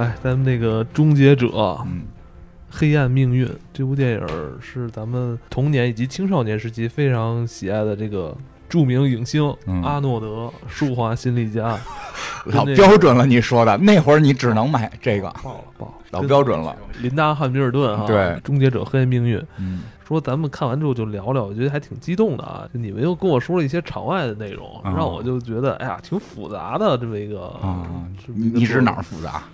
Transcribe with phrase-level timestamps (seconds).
[0.00, 1.46] 哎，咱们那个《终结者》
[1.84, 2.04] 嗯，
[2.70, 4.26] 黑暗命运这部电影
[4.58, 8.34] 是咱们童年以及青少年时期非常喜爱的这个
[8.66, 11.78] 著名影星、嗯阿诺德，舒华辛力加，
[12.46, 16.74] 老标准了，你说的那会儿你只能买这个，爆了爆，老标准了。
[17.02, 19.38] 林达·汉密尔顿哈，对《终结者：黑暗命运》。
[19.58, 22.66] 嗯说咱们看完之后就聊聊，我觉得还挺激动的啊！
[22.74, 27.86] 就你们又跟我说了一些场外的内容，啊让我就觉得哎呀，挺复杂的这么一个啊，
[28.26, 29.44] 你你是哪儿复杂？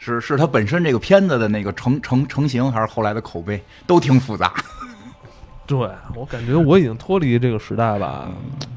[0.00, 4.52] 是是它本身这个片子的那个成成成型，还是后来的口碑都挺复杂？
[5.66, 5.78] 对
[6.16, 8.28] 我感觉我已经脱离这个时代吧，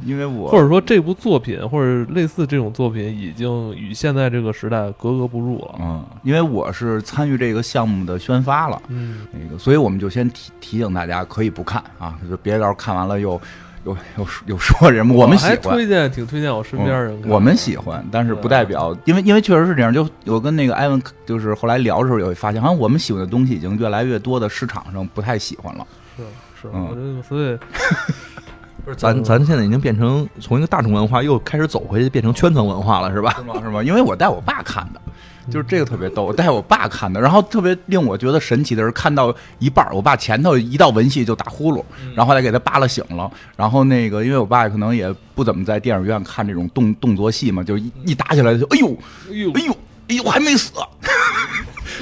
[0.05, 5.76] 因为我或者说这部作品或者类似这种作品已经与现在这个时代格格不入了。
[5.80, 13.41] 嗯，因为我是参与这个项目的宣发了，嗯，那个，所以我们就先提提醒大家可以不看啊，就别到时候看完了又
[13.85, 15.76] 又又又说人吗我们喜还欢。
[15.76, 19.93] 推荐挺推荐我身边人看我们喜欢，但是不代表，因为因为确实是这样。
[19.93, 25.85] 就我跟那个艾文，就是后来聊的时候也会发现，好像我们喜欢的东西已经越来越多的市场上不太喜欢了。
[26.15, 26.23] 是
[26.62, 27.57] 是，嗯所以
[28.85, 33.34] 不是咱咱现在已经变成从一个大众文化又开始走回去，变成圈层文化了，是吧？
[33.37, 33.53] 是吗？
[33.62, 33.81] 是吗？
[33.81, 35.01] 因为我带我爸看的，
[35.49, 37.20] 就是这个特别逗，我带我爸看的。
[37.20, 41.84] 然后特别令我觉得神奇的是，看到一半，我爸前头一到文戏就打呼噜，
[42.16, 43.30] 然后后来给他扒拉醒了。
[43.55, 48.98] 然后那个，因为我爸可能也不怎么在电影院看这种动动作戏嘛，就一一打起来就哎呦
[49.30, 49.77] 哎呦哎呦
[50.10, 50.71] 哎呦还没死。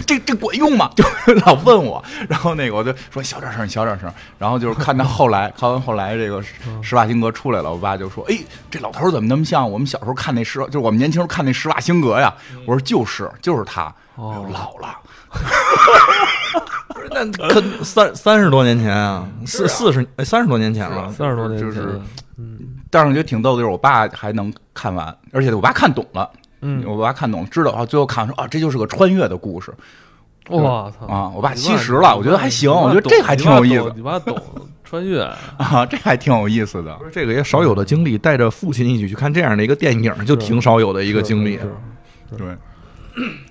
[0.01, 0.89] 这这管用吗？
[0.95, 1.03] 就
[1.45, 4.11] 老问我，然后那个我就说小点声，小点声。
[4.37, 6.41] 然后就是看到后来，看完后来这个
[6.81, 8.37] 施瓦辛格出来了，我爸就说：“哎，
[8.69, 12.33] 这老头儿怎么那么像我们小时候看那施，就是我们年轻时候看那施瓦辛格呀？”
[12.65, 14.97] 我说：“就是，就是他，哦老了。
[17.13, 21.11] 那可三三十多年前啊，四四十哎三十多年前了。
[21.11, 22.01] 三十多年前，就是
[22.37, 22.57] 嗯”
[22.89, 26.29] 但是我觉得挺逗的，就是我爸还能看完，而且我爸看懂了。
[26.61, 29.73] 嗯，我爸看懂了，知道啊，最后看说啊，这就是个穿越的故事
[30.49, 31.31] 我操啊。
[31.35, 34.35] 我爸七十了，我觉得还行，我觉得这还挺有意思你爸懂
[34.83, 35.21] 穿越，
[35.57, 37.05] 啊，这还挺有意思的不。
[37.05, 41.57] 是这个也少有的经历，带着父亲一起去看这样的一个电影，就挺少有的一个经历
[42.37, 42.47] 对，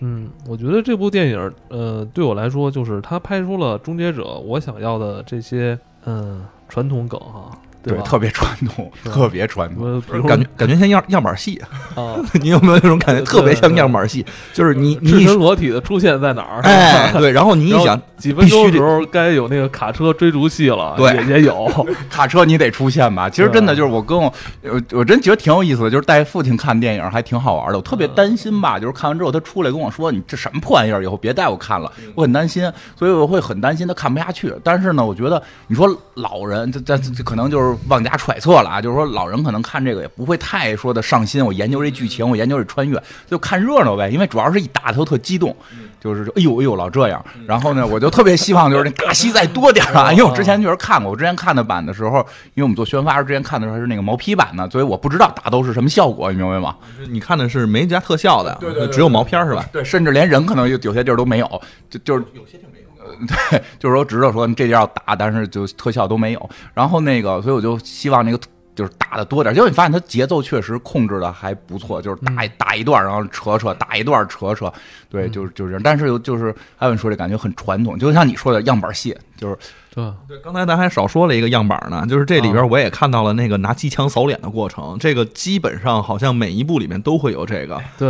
[0.01, 7.51] 嗯，我觉得这部电影，呃，对我来说，就是他拍出了《终结者》我想要的这些，嗯，传统梗哈，
[7.83, 8.03] 对，吧？
[8.03, 10.01] 特别传统，特别传统。
[10.27, 11.61] 感觉感觉像样样板戏，
[11.95, 13.23] 啊， 你有没有那种感觉？
[13.23, 16.61] 特别像样板戏，就是你你身裸体的出现在哪儿？
[16.63, 21.69] 哎对，然后你一想，几分钟的时候该有那个卡车追逐戏了，对也也有，
[22.11, 23.29] 卡车你得出现吧？
[23.31, 27.77] 其实真的就是我跟我，我我真觉得挺有意思的，就是带父亲看电影还挺好玩的。
[27.77, 31.03] 我特别担心吧，就是看完之后他出来跟我说：“你这什么破玩意儿？
[31.03, 34.53] 以后别带我看了。”我很担心，所以我会很担心他看不下去。
[34.63, 41.45] 但是呢，我觉得你说老人，这这这可能就是妄加揣测了啊，就是说老人可能看这个也不会太说的上心。
[41.45, 44.09] 我研究这剧情，我研究这穿越，就看热闹呗。
[44.11, 45.55] 因为主要是一打头特激动。
[46.01, 52.21] 就是哎呦哎呦老这样，然后呢，我就特别希望就是那打戏再多点儿啊，因为我之前确实看过，我之前看的版的时候，
[52.55, 56.75] 因为我们做宣发时之前看的时候还是那个毛坯版的，所以我不知道打斗是什么效果，你明白吗？
[57.11, 59.63] 你看的是没加特效的，对对对只有毛片是吧？
[59.71, 62.80] 对，甚至连人可能有有些地儿都没有，就就是有些地儿没有。
[63.27, 66.51] 对，就是说知道说这地儿要打，但是就特效都没有。
[66.75, 68.39] 然后那个，所以我就希望那个
[68.75, 69.55] 就是打的多点儿。
[69.55, 74.73] 结果你发现它节奏确实控制的还不错，就是打、打一段，然后扯扯，打一段扯扯，
[75.09, 75.83] 对，就是就是这样。
[75.83, 79.59] 但是就是艾文说这感觉很传统，就像你说的样板戏，就是
[79.95, 80.13] 对？
[80.29, 87.81] 对，刚才咱还少说了一个样板呢，就是这里边我也看到了那个拿机枪扫脸的过程，这个基本上好像每一部里面都会有这个。
[87.99, 88.09] 对，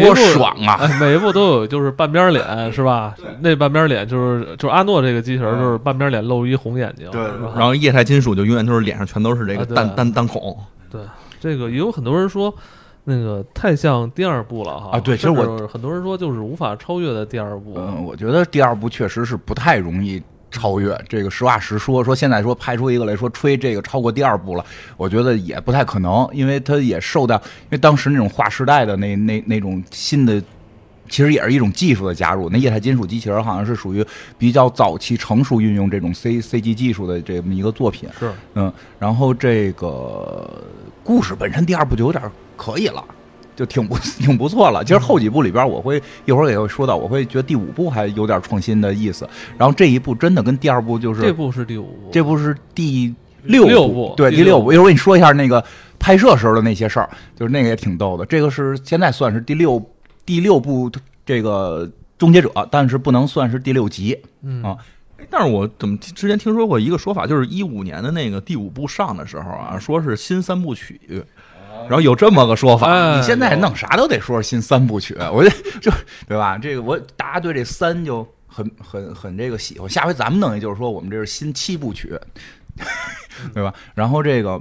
[0.00, 0.78] 多爽啊！
[0.80, 3.14] 哎，每一部都有，就是半边脸是吧？
[3.40, 7.10] 那半边脸就是就是阿诺这个机器人，就是半边脸露一红眼睛，
[7.54, 10.56] 然后液态金属就永远都是脸上全都是这个弹弹弹孔，
[10.90, 11.00] 对，
[11.40, 12.52] 这个也有很多人说，
[13.04, 14.90] 那个太像第二部了哈。
[14.92, 17.74] 啊对其实我很多人说就是无法超越的第二部。
[17.76, 20.98] 嗯，我觉得第二部确实是不太容易超越。
[21.08, 24.64] 这个实话实说，说现在说拍出一个来说吹这个超过第二部了，
[24.96, 30.42] 我觉得也不太可能，因为它也受到，因为当时那种划时代的那那那种新的。
[31.10, 34.04] 其实也是一种技术的加入，那液态金属机器人好像是属于
[34.36, 38.06] 比较早期成熟运用这种 C C G 技术的这么一个作品。
[38.20, 40.62] 是，嗯，然后这个
[41.02, 42.22] 故事本身第二部就有点
[42.58, 43.02] 可以了，
[43.58, 44.84] 就挺不 挺不错了。
[44.84, 49.28] 其实后几部里边，我会一会儿也会说到，我会觉得第五部还有点创新的意思。
[49.56, 53.12] 然后这一部真的跟第二部就是这部是第五部，这部是第
[53.42, 54.72] 六六部对，第六部。
[54.72, 55.64] 一会儿我跟你说一下那个
[55.98, 58.24] 拍摄时候的那些事儿，就是那个也挺逗的。
[58.24, 59.84] 这个是现在算是第六
[60.24, 60.88] 第六部
[61.26, 64.16] 这个终结者，但是不能算是第六集。
[64.42, 64.76] 嗯啊
[65.18, 70.98] 哎但是我怎么之前听说过一个说法，就是一五年的那个第五部上的时候啊，说是新三部曲，
[71.82, 75.92] 然后有这么个说法，哎，你现在弄啥都得说是新三部曲，我就就
[76.26, 76.58] 对吧？
[76.58, 82.18] 这个我大家对这三就很很很这个喜欢，下回咱们弄也就是说我们这是新七部曲，
[83.54, 83.72] 对吧？
[83.94, 84.60] 然后这个。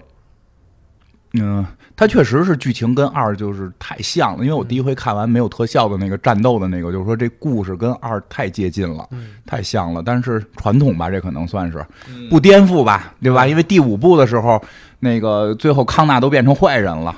[1.34, 1.66] 嗯，
[1.96, 9.08] 它确实是剧情跟二就是太像了，因为我第一回看完没有特效的那个战斗的那个，就是说这故事跟二太接近了，
[9.46, 10.02] 太像了。
[10.04, 11.86] 但是传统吧，这可能算是
[12.30, 13.46] 不颠覆吧，对吧？
[13.46, 14.60] 因为第五部的时候，
[15.00, 17.16] 那个最后康纳都变成坏人了，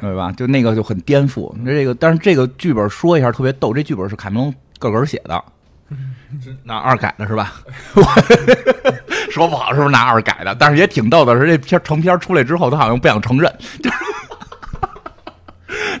[0.00, 0.32] 对吧？
[0.32, 1.52] 就那个就很颠覆。
[1.66, 5.42] 这个，但是这个剧本说一下特别逗，这剧本是凯文龙个个写的。
[6.64, 7.52] 拿二改的是吧？
[9.30, 10.54] 说不好是不是拿二改的？
[10.54, 13.52] 但是也挺逗的，是这片成片出来之后，他好像不想承认，
[13.82, 13.96] 就是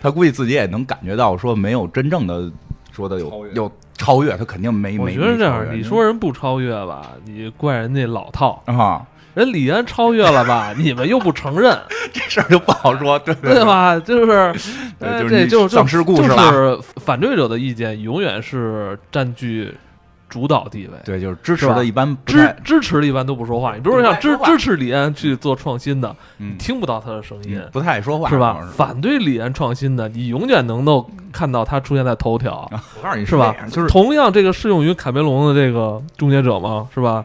[0.02, 2.50] 他估计自己也能感觉到，说没有真正的
[2.92, 4.98] 说的有有超越，他肯定没。
[4.98, 9.06] 我觉得这样，你说人不超越吧，你怪人家老套啊。
[9.38, 11.78] 人李安超越了吧，你们又不承认，
[12.12, 13.98] 这事儿就不好说，对对吧？
[14.00, 14.52] 就是，
[15.00, 16.80] 这就是丧尸故事了。
[16.96, 19.74] 反对者的意见永远是占据。
[20.30, 23.74] 主导地位，对，就是支持的，一般支支持的一般都不说话。
[23.74, 28.58] 你比如说像支支持李安去做创新的，你听不到他的声音，不太爱说话，是吧？
[28.76, 32.70] 反对李安创新的，你永远能够看到他出现在头条。
[32.70, 33.56] 我告诉你，是吧？
[33.70, 36.86] 就是同样，这个适用于卡梅隆的这个终结者吗？
[36.94, 37.24] 是吧？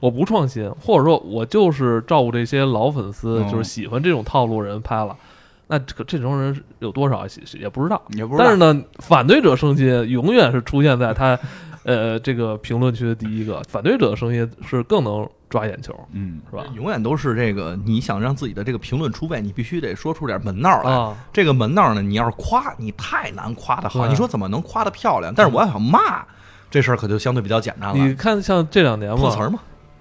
[0.00, 5.16] 我不创新，或者说我就是照顾这些老粉丝，就是喜欢这种套路人拍了。
[5.68, 7.24] 那这这种人有多少？
[7.58, 8.44] 也不知道，也不知道。
[8.44, 11.38] 但是呢，反对者声音永远是出现在他。
[11.82, 16.62] 呃，这个评论区的第一个反对者的声音是更能抓眼球，嗯，是吧？
[16.76, 21.16] 永远都是这个，你想让自己的这个评论出位，你必须得说出点门道来。
[21.32, 24.06] 这个门道呢，你要是夸，你太难夸的好。
[24.06, 25.32] 你说怎么能夸的漂亮？
[25.34, 26.22] 但是我要想骂，
[26.70, 27.96] 这事儿可就相对比较简单了。
[27.96, 29.58] 你看，像这两年嘛，词儿嘛，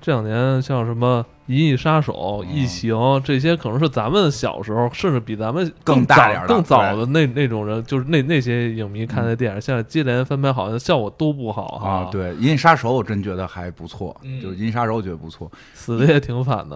[0.09, 1.23] 这两年像什么？
[1.53, 2.13] 《银翼杀手》
[2.47, 12.09] 《异形》这些可能是咱们小时候，甚至比咱们更大点、更早的那那种人，就是那那些影迷看的电影，现在接连翻拍，好像效果都不好啊。
[12.11, 16.75] 对，《银翼杀手》我真觉得还不错，就是《银翼杀手》我觉得不错，死的也挺惨的，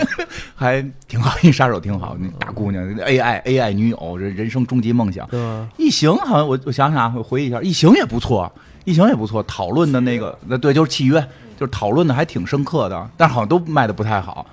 [0.54, 5.26] 还挺好，《银翼杀手》挺好，那大姑娘 AI AI 女友，这人生终极梦想。
[5.28, 5.40] 对？
[5.78, 8.50] 异形好像我我想想，我回忆一下，《异形》也不错，
[8.84, 11.22] 《异形》也不错，讨论的那个那对，就是契约。
[11.56, 14.46] 就是讨论的还挺深刻的，但是好像都卖的不太好，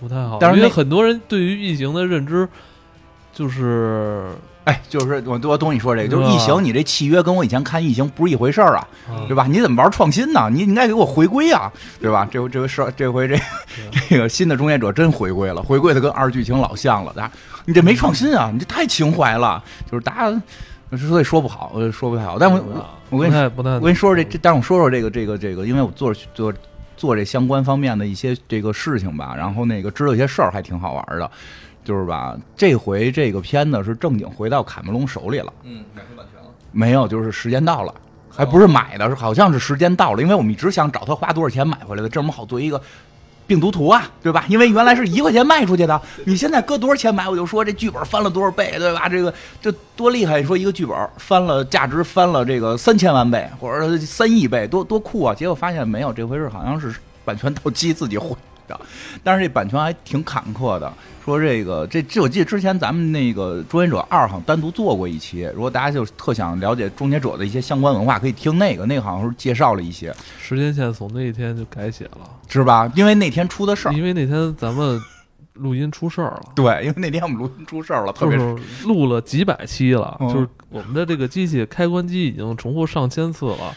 [0.00, 0.38] 不太好。
[0.40, 2.48] 但是因为很多人对于异形的认知，
[3.32, 4.30] 就是，
[4.64, 8.88] 哎，就是我我懂你说这个，就是异形，你这契约跟我以前看异形不是一回事儿啊，
[9.26, 9.46] 对吧？
[9.46, 10.48] 你怎么玩创新呢？
[10.50, 12.26] 你应该给我回归啊，对吧？
[12.30, 13.38] 这回这回是这回这
[14.08, 17.30] 这个新的终结者真回归了，回归的跟二剧情老像了，
[17.66, 20.42] 你这没创新啊，你这太情怀了，就是大家。
[20.96, 22.38] 所以说不好，我说不太好。
[22.38, 22.58] 但我
[23.10, 26.52] 我跟你我跟你说说这这，但是我说说这个这个这个，因为我做做
[26.96, 31.30] 做这相关方面的一些这个事情吧，然后那个知道一些事儿还挺好玩的，
[31.84, 35.52] 就是吧，这回这个片子是正经回到卡梅隆手里了。
[35.64, 36.48] 嗯，买回版权了？
[36.72, 37.94] 没有，就是时间到了，
[38.30, 42.80] 还不是买的，是好像是时间到了，因为我们一直想找他花多少钱买回来的，这么好做一个。
[43.48, 44.44] 病毒图啊，对吧？
[44.48, 47.26] 因为原来是一块钱卖出去的，你现在搁多少钱买？
[47.26, 49.08] 我就说这剧本翻了多少倍，对吧？
[49.08, 50.38] 这个这多厉害！
[50.40, 55.34] 你说一个剧本翻了，价值翻了这个三千万倍，或者三亿倍，多多酷啊！
[55.34, 58.36] 结果发现没有这回事，好像是版权到期自己毁
[58.68, 58.80] 的，
[59.24, 60.92] 但是这版权还挺坎坷的。
[61.24, 70.14] 说这个这这，我记得之前咱们那个《终结者二》好像单独做过一期，如果大家就特想了解《终结者》的一些相关文化，可以听那个，那个好像是介绍了一些。
[70.40, 72.90] 时间线从那一天就改写了，是吧？
[72.94, 74.98] 因为那天出的事儿，因为那天咱们
[75.52, 76.42] 录音出事儿了。
[76.54, 78.56] 对，因为那天我们录音出事儿了，特别是
[78.86, 83.76] 录了几百期了，就是我们的这个机器开关机已经重复上千次了，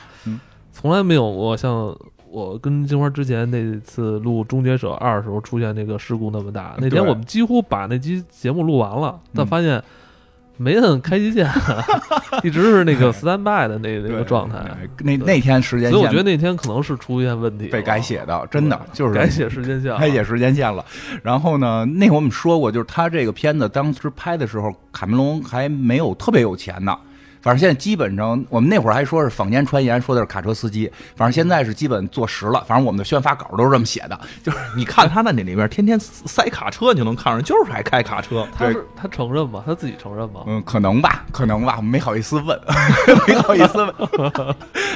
[0.71, 1.93] 从来没有过像。
[2.31, 9.83] 我跟金花之前那次录《终结者二》的时候出现那个事故那么大，那天我们几乎把那期节目录完了，但发现
[10.55, 11.49] 没摁开机键，
[12.41, 14.59] 一直是那个 stand by 的那那个状态。
[14.99, 20.85] 那那天时间，所以我觉得那天可能是出现问题，被改写的，真的就是改写时间线，改写时间线了。
[21.23, 26.97] 然后呢，那会我们说过，就是他这个片子当时拍的时候，卡梅隆还没有特别有钱呢。
[27.41, 30.91] 反正现在基本上，我们那会儿还说是坊间传言，说的是卡车司机。
[31.15, 32.63] 反正现在是基本坐实了。
[32.67, 38.47] 反正我们的宣发稿都是这么写的，就是你看他那那里边天天塞卡车，你就能看出来就是爱开卡车。
[38.55, 39.63] 他是他承认吗？
[39.65, 40.41] 他自己承认吗？
[40.45, 42.59] 嗯，可能吧，可能吧，没好意思问，
[43.27, 43.95] 没好意思问。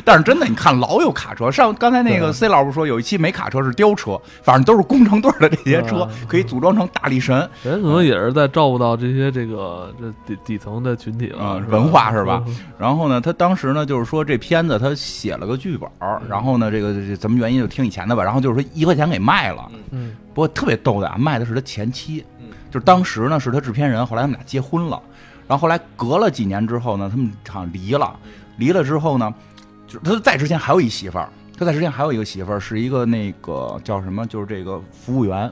[0.05, 1.51] 但是真的，你看老有卡车。
[1.51, 7.37] 上刚才那个 C 老师说有一期没卡车是吊车，反正都是工程队的这些车，可以组装成大力神。
[7.63, 12.43] 人可能也是在照顾到这些这个这底底层的群体了，文化是吧？
[12.77, 15.89] 然后呢，他当时呢，就是说这片子他写了个剧本
[16.29, 18.23] 然后呢，这个什么原因就听以前的吧。
[18.23, 22.23] 然后就是说一块钱给卖了，嗯，不过特别逗的啊，卖的是他前妻，
[22.69, 25.01] 就当时呢是他制片人，后来他们俩结婚了，
[25.47, 28.13] 然后后来隔了几年之后呢，他们好像离了，
[28.57, 29.33] 离了之后呢，
[29.87, 35.51] 就他在之前还有一媳妇儿，他在之前还有一个媳妇儿，是一个那个叫什么，就是这个服务员。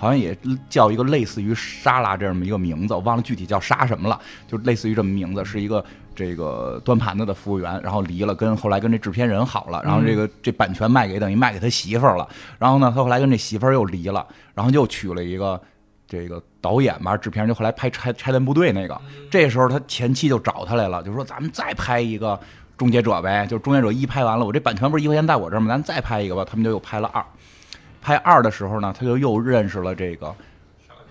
[0.00, 0.36] 好像也
[0.70, 4.16] 叫一个类似于莎拉这么一个名字，我忘了具体叫莎什么了，
[4.46, 12.28] 就类似于这么名字，是一个这个端盘子的服务员，然后离了，跟后来跟这制片人好了，然后这个这版权卖给等于卖给他媳妇儿了，
[12.60, 15.60] 然后呢，他后来跟这媳妇儿又离了，然后又娶了一个
[16.06, 18.96] 这个导演吧，制片人就后来拍拆拆弹部队那个，
[19.28, 22.38] 这时候他前妻就找他来了，就说咱们再拍一个
[22.78, 25.68] 终结者呗，就是终结者一拍完了，我这版权不是一块钱在我这儿吗？
[25.68, 27.22] 咱再拍一个吧，他们就又拍了二。
[28.00, 30.32] 拍二的时候呢，他就又认识了这个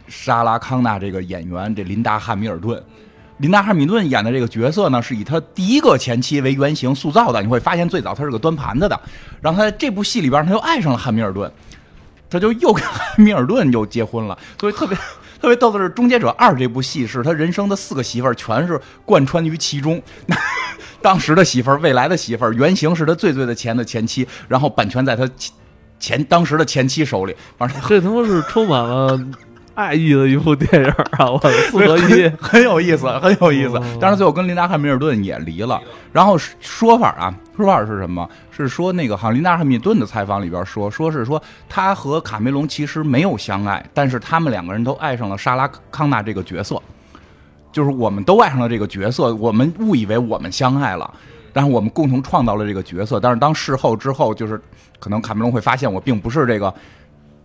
[0.07, 2.81] 莎拉康纳这个演员，这琳达汉密尔顿。
[3.39, 7.41] 琳达汉密尔顿演的这个角色呢，是以他第一个前妻为原型塑造的。
[7.41, 8.99] 你会发现，最早他是个端盘子的，
[9.41, 11.51] 然后他在这部戏里边，他又爱上了汉密尔顿，
[12.29, 14.35] 他就又跟汉密尔顿又结婚了。
[14.59, 14.97] 所以特别
[15.41, 20.01] 特别逗的是，《终结者二》这部戏是他人生的四个媳妇儿全是贯穿于其中。
[21.01, 25.29] 当时的媳妇儿、未来的媳妇儿、原型是他最最的前的前妻，然后版权在他。
[25.99, 29.19] 前当时的前妻手里，反正这他妈是充满了
[29.77, 31.29] 爱意的一部电影啊！
[31.29, 33.79] 我四合一 很有意思，很有意思。
[34.01, 35.79] 但是最后跟琳达汉密尔顿也离了。
[36.11, 38.27] 然后说法啊，说法是什么？
[38.49, 46.81] 是说那个好像琳达汉密尔顿的采访里边说，说是说他和卡梅隆其实没有相爱，但是他们两个人都爱上了莎拉康纳这个角色，
[47.71, 51.13] 就是我们都爱上了这个角色，我们误以为我们相爱了。
[51.53, 54.59] 然后我们共同创造了这个角色，但是当事后之后，就是
[54.99, 56.73] 可能卡梅隆会发现我并不是这个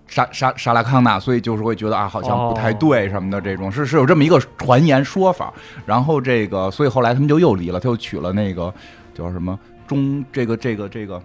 [0.06, 5.52] 莎莎莎拉康纳，所以就是会觉得啊，好像不太对什么的这种，是是有这么一个传言说法。
[5.87, 8.73] 然后这个，所以后来他们就又离了，他又娶了那个
[9.14, 11.23] 叫什么中这个这个这个。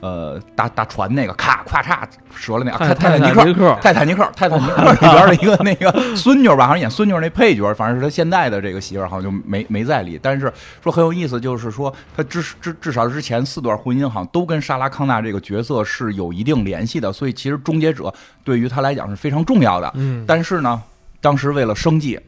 [0.00, 2.08] 呃，大大船那个，咔咔嚓
[2.40, 10.18] 折了那泰泰坦尼克，泰坦尼克， 泰坦尼克里边的一个那个孙女吧， 好像演孙女那配角，反正是他现在的这个媳妇儿，好像就没没在里。
[10.22, 10.50] 但是
[10.82, 19.92] 说很有意思，就是说他至至至少之前四段婚姻，好像都跟莎拉康纳这个角色是有一定联系的，所以其实终结者对于他来讲是非常重要的。
[19.96, 20.82] 嗯，但是呢，
[21.20, 22.18] 当时为了生计，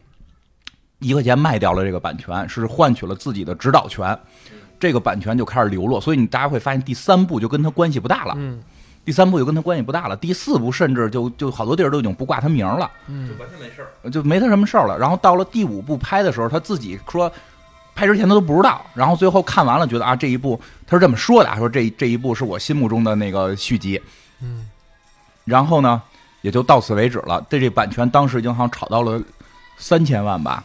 [0.99, 4.19] 一块钱卖掉了这个版权，是换取了自己的指导权。
[4.83, 8.35] 这个版权就开始流落，所以你大家会发现第三部就跟他关系不大了。
[8.37, 8.61] 嗯，
[9.05, 10.17] 第三部就跟他关系不大了。
[10.17, 12.91] 第四部甚至就就好多地儿都已经不挂他名了。
[13.07, 14.99] 嗯，就完全没事儿，就没他什么事儿了。
[14.99, 17.33] 然后到了第五部拍的时候，他自己说，
[17.95, 18.85] 拍之前他都不知道。
[18.93, 24.03] 然后最后看完了，觉得啊，这一部他是这么说的，说这这一部是我心目中的那个续集。
[24.41, 24.69] 嗯，
[25.45, 26.03] 然后呢，
[26.41, 27.47] 也就到此为止了。
[27.49, 29.23] 这这版权当时已经好像炒到了
[29.79, 30.65] 三千万吧。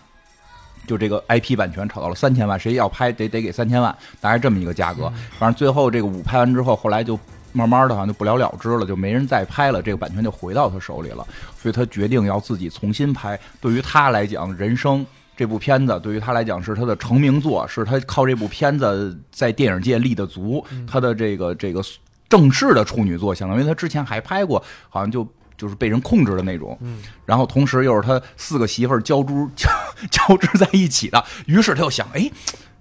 [0.87, 5.11] 就这个 IP 版权炒到了三千万，谁要拍得得给三千万，大概这么一个价格。
[5.37, 7.19] 反正最后这个五拍完之后，后来就
[7.51, 11.27] 慢慢的好像就不了了之了，就没人再拍了，这个版权就回到他手里了。
[11.61, 13.39] 所以他决定要自己重新拍。
[13.59, 21.83] 对于他来讲，人生这部片子对于他来讲是他的成名作，是他靠这部片子在电影界立的足，他的这个这个
[22.29, 25.27] 正式的处女作，相当于他之前还拍过，好像就。
[25.57, 26.77] 就是被人控制的那种，
[27.25, 29.69] 然后同时又是他四个媳妇儿交织交
[30.11, 32.29] 交织在一起的，于是他又想，哎，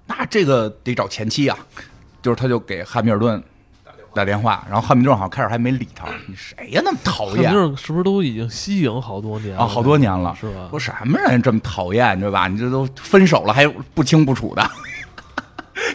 [0.07, 1.57] 那这个得找前妻啊，
[2.21, 3.43] 就是他就给汉密尔顿
[4.15, 7.51] 打电话，然后汉密尔顿好像开始还没理他，你谁呀那么讨厌？
[7.77, 9.67] 是不是都已经息影好多年啊？
[9.67, 10.69] 好多年了，是吧？
[10.71, 12.47] 说什么人这么讨厌，对吧？
[12.49, 14.71] 你这都分手了还不清不楚的。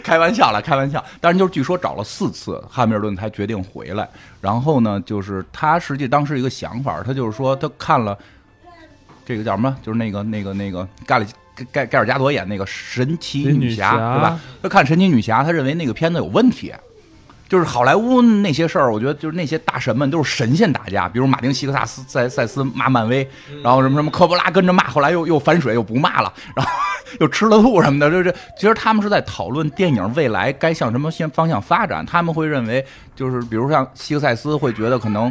[0.02, 1.02] 开玩笑了，开玩笑。
[1.20, 4.08] 但是就是据说找了四次，汉密尔顿才决定回来。
[4.40, 8.16] 然后呢，就是他实际当时一个想法，他就是说他看了
[9.24, 11.26] 这个叫什么，就是那个那个那个盖里
[11.70, 14.40] 盖盖尔加朵演那个神奇女侠，对吧？
[14.62, 16.72] 他看神奇女侠，他认为那个片子有问题。
[17.52, 23.28] 就是好莱坞那些事儿，我觉得就是那些大神们都是神仙打架，比如马丁·西克萨斯在赛斯骂漫威，
[23.62, 26.72] 然后什么什么科波拉跟着骂，后来又又反水又不骂了，然后
[27.20, 32.06] 又吃了吐什么的，就是其实他们是在讨论电影未来该向什么先方向发展。
[32.06, 32.82] 他们会认为，
[33.14, 35.30] 就是比如像西克赛斯会觉得可能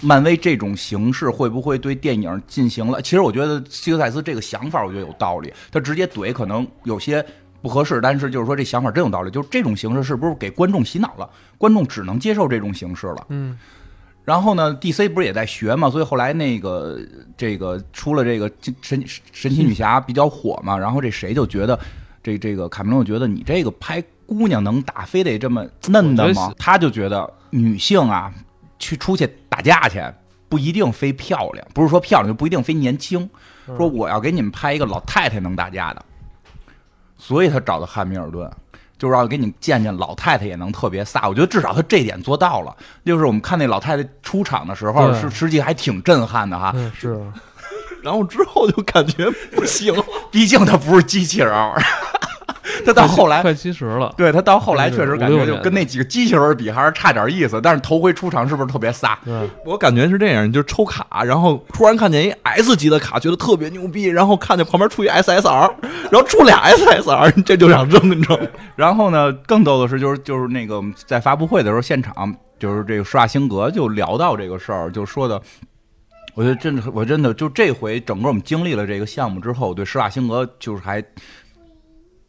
[0.00, 3.02] 漫威这种形式会不会对电影进行了？
[3.02, 7.26] 其实我觉得西克赛斯这个想法我觉得有道理，他直接怼可能有些。
[7.60, 11.28] 不合适，但是就是说这想法真有道理，就是这种形式是不是给观众洗脑了？
[11.58, 13.26] 观众只能接受这种形式了。
[13.30, 13.58] 嗯，
[14.24, 15.90] 然后呢，DC 不是也在学嘛？
[15.90, 16.98] 所以后来那个
[17.36, 18.50] 这个出了这个
[18.80, 21.78] 神神奇女侠比较火嘛，然后这谁就觉得
[22.22, 26.52] 这这个卡梅隆觉得你这个拍姑娘能打，非得这么嫩的吗？
[26.58, 28.32] 他就觉得女性啊，
[28.78, 30.00] 去出去打架去
[30.48, 33.28] 不一定非漂亮，不是说漂亮就不一定非年轻。
[33.76, 36.04] 说我要给你们拍一个老太太能打架的。
[37.18, 38.50] 所以他找的汉密尔顿，
[38.96, 41.28] 就是要给你见见老太太也能特别飒。
[41.28, 42.74] 我觉得至少他这点做到了。
[43.04, 46.74] 就是我们看那老太太出场的时候，是实际还挺震撼的哈。
[46.96, 47.20] 是，
[48.02, 49.94] 然后之后就感觉不行，
[50.30, 51.52] 毕竟他不是机器人。
[52.84, 57.60] 他到后来快七十了，对他到后来确实感觉就跟那几个机器人比还是差点意思。
[57.60, 59.16] 但是头回出场是不是特别飒？
[59.64, 65.72] 我感觉是这样，就是抽卡，然后突然看见一 S 级的卡，觉得特别牛逼，然后看见旁边出一 SSR，
[66.10, 68.46] 然后出俩 SSR， 这就想扔，你知道吗？
[68.76, 75.40] 然后呢，更逗的是，就是就是那个在发布会的时候，现场就是这个施瓦辛格就聊到这个事儿，就说的，
[76.34, 81.02] 我觉得真的，我真的就这回整个我们经历了这个项目之后，对施瓦辛格就是还。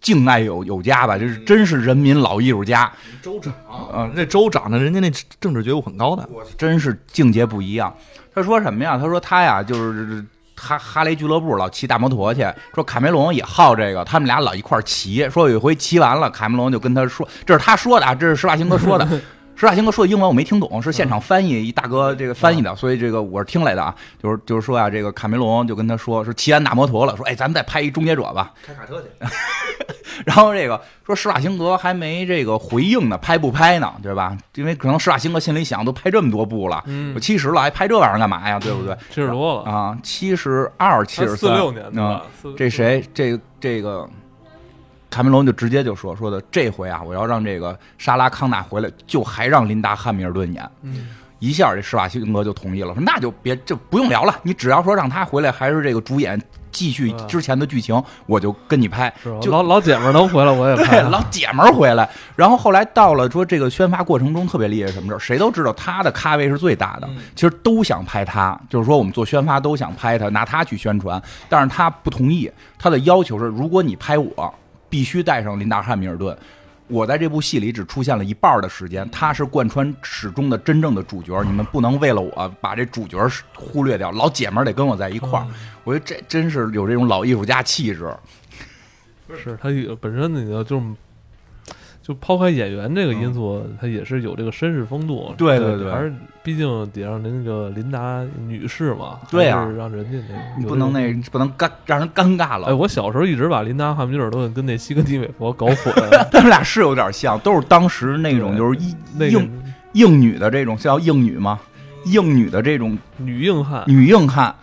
[0.02, 2.92] 敬爱有有加吧，这是真是人民老艺术家。
[3.22, 3.54] 州长，
[3.94, 4.80] 嗯，那州长呢？
[4.80, 6.28] 人家那政治觉悟很高的，
[6.58, 7.94] 真是境界不一样。
[8.34, 8.98] 他说什么呀？
[8.98, 10.24] 他说他呀，就是
[10.56, 12.46] 哈哈雷俱乐部老骑大摩托去。
[12.74, 15.30] 说卡梅隆也好这个，他们俩老一块骑。
[15.30, 19.08] 说有一回骑完了，卡梅隆就跟他说，这是他说的啊，这是施瓦辛格说的。
[19.56, 23.94] 施瓦辛格说的英文我没听懂，是现场翻译一大哥这个翻译的，所以这个我是听来的啊。
[24.24, 29.08] 就是就是说啊，这个卡梅隆就跟他说，说骑完大摩托了，说哎，咱们再拍一终结者吧，开卡车去。
[30.26, 33.94] 然后这个说施瓦辛格还没这个回应呢，拍不拍呢？
[34.02, 34.38] 对吧？
[34.56, 36.84] 因为可能施瓦辛格心里想，都拍这么多部了，
[37.16, 38.60] 我七十了还拍这玩意儿干嘛呀？
[38.60, 38.96] 对不对？
[39.10, 42.24] 七十多了啊，七十二、七十三，四六年啊。
[42.58, 43.04] 这谁？
[43.14, 44.08] 这这个
[45.10, 50.70] 卡梅隆就直接就说说的，这回啊，我要让这个莎拉康纳回来，就还让琳达汉密尔顿演。
[51.40, 56.40] 一下这施瓦辛格就同意了，说那就别就不用聊了，你只要说让他回来，还是这个主演。
[56.72, 59.12] 继续之前的剧情，我就跟你拍。
[59.42, 61.02] 就老老姐们儿都回来，我也拍。
[61.02, 67.10] 老姐们儿回来，然后后来到了说这个宣发过程中特别厉害什么事儿，谁都知道他的咖位是最大的。
[67.36, 71.22] 其实都想拍他，就是说我们做宣发都想拍他，拿他去宣传。
[71.50, 74.54] 但是他不同意，他的要求是，如果你拍我，
[74.90, 76.38] 必须带上林达汉密尔顿。
[76.90, 83.18] 我在这部戏里只出现了一半的时间，他是贯穿始终的真正的主角，你们不能为了我把这主角
[83.56, 84.12] 忽略掉。
[84.12, 85.48] 老姐们儿得跟我在一块儿，
[85.84, 88.14] 我觉得这真是有这种老艺术家气质。
[89.38, 89.70] 是他
[90.02, 90.86] 本身那个就是。
[92.10, 95.32] 就抛开演员这个因素，他也是有这个绅士风度。
[95.38, 99.20] 对对对，还是毕竟得让那个琳达女士嘛。
[99.30, 100.18] 对啊，让人家
[100.60, 102.70] 那不能那不能尴让人尴尬了。
[102.70, 105.94] 哎，我小时候一直把琳达汉密尔顿跟那西格尼韦佛搞混，
[106.34, 108.80] 他们俩是有点像，都是当时那种就是
[109.30, 109.48] 硬
[109.94, 111.60] 硬女的这种叫硬女吗？
[112.06, 114.56] 硬女的这种女硬汉，女硬汉。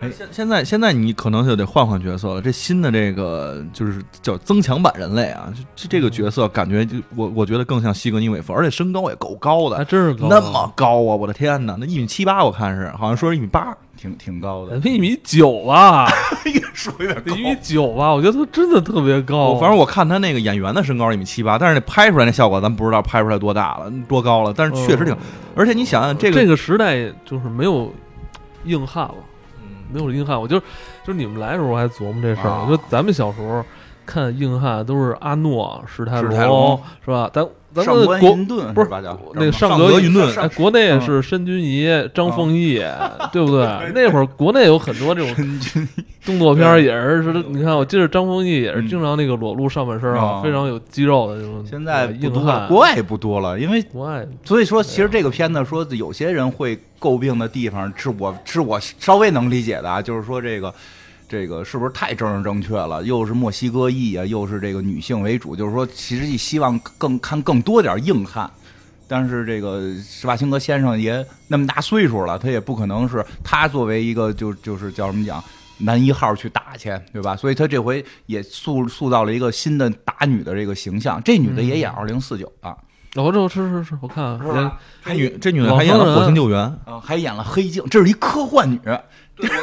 [0.00, 2.42] 现现在现在你可能就得换换角色了。
[2.42, 11.14] 这新的这个就是叫增强版人类啊，这这个角色感觉就我我觉得更像西格尼韦夫，而且身高也够高的，还真是高那么高啊！
[11.16, 16.06] 我的天哪，那一米七八我看是，好像说是一米八，挺挺高的，一米九吧，
[16.44, 19.54] 越说越高，一米九吧，我觉得他真的特别高。
[19.58, 25.16] 反正我看他那个演员的身高一米七八，但是那拍出来那效果咱不知道拍出来多大了，多高了，但是确实挺。
[25.54, 27.90] 而且你想想这个这个时代就是没有
[28.64, 29.14] 硬汉了。
[29.94, 32.60] 没有硬汉，我就就是你们来的时候我还琢磨这事儿。
[32.62, 33.64] 我觉得咱们小时候
[34.04, 37.30] 看硬汉都是阿诺、史泰龙，是吧？
[37.32, 38.36] 咱咱们国
[38.72, 38.88] 不是
[39.34, 42.82] 那个上格云顿，哎，国内是申军仪、张丰毅，
[43.32, 43.66] 对不对？
[43.94, 45.88] 那会儿国内有很多这种
[46.24, 51.64] 动作片，也是是，你看，我记得张丰毅也是经常那个裸露上半身啊，非常有肌肉的这种。
[51.68, 60.72] 现在不多，国外也不多了，因为国外，所以说其实这个片子说有些人会诟病的地方，是我是我稍微能理解的啊，就是说这个。
[61.34, 63.02] 这个是不是太政治正确了？
[63.02, 68.48] 又是墨西哥裔啊，又是这个女性为主，就是说，其实希望更看更多点硬汉。
[69.08, 75.42] 但是这个施瓦辛格先生也那么大岁数了，他也不可能是他作为一个就就是叫什么讲
[75.78, 77.34] 男一号去打去，对吧？
[77.34, 81.20] 所以他这回也塑塑造了一个新的打女的这个形象。
[81.24, 82.76] 这女的也演二零四九啊，
[83.16, 84.38] 我这是是是，我看
[85.02, 88.80] 还女这女的还演了火星救援啊，还演了黑镜，这是一科幻女。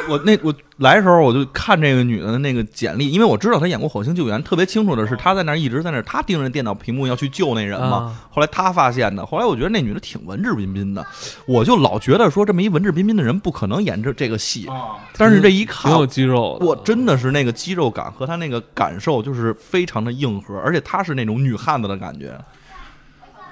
[0.08, 8.14] 我那我来的时候我就看这个女的那个简历，因为我知道她演过《火星救援》，特别清楚的是她在那儿一直在那儿，她盯着电脑屏幕要去救那人嘛。
[8.30, 11.06] 后来她发现的，后来我觉得那女的挺文质彬彬的，
[11.46, 14.68] 我就老觉得说这么一文质彬彬的人不可能演这这个戏。
[15.16, 22.38] 但是这一看，有肌肉，我真的是那个肌肉感和她那个感受就是非常的硬核，而且她是那种女汉子的感觉。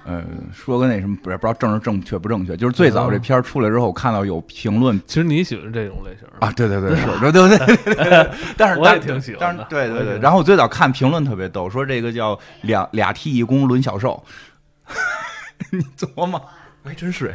[0.05, 2.57] 呃，说个那什么，不是不知道政治正确不正确？
[2.57, 6.51] 就是最早这片儿出来之后，我看到有评论，其实你喜欢这种类型啊？
[6.53, 8.31] 对对对，是，对对对。
[8.57, 9.65] 但是我也挺喜欢的。
[9.69, 10.19] 对对对。
[10.19, 14.23] 然后我最早看评论特别逗，说这个叫两俩替一公轮小兽，
[15.71, 16.43] 你琢磨，
[16.83, 17.35] 还真是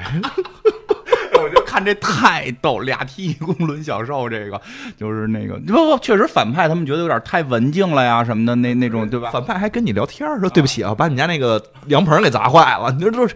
[1.76, 4.62] 看这太逗，俩踢一公轮小兽，这个
[4.96, 9.30] 就是那个不不，确实反派他们觉得有点太文静了呀什么的，那那种对吧？
[9.30, 13.36] 反派还跟你聊天说对不起啊，把你家那个凉棚给砸坏了，你说都是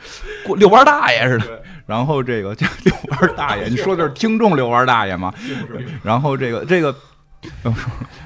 [0.55, 1.61] 遛弯大爷似的。
[1.85, 5.33] 然后这个这遛弯大爷，你说的是听众遛弯大爷吗？
[6.01, 6.95] 然后这个这个，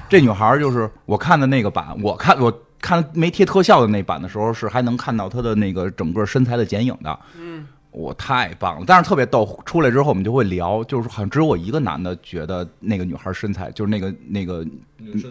[0.08, 7.18] 这 女孩就是我看的那个版，我看我看没贴特效的那版的时候，是还能看到她的那个整个身材的剪影的。
[7.36, 9.58] 嗯，我太棒了，但是特别逗。
[9.64, 14.66] 出来之后我们就会聊，就是好像只有我一个男的觉得那个女孩身材，就是那个那个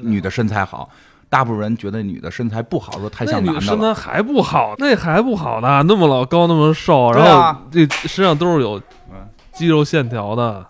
[0.01, 0.89] 女的身材好。
[1.29, 8.79] 大部分人觉得女的身材不好，说太像男的身材还不好，那还不好呢，那么老高，那么瘦，然后这身上都是有
[9.51, 10.63] 肌肉线条的。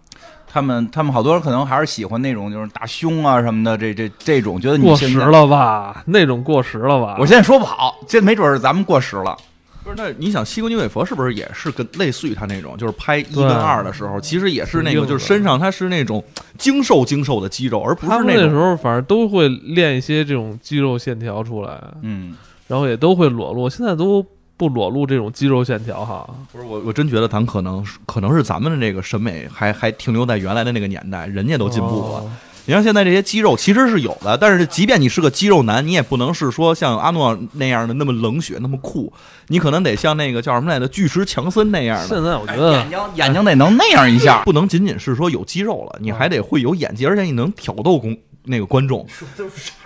[0.47, 6.01] 他们他们好多人可能还是喜欢那种就是大胸啊什么的，这这这种觉得过时了吧？
[6.05, 7.17] 那种过时了吧？
[7.19, 9.37] 我现在说不好，这没准是咱们过时了。
[9.83, 16.23] 不是，那你想西宫女伟佛是不是也是跟类似于他那种，就是拍一跟二的时候，其实也是那个，就是身上他是那种
[16.57, 22.35] 精瘦精瘦的肌肉，而不是那时候反正都会练一些这种肌肉线条出来，嗯，
[22.67, 26.25] 然后也都会裸露，现在都不裸露这种肌肉线条哈。
[26.51, 32.23] 不是我，我真觉得咱可能可能是咱们的这个审美还还停留在原来的那个年代，人家都进步了。
[32.65, 39.11] 你像现在这些肌肉其实是有的，但是即便你是个肌肉男，你也不能是说像阿诺那样的那么冷血、那么酷，
[39.47, 42.07] 你可能得像那个叫什么来着，巨石强森那样的。
[42.07, 48.17] 现在我觉得眼睛眼睛得能那样一下，不能仅仅是说有肌肉了，你还得会有演技，而且你能挑逗公。
[48.45, 49.05] 那个观众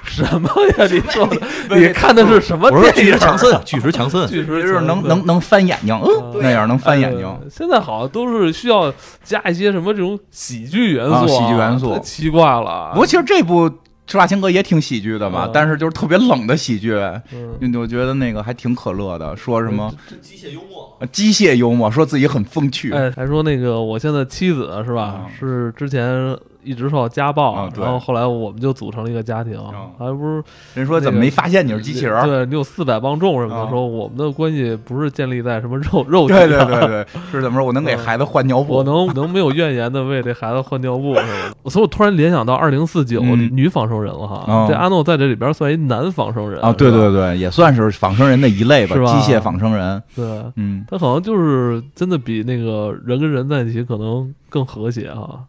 [0.03, 0.87] 什么呀？
[0.89, 2.69] 你说的，你看的是什么？
[2.71, 7.39] 我说巨石强森， 巨石强森，巨石是能能能翻眼睛，嗯，那样能翻眼睛。
[7.51, 8.91] 现在好像都是需要
[9.23, 12.91] 加一些什么这种喜剧元素，喜剧元素，奇怪了。
[12.93, 13.69] 不过其实这部
[14.07, 16.93] 《赤发情歌》也挺喜剧的嘛，但是就是特别冷的喜剧。
[17.33, 22.91] 嗯，我觉得那个还挺可乐的，说什么机械幽默，机械幽默，说自己很风趣。
[22.91, 25.25] 哎，还说那个我现在妻子是吧？
[25.37, 26.35] 是之前。
[26.67, 29.57] 一直受到家暴，然后后来我们就组成了一个家庭，
[29.97, 32.21] 还不是人说怎么没发现你是机器人？
[32.25, 37.65] 对你有四百磅重什么的，说我们的关系不是建立在什么肉 肉体上，对对对对， 是怎么说？
[37.65, 41.69] 我能给孩子换尿布， 我能能没有怨言的为这孩子换尿布，是吧？
[41.69, 50.25] 所以我突然联想到二零四九女仿生人了哈，这阿诺在这里边算一男仿生人啊，对对对，也算是仿生人的一类吧，机械仿生人，对，
[50.55, 55.39] 嗯，他好像就是真的比那个人跟人在一起可能更和谐哈。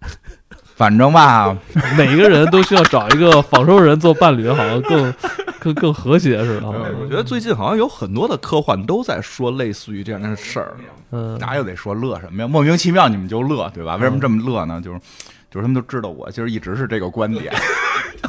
[0.76, 1.54] 反正吧，
[1.96, 5.14] 每一个人都需要找一个仿生人做伴侣，好像更
[5.60, 6.66] 更更和谐似的。
[6.66, 10.74] 我觉得最近好像有很多的科幻都在说类似于这样的事儿。
[11.10, 12.48] 嗯，大家又得说乐什么呀？
[12.48, 13.96] 莫名其妙你们就乐，对吧？
[13.96, 14.80] 为什么这么乐呢？
[14.82, 14.98] 就是
[15.50, 17.52] 就是他们都知道我其实一直是这个观点。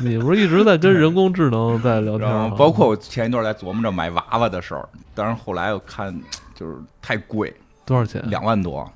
[0.02, 2.54] 你不是一直在跟人工智能在聊天吗？
[2.58, 6.14] 包括我前一段在琢磨着买娃娃的事儿，但是后来我看
[6.54, 7.54] 就是太贵，
[7.86, 8.22] 多少钱？
[8.30, 8.92] 两万多。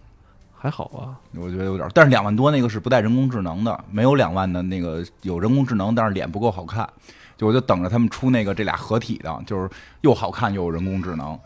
[0.65, 6.89] 还好吧，我觉得有点，但是两万多那个是不带人工智能的，没有两万的那个有人工智能，但是脸不够好看，
[7.37, 9.69] 就我就等着他们出那个这俩合体的，就是
[10.01, 11.39] 又好看又有人工智能。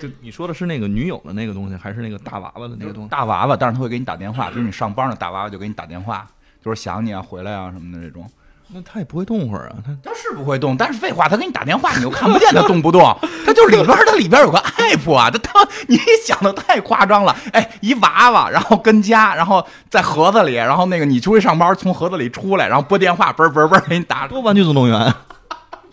[0.00, 3.10] 就你说的是那个女友的那个东西，还是那个大娃娃的那个东西？
[3.10, 6.24] 大娃娃，但是他会给你打电话，就是你上班呢，大娃娃就给你打电话，
[6.62, 8.24] 就是想你啊，回来啊什么的这种。
[8.72, 13.02] 那他也不会动会儿啊，他他是不会动，但是废话，他给你打电话，你又看不见他动不动，
[13.44, 25.12] 他就里边他里边有个 app 啊，他他你想的太夸张了，哎，一娃娃，然后跟家，然后在盒子里，然后那个你出去上班，从盒子里出来，然后拨电话，嘣嘣嘣给你打，多玩具总动员。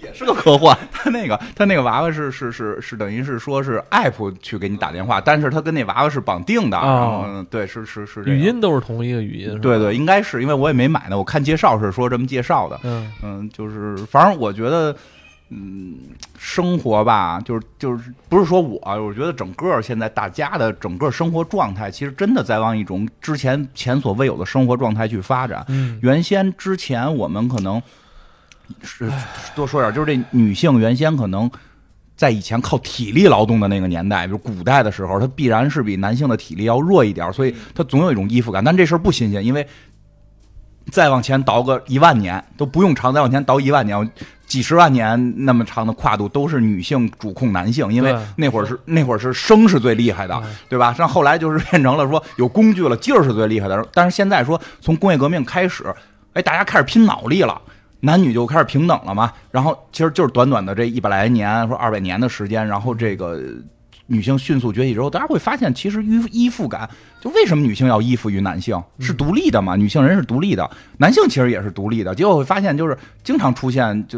[0.01, 13.11] 也是个科幻， 他那个他那个娃娃是是是是等于是说是 app 去给你打电话，但是他跟那娃娃是绑定的，然后对是是是语音都是同一个语音，对对，应该是因为我也没买呢，我看介绍是说这么介绍的，嗯。
[13.23, 14.95] 嗯，就是反正我觉得，
[15.49, 15.95] 嗯，
[16.37, 25.65] 生活吧，就是就是不是说我，我觉得整个现在大家的整个生活状态，其实真的在往一种之前前所未有的生活状态去发展。
[25.69, 27.81] 嗯，原先之前我们可能。
[28.83, 29.11] 是
[29.55, 31.49] 多说点，就是这女性原先可能
[32.15, 38.63] 在以前靠体力劳动的那个年代，比如古代的时候，她必然是比男性的体力要弱一点，所以她总有一种依附感。
[38.63, 39.67] 但这事儿不新鲜，因为
[40.91, 44.09] 再往前倒个一万年都不用长，再往前倒一万年、
[44.45, 50.93] 几十万年那么长的跨度，都是女性主控男性，因为那会儿是那会儿是生是最厉害的，对吧？
[50.93, 53.85] 像后来就是变成了说有工具了，劲儿是最厉害的。
[53.93, 55.93] 但是现在说从工业革命开始，
[56.33, 57.61] 哎，大家开始拼脑力了。
[58.07, 59.33] 男女就开始平等了嘛？
[59.51, 63.37] 然后其实就是短短的这一百来年，说二百年的时间，然后这个
[64.05, 66.89] 女性迅速崛起之后，大家会发现，其实依依附感，
[67.19, 68.81] 就为什么女性要依附于男性？
[68.99, 69.75] 是独立的嘛？
[69.75, 72.15] 女性人是独立的，男性其实也是独立的。
[72.15, 74.17] 结果会发现，就是经常出现，就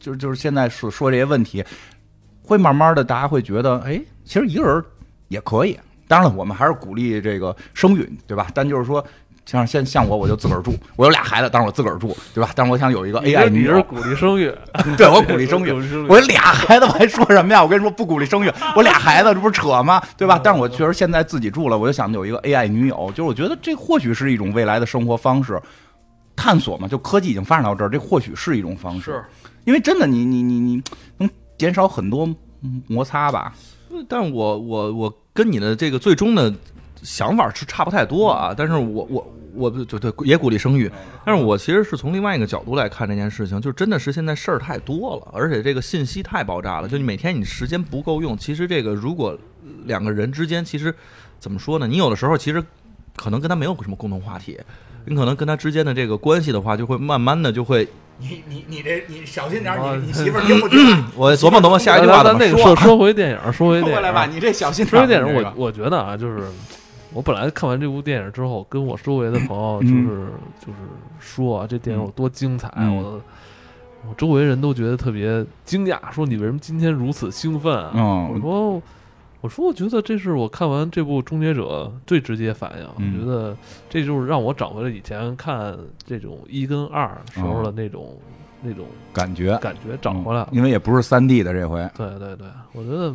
[0.00, 1.62] 就就是现在所说这些问题，
[2.42, 4.82] 会慢慢的大家会觉得，哎，其实一个人
[5.28, 5.78] 也可以。
[6.08, 8.46] 当然了，我们还是鼓励这个生育，对吧？
[8.54, 9.06] 但就是说。
[9.46, 12.50] 像像像我，我就自个儿住，我有俩孩子，但是我自个儿住，对吧？
[12.56, 14.52] 但是我想有一个 AI 女友，鼓励生育，
[14.98, 15.70] 对我 鼓励生育，
[16.08, 17.62] 我俩孩子我还说什么呀？
[17.62, 20.02] 我跟你说不鼓励生育，我俩孩子这不是扯吗？
[20.16, 20.40] 对吧？
[20.42, 25.62] 但是我确实现在自己住了，我就想有一个 AI 女友，就是我觉得这或许是一种未来的生活方式，
[26.34, 29.24] 探索嘛，就科技已经发展到这儿，这或许是一种方式，
[29.64, 30.82] 因为真的你你你你
[31.18, 32.28] 能减少很多
[32.88, 33.54] 摩擦吧？
[34.08, 36.52] 但我我我跟你的这个最终的
[37.06, 40.90] 想法是差不太多啊，但是我我我就对也鼓励生育，
[41.24, 49.38] 但是我其实是从另外一个角度来看这件事情，就真的是现在事儿太多了，而且这个信息太爆炸了，就你每天你时间不够用，其实这个如果
[49.84, 50.92] 两个人之间其实
[51.38, 51.86] 怎么说呢？
[51.86, 52.60] 你有的时候其实
[53.14, 54.58] 可能跟他没有什么共同话题，
[55.04, 57.88] 你可能跟他之间的这个关系的话，就会慢慢的就会。
[58.18, 61.04] 你你你这你小心点你你 媳妇儿听不听？
[61.14, 62.74] 我琢磨琢磨下一句话怎么说。
[62.76, 64.90] 说回电影，说回电影来吧，你这小心点。
[64.90, 66.48] 说回电影，我我觉得啊，就是
[67.16, 70.28] 我本来看完这部电影之后，跟我周围的朋友就是
[70.60, 70.78] 就是
[71.18, 73.20] 说啊，这电影有多精彩，我
[74.06, 78.28] 我周围人都觉得特别惊讶，说你为什么今天如此兴奋啊？
[78.28, 78.82] 我说。
[79.42, 82.88] 我说，我觉得这是我看完这部《终结者》最直接反应。
[82.96, 83.56] 我觉得
[83.88, 88.18] 这就是让我找回了以前看这种一跟二时候的那种
[88.60, 90.48] 那种感觉，感觉找回来了。
[90.50, 91.88] 因为也不是三 D 的这回。
[91.96, 93.14] 对对对，我觉得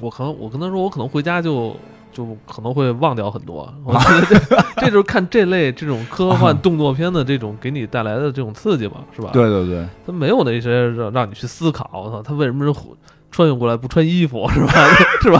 [0.00, 1.74] 我可能我跟他说，我可能回家就
[2.18, 3.72] 就可能会忘掉很多。
[3.86, 9.30] 我觉得这这就是看这类这种科幻动作片的这种给你带来的这种刺激吧，是吧？
[9.32, 12.80] 对对对，他没有那些让让你去思考，我操，他为什么是？
[13.30, 14.72] 穿越过来不穿衣服是吧？
[15.20, 15.38] 是吧？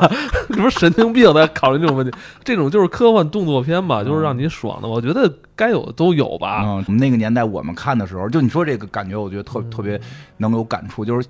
[0.51, 2.13] 这 不是 神经病在考虑这种问题？
[2.45, 4.87] 这种就是科幻动作片吧，就是让你爽的。
[4.87, 6.63] 我觉得该有的都有吧。
[6.67, 9.99] 嗯，我们那个年代我们看的时候，就你说这个感觉，我觉得特特别
[10.37, 11.03] 能有感触。
[11.03, 11.27] 就是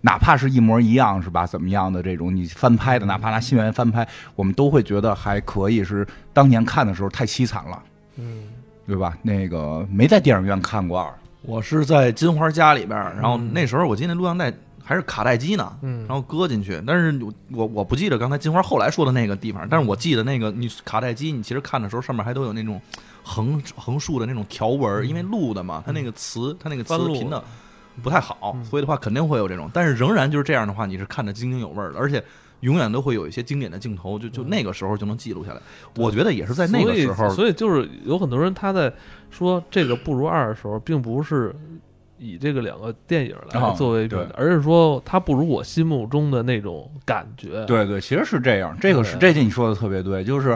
[0.00, 1.46] 哪怕是一模一样，是吧？
[1.46, 5.84] 怎么样的这种你翻拍的，哪怕拿新源翻拍，我们都会觉得还可以。
[5.84, 7.82] 是当年看的时候太凄惨了，
[8.16, 8.44] 嗯，
[8.86, 9.16] 对吧？
[9.22, 14.52] 那个没在电影院看过，我是在金花家里边，然后那时候我记得录像带。
[14.82, 15.72] 还是卡带机呢，
[16.08, 16.82] 然后搁进去。
[16.84, 17.16] 但是
[17.52, 22.80] 我我不记得刚才金花后来说的那个地方，但是我记得那个你卡带机，你其实看的时候上面还都有那种
[23.22, 27.40] 横横竖的那种条纹，因为录的嘛，它那个词它那个词频的
[28.02, 29.70] 不太好，所以的话肯定会有这种。
[29.72, 32.22] 但是仍然就是这样的话，你是看着津津有味的，而且
[32.60, 35.60] 永远都会有一些经典的镜头，就就那个时候就能记录下来。
[35.96, 38.92] 我觉得也是在那个时候，所以就是有很多人他在
[39.30, 41.54] 说这个不如二的时候，并不是。
[42.22, 47.64] 以这个两个电影来作为，而是说他不如我心目中的那种感觉。
[47.64, 48.76] 对对，其实是这样。
[48.78, 50.50] 这个是这句你说的特别对，就是，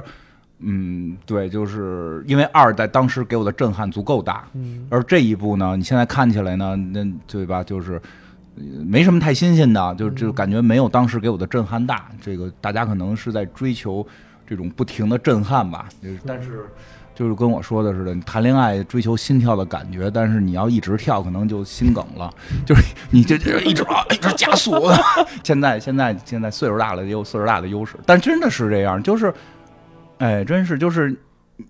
[0.61, 7.63] 嗯，对，就是因为二在当时给我的震撼足够大，嗯而这一部呢，你现在看起来呢，那对吧？
[7.63, 8.01] 就是
[8.87, 12.09] 没什么太新鲜的，就就感觉没有当时给我的震撼大。
[12.21, 14.07] 这个大家可能是在追求
[14.47, 15.89] 这种不停的震撼吧，
[16.27, 16.67] 但是。
[17.17, 22.29] 就是跟我说的似的，你谈恋爱追求心跳的感觉，但是你要一直跳，可能就心梗了。
[22.67, 24.75] 就是你这这一直啊，一直加速。
[25.45, 29.33] 现在现在现在岁数大了也有岁数大的优势，但真的是这样，就是，
[30.19, 31.15] 哎，真是就是，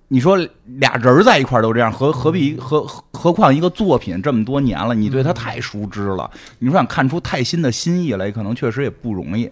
[0.09, 0.37] 你说
[0.79, 9.45] 俩人在一块都这样，何何必何何况一个作品这么多年了，你对他太熟知了，你说想看出太新的新意来，可能确实也不容易。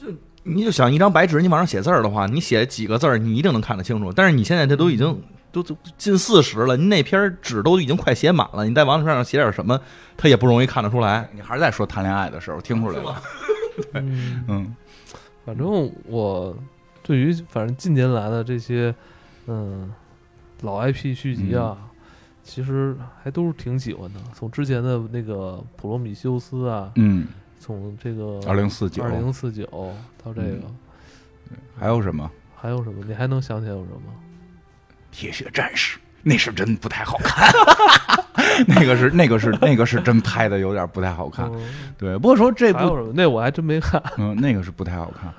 [0.00, 0.06] 就
[0.44, 4.12] 你就想一张白纸，你往上写字儿的话，你写几个字儿，你一定能看得清楚。
[4.12, 5.20] 但是你现在这都已经
[5.52, 9.78] 都都近四十了，你那篇纸都已经快写满了，你在往上写点什么，
[10.16, 11.28] 他也不容易看得出来。
[11.34, 13.20] 你还是在说谈恋爱的时候听出来了。
[13.92, 14.02] 对，
[14.48, 14.74] 嗯，
[15.44, 16.56] 反正我
[17.08, 18.94] 对于反正近年来的这些
[19.46, 19.90] 嗯
[20.60, 21.74] 老 IP 续集啊，
[22.44, 24.20] 其实还都是挺喜欢的。
[24.34, 27.26] 从之前的那个普罗米修斯啊，嗯。
[27.60, 29.66] 从这个二零四九二零四九
[30.22, 30.60] 到这个，
[31.76, 32.30] 还有什么？
[32.54, 33.04] 还有什么？
[33.04, 34.12] 你还能想起来有什么？
[35.10, 37.52] 铁血战士，那是真不太好看。
[38.68, 41.50] 那个是那个是那个是真拍的有点不太好看。
[41.98, 44.00] 对，不过说这部那我还真没看。
[44.18, 45.34] 嗯，那个是不太好看。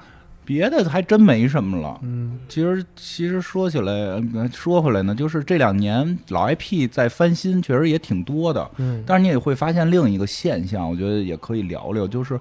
[0.50, 2.00] 别的还真没什么了。
[2.02, 4.20] 嗯，其实其实说起来，
[4.52, 8.68] 说回来呢，就是这两年老 IP 在翻新，确实也挺多的。
[8.78, 12.40] 嗯，但是你也会发现另一个现象，我觉得也可以聊聊，就是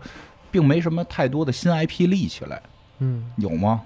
[0.50, 2.62] 并没什么太多的新 IP 立起来。
[3.00, 3.82] 嗯，有吗？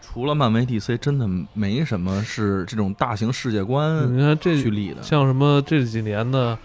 [0.00, 6.56] 除了漫威 DC，真的没什么是这种大型世界观你看这去立的，像什么这几年的。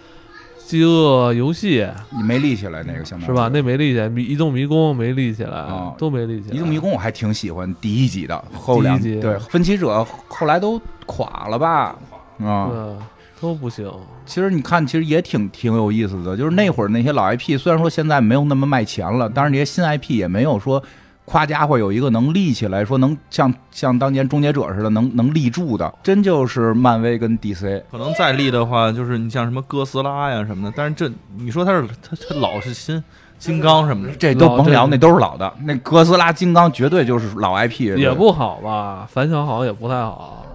[0.65, 3.49] 饥饿游戏，你没立起来那个，相当是吧？
[3.53, 6.55] 那没立起来，迷移动迷宫没立起来，都没立起来。
[6.55, 11.95] 移动迷宫我还挺喜欢第一集的，后两集对分歧者后来都垮了吧？
[12.43, 12.97] 啊，
[13.39, 13.91] 都不行。
[14.25, 20.81] 其实你看，其实也挺挺有意思的，就是那会儿那些老 IP，虽然说现在没有那么卖钱了，但是那些新 IP 也没有说
[21.25, 27.81] 夸家伙有一个能立起来，说能像像当年终结者似的，能能立住的，真就是漫威跟 DC。
[27.89, 33.01] 可能再立的话，就是你像什么哥斯拉呀什么的，但是这你说他是他他老是新
[33.39, 35.51] 金刚什么的，这都甭聊，那都是老的。
[35.63, 39.07] 那哥斯拉、金刚绝对就是老 IP，也不好吧？
[39.09, 40.45] 反响好像也不太好。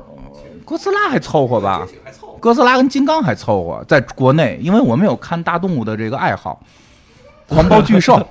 [0.67, 1.87] 哥斯拉还凑合吧？
[2.41, 6.61] 哥斯拉跟金刚还凑合，在国内，因为我们有看大动物的这个爱好，
[7.49, 8.15] 狂暴巨兽。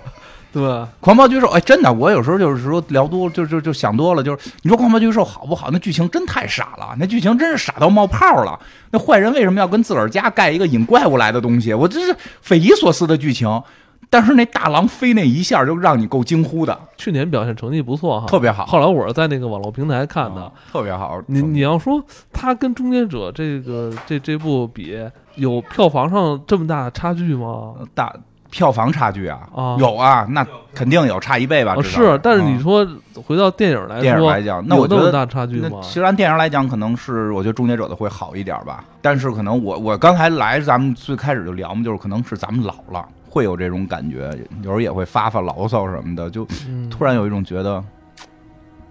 [0.57, 5.69] 对，狂暴巨兽，哎，真的，我有时候就是说聊多，就就就想多了，就是你说狂暴巨兽好不好？
[5.71, 8.59] 那剧情真太傻了，那剧情真是傻到冒泡了。
[8.89, 11.73] 那坏人为什么要跟自个儿家盖一个引怪物来的东西？
[11.73, 13.61] 我这是匪夷所思的剧情。
[14.09, 16.79] 但是那大狼飞那一下就让你够惊呼的。
[16.97, 18.65] 去年表现成绩不错哈，特别好。
[18.65, 21.21] 后来我是在那个网络平台看的，特别好。
[21.27, 24.97] 你你要说他跟终结者这个这这部比，
[25.35, 27.73] 有票房上这么大差距吗？
[27.93, 28.15] 大。
[28.49, 31.75] 票房差距啊，有啊，那肯定有，差一倍吧？
[31.81, 32.87] 是，但是你说
[33.25, 35.79] 回到电影来说，电影来讲，那我觉得大差距吗？
[35.81, 38.85] 其实按电影来讲，可能是我觉得终结者的会好一点吧。
[39.01, 44.31] 但是可能我我刚才来，咱们最开始就聊嘛，就是可能是咱们老了，会有这种感觉，
[44.61, 46.47] 有时候也会发发牢骚什么的，就
[46.89, 47.83] 突然有一种觉得，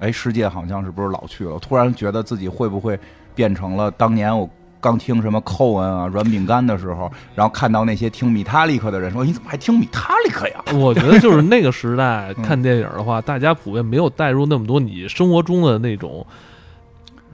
[0.01, 1.59] 哎，世界好像是不是老去了？
[1.59, 2.99] 突然觉得自己会不会
[3.35, 4.49] 变成了当年我。
[4.81, 16.25] 刚听什么寇恩啊、软饼干的时候，然后看到那些听米塔利克的人说：“你怎么还听米塔利克呀？”我觉得就是那个时代 看电影的话，大家普遍没有带入那么多你生活中的那种。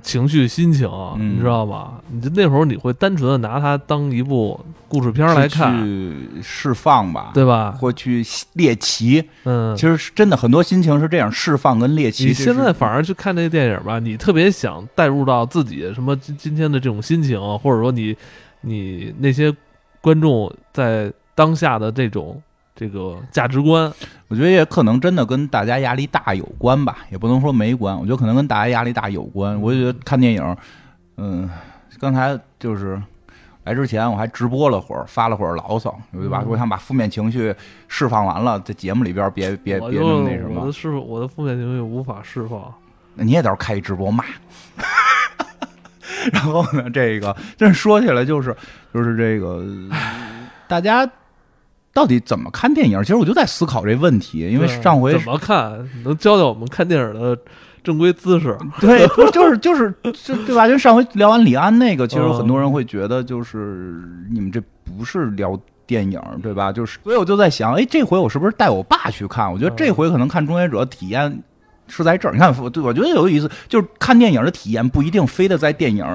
[0.03, 0.89] 情绪心情，
[1.19, 1.95] 你知道吗？
[2.11, 7.73] 你就那会儿你会单纯的拿它当一部故事片来看，去释放吧，对吧？
[7.73, 12.27] 或去猎奇，嗯，其实真的很多心情是这样，释放跟猎奇。
[12.27, 18.17] 你现在反而去看那个电影吧，你特别想带入到自己什么今今天的这种心情，或者说你
[18.63, 19.55] 你那些
[20.01, 22.43] 观众在当下的这种。
[22.75, 23.93] 这个价值观，
[24.29, 27.95] 我觉得也可能真的跟大家压力大有关吧，也不能说没关。
[27.95, 29.61] 我觉得可能跟大家压力大有关。
[29.61, 30.57] 我就觉得看电影，
[31.19, 31.49] 嗯，
[32.01, 33.01] 刚才就是
[33.65, 36.43] 来之前我还直播了会儿，发了会儿牢骚，对吧？
[36.47, 37.55] 我想把负面情绪
[37.89, 40.63] 释放完了，在节目里边别别别那么那什么。
[40.63, 42.73] 我的释我的负面情绪无法释放，
[43.15, 44.25] 那你也到时候开一直播骂。
[46.33, 48.57] 然后呢，这个这说起来就是
[48.95, 49.63] 就是这个
[50.67, 51.09] 大家。
[51.95, 52.99] 到底怎么看电影？
[53.03, 55.73] 其实我就在思考这问题，因为上回怎么看
[56.05, 57.37] 能教教我们看电影的
[57.85, 58.57] 正规姿势？
[58.81, 59.93] 对，不就是就是
[60.25, 60.67] 就对吧？
[60.67, 64.03] 就上回聊完李安那个，其实很多人会觉得就是
[64.33, 66.73] 你们这不是聊电影，对吧？
[66.73, 69.53] 就是所以我就在想，哎，这回我是不是带我爸去看？
[69.53, 71.43] 我觉得这回可能看《终结者》体验
[71.89, 72.33] 是在这儿。
[72.33, 76.07] 你看，我我觉得有意思，就是看电影的体验不一定非得在电影。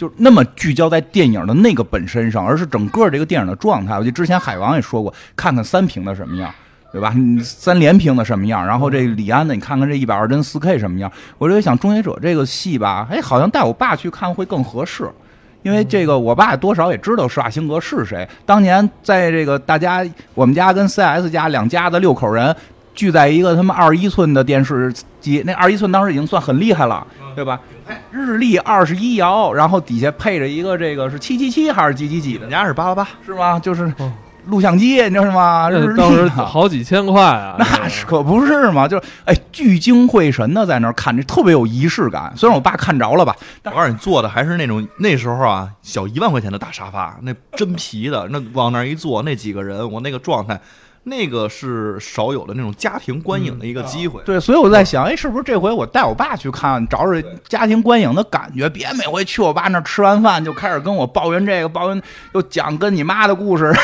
[0.00, 3.98] 就那么聚焦在电影的那个本身上，而是整个这个电影的状态。
[3.98, 6.50] 我记得之前海王也说过，看看三屏的什么样，
[6.90, 7.14] 对吧？
[7.42, 8.66] 三连屏的什么样？
[8.66, 11.12] 然后这李安的，你看看这一百二帧四 K 什么样？
[11.36, 15.06] 我就想《终结者》这个戏吧，哎，好像带我爸去看会更合适，
[15.62, 18.26] 因为这个我爸多少也知道施瓦辛格是谁。
[18.46, 22.56] 当年在这个大家我们家跟 CS 家两家子六口人。
[22.92, 27.58] 聚在一个他妈二十一寸的电视机，那二十一寸当时已经算很厉害了，对吧？
[28.10, 32.40] 日历二十一摇，然后底下配着一个这个是七七七还是几几几的？
[32.40, 33.58] 人家是八八八，是吗？
[33.58, 33.92] 就是
[34.46, 35.70] 录像机，你知道吗？
[35.70, 38.88] 日当时好几千块啊， 那是可不是嘛？
[38.88, 42.32] 就是哎，聚精会神的在那儿看，这特别有仪式感。
[42.36, 50.58] 虽然我爸看着了吧，我告诉你，坐的还是那种那时候啊，小一万块钱的大沙发，那真皮的，那往那一坐，那几个人，我那个状态。
[51.04, 58.68] 那个是少有的那种家庭观影的一个机会，对，所以我在想，哎，是不是这回我带我爸去看，找找家庭观影的感觉？
[58.68, 63.74] 别每回去我爸那吃完饭就开始跟我抱怨这个，抱怨又讲跟你妈的故事，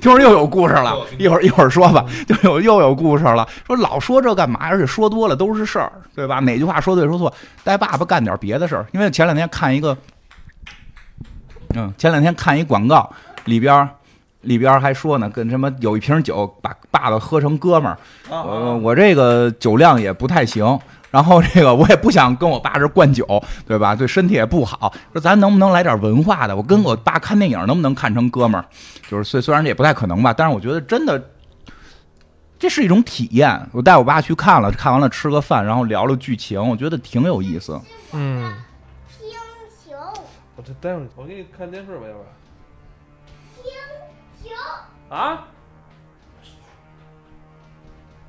[0.00, 4.60] 听会儿又有故事了，一会儿一会儿说吧，就有又有故事了，说老说这干嘛？
[4.62, 6.40] 而且说多了都是事儿，对吧？
[6.40, 7.32] 哪句话说对说错？
[7.62, 9.94] 带爸爸干点别的事儿，因为前两天看一个，
[11.74, 13.12] 嗯，前两天看一广告
[13.44, 13.86] 里边。
[14.42, 17.98] 里边还说呢，跟什么有一瓶酒把爸爸喝成哥们儿，
[18.30, 20.78] 我我这个酒量也不太行，
[21.10, 23.26] 然后这个我也不想跟我爸这灌酒，
[23.66, 23.94] 对吧？
[23.94, 24.92] 对身体也不好。
[25.12, 26.56] 说咱能不能来点文化的？
[26.56, 28.64] 我跟我爸看电影能不能看成哥们儿？
[29.08, 31.22] 就是虽虽然这也不太可能吧，但是我觉得真的
[32.58, 33.68] 这是一种体验。
[33.72, 37.78] 我带我爸去看了，看完了吃个饭，然后聊聊剧情，我觉得挺有意思。
[38.12, 38.54] 嗯。
[39.18, 39.28] 星
[39.84, 39.96] 球。
[40.56, 42.39] 我这待会儿我给你看电视吧，要不然。
[45.08, 45.44] 啊！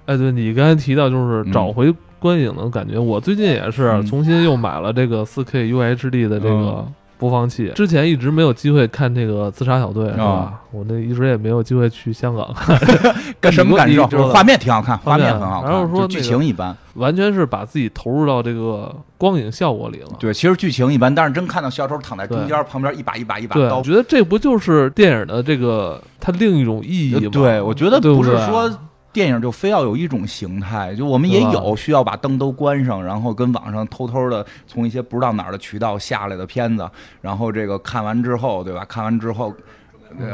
[0.07, 6.85] 哎，对你刚才提到就是找回观影的感觉，我最近也是重新又买了这个四 K UHD 的这个
[7.21, 7.71] 不放器。
[7.75, 10.59] 之前一直没有机会看这个《自杀小队》，是吧？
[10.71, 12.51] 我那一直也没有机会去香港
[13.51, 14.07] 什么感受？
[14.07, 15.69] 就是画面挺好看，画面很好看。
[15.71, 20.09] 然后说剧情一般，完全是把自己投入到这个光影效果里了。
[20.19, 23.77] 对，其实剧情一般，但是真看到小丑躺在中间，旁边一把一把一把刀。
[23.77, 27.29] 我觉得这不就是电影的这个它另一种意义吗？
[27.31, 28.67] 对，我觉得不是说。
[29.13, 36.89] 电影就非要有一种形态，就我们也有需要把灯都关上，然后跟网上偷偷的从一些不知道哪儿的渠道下来的片子，
[37.21, 38.85] 然后这个看完之后，对吧？
[38.85, 39.53] 看完之后，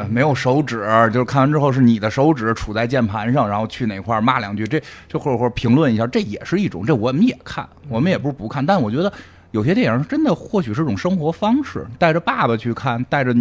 [0.10, 9.12] 没有手指，就是看完之后是你的手指杵在键盘上，然后去哪块骂两句，这这或者或者评论一下，这也是一种，这我们也看，我们也不是不看，但我觉得
[9.52, 13.36] 有些电影真的或许是种生活方式，带着爸爸去看，带着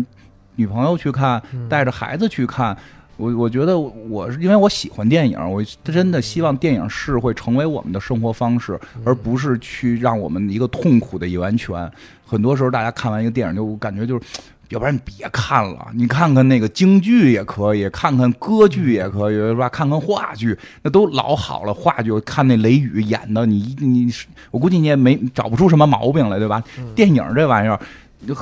[0.55, 2.75] 女朋友去看，带着孩子去看。
[3.17, 11.91] 我我觉得我是因为我喜欢电影，我真的希望电影是会成为我们的生活方式，而不是去让我们一个痛苦的源泉。
[12.27, 14.25] 很多时候，大家看完一个电影就感觉就是，
[14.71, 19.69] 要不然你别看了，你看看那个京剧也可以，看看歌剧也可以，是吧？
[19.69, 21.73] 看看话剧，那都老好了。
[21.73, 24.13] 话剧看那雷雨演的，你你
[24.51, 26.63] 我估计你也没找不出什么毛病来，对吧？
[26.95, 27.81] 电影这玩意儿。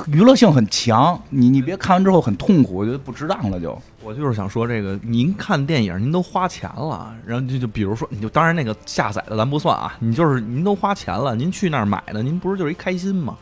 [0.07, 3.59] 娱乐性很强，你你别看完之后很痛苦，我觉得不值当了。
[3.59, 13.37] 就我就是想说，这个您看电影，您都花钱了，然后就就比如说，你就当然那个下载的咱不算啊，你就是您都花钱了，您去那儿买的，您不是就是一开心吗？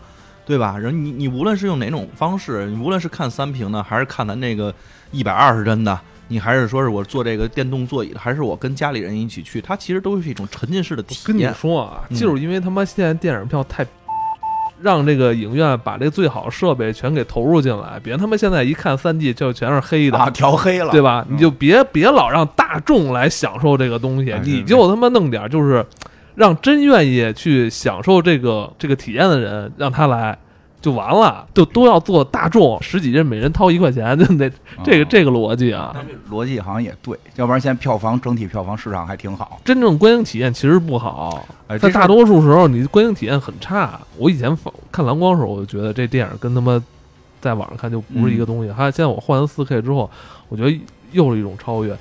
[0.45, 0.75] 对吧？
[0.77, 4.73] 然后你你无论是用哪种方式，你无论是看三屏的，还是看咱那个
[5.11, 11.23] 一百二十帧的，你还是说是我坐这个电动座椅的，还是我跟家里人一起去，它其实都是一种沉浸式的体验。
[11.25, 13.85] 跟你说啊，就是因为他妈现在电影票太。
[14.83, 21.25] 让这个影院把这最好设备全给投入进来，别他妈现在一看三 D 就全是黑的啊，调黑了，对吧？
[21.29, 25.85] 你就别别老让大众来享受这个东西，你就他妈弄点就是，
[26.35, 30.37] 让真愿意去享受这个这个体验的人让他来。
[30.83, 34.51] 就完了，就都要做大众，十几人每人掏一块钱，就那
[34.83, 35.95] 这个这个逻辑啊，
[36.29, 41.47] 逻辑好像也对，要不然现在票房整体票房市场还挺好，真正观影体验其实不好，
[41.79, 43.97] 在大多数时候你观影体验很差。
[44.17, 44.55] 我以前
[44.91, 46.83] 看蓝光的时候，我就觉得这电影跟他妈
[47.39, 50.11] 在网上看就不是一个东西，还有现在我换了四 K 之后，
[50.49, 50.79] 我觉得
[51.13, 51.97] 又是一种超越。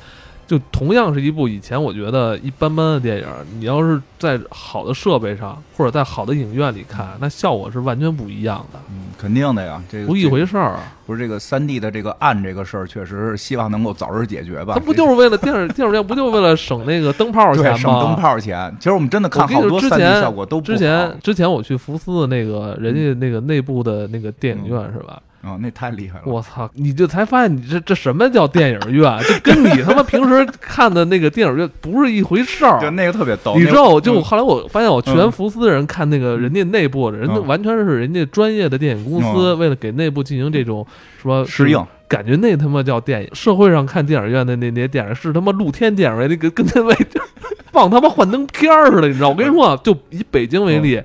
[0.53, 3.27] 就同样是一部以前我觉得一般般的电影，
[3.59, 8.79] 你要是在好的设备上或者在好的影院里看，那效果是完全不一样的。
[8.91, 10.79] 嗯，肯定的呀，这不一回事儿。
[11.07, 14.75] 不是这个三 D 的这个暗这个事儿，确实是希望能够早日解决吧。
[14.75, 17.79] 它不就是为了电影电影院不就为了省那个灯泡钱吗？
[17.79, 18.77] 省灯泡钱。
[18.79, 25.19] 其实我们真的看好多三 D 效果都不之前之前我去福斯的那个人家那个内部的那个电影院是吧？
[25.43, 26.23] 哦，那太厉害了！
[26.25, 29.19] 我操，你就才发现你这这什么叫电影院？
[29.27, 32.81] 这跟你他妈平时看的那个电影院不是一回事儿。
[32.81, 34.01] 就那个特别逗，你知道我？
[34.01, 40.87] 就后来我发现，我去完福斯的人看那个人家内部的人，家完全是人家专业的电影公司，为了给内部进行这种
[41.21, 43.29] 说适应，感觉那他妈叫电影。
[43.35, 47.21] 社会上看电影院的那那些电影是他妈露天电影院，那个跟那位置
[47.73, 49.31] 放他妈幻灯片似的，你知道？
[49.31, 51.03] 我跟你说，就以北京为例。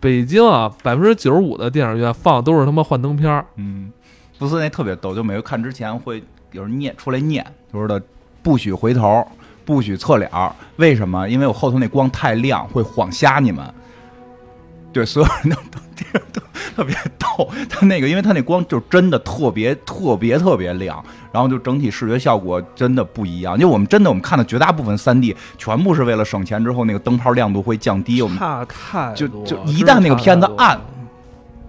[0.00, 3.44] 北京啊，百分之九十五的电影院放的都是他妈幻灯片儿。
[3.56, 3.90] 嗯，
[4.38, 6.22] 不是那特别逗，就每个看之前会
[6.52, 8.00] 有人念出来念，就是的，
[8.42, 9.26] 不许回头，
[9.64, 10.30] 不许侧脸。
[10.76, 11.28] 为什么？
[11.28, 13.64] 因为我后头那光太亮，会晃瞎你们。
[14.92, 15.56] 对，所有人都
[16.32, 16.40] 都都
[16.76, 17.48] 特别逗。
[17.68, 21.04] 他那个，因为他那光就真的特别特别特别亮。
[21.30, 28.22] 然后就整体视觉效果真的不一样，因为我们真的我们看的绝大部分三 D 全部是为了省钱，之后那个灯泡亮度会降低。
[28.22, 30.80] 我们差太就就一旦那个片子暗，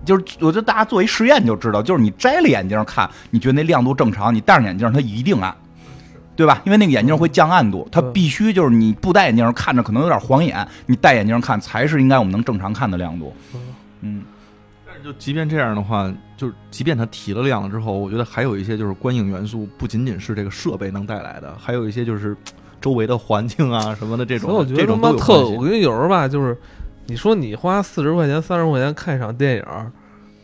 [0.06, 5.54] 就是我觉得大家做一实验就知道，就是你摘了眼镜看，你觉得那亮度正常，你戴上眼镜它一定暗，
[6.38, 6.62] 对吧？
[6.64, 13.36] 因为那个眼镜会降暗度，它必须就是你不戴眼镜看着可能有点晃眼，你戴眼镜看才是应该我们能正常看的亮度。
[15.10, 15.14] 嗯。
[15.14, 22.36] 就即便这样的话，就是即便它提了量了之后，我觉得还有一些就是观影元素，不仅仅是这个设备能带来的，还有一些就是
[22.80, 24.52] 周围的环境啊什么的这种。
[24.52, 26.58] 我觉得他妈特，我跟你有时候吧，就是
[27.08, 29.64] 你说你花四十块钱、三十块钱看一场电影。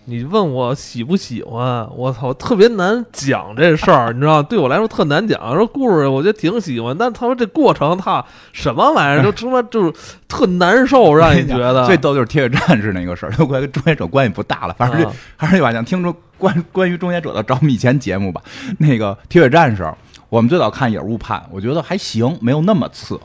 [0.08, 1.88] 你问我喜不喜欢？
[1.96, 5.56] 我操，特别难讲这事儿，你知道对我来说特难讲。
[5.56, 9.92] 说故事，我觉得挺喜欢，但他说这过程，他什么玩意儿，就他妈就是
[10.28, 11.86] 特难受，让你觉得。
[11.88, 14.76] 最逗就是铁血战士那个事儿，都快跟终结者关系不大了。
[14.78, 18.40] 反正还是那把想听出关关于终结者的咱们以前节目吧。
[18.78, 19.92] 那个铁血战士，
[20.30, 23.20] 我们最早看也是误判，我觉得还行，没有那么次。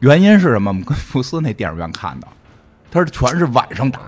[0.00, 0.70] 原因是什么？
[0.70, 2.26] 我们跟福斯那电影院看的，
[2.90, 4.00] 他是全是晚上打。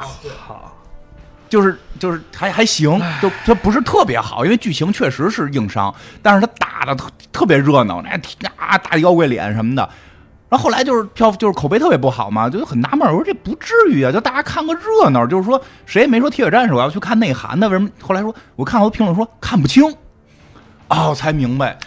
[1.49, 8.11] 就是就是还还行，就它不是特别好，因为剧情确实是硬伤，但是它打的特特别热闹，那
[8.57, 9.89] 啊大妖怪脸什么的，
[10.49, 17.89] 然后后来就是票就是口碑特别不好嘛，就很纳闷，我说这不至于啊，就大家看个热闹，就是说谁也没说铁血战士我要去看内涵的，为什么？
[18.01, 19.95] 后来说我看好多评论说看不清，
[20.89, 21.79] 哦，才明白。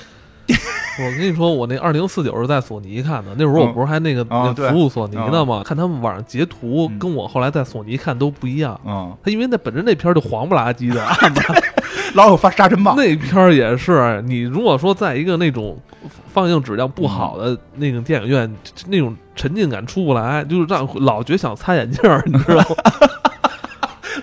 [1.00, 4.24] 我跟你说，我那二零四九是在索尼看的，那会儿我不是还那个
[4.54, 5.62] 服务索尼呢吗？
[5.66, 8.80] 看他们网上截图，跟我后来在索尼看都不一样。
[8.86, 11.06] 嗯，他因为那本身那片就黄不拉几的，
[12.14, 12.96] 老有发沙尘暴。
[12.96, 15.78] 那片也是，你如果说在一个那种
[16.28, 18.54] 放映质量不好的那种电影院，
[18.88, 22.76] 那种沉浸感出不来，就是让老觉想擦眼镜儿，你知道吗？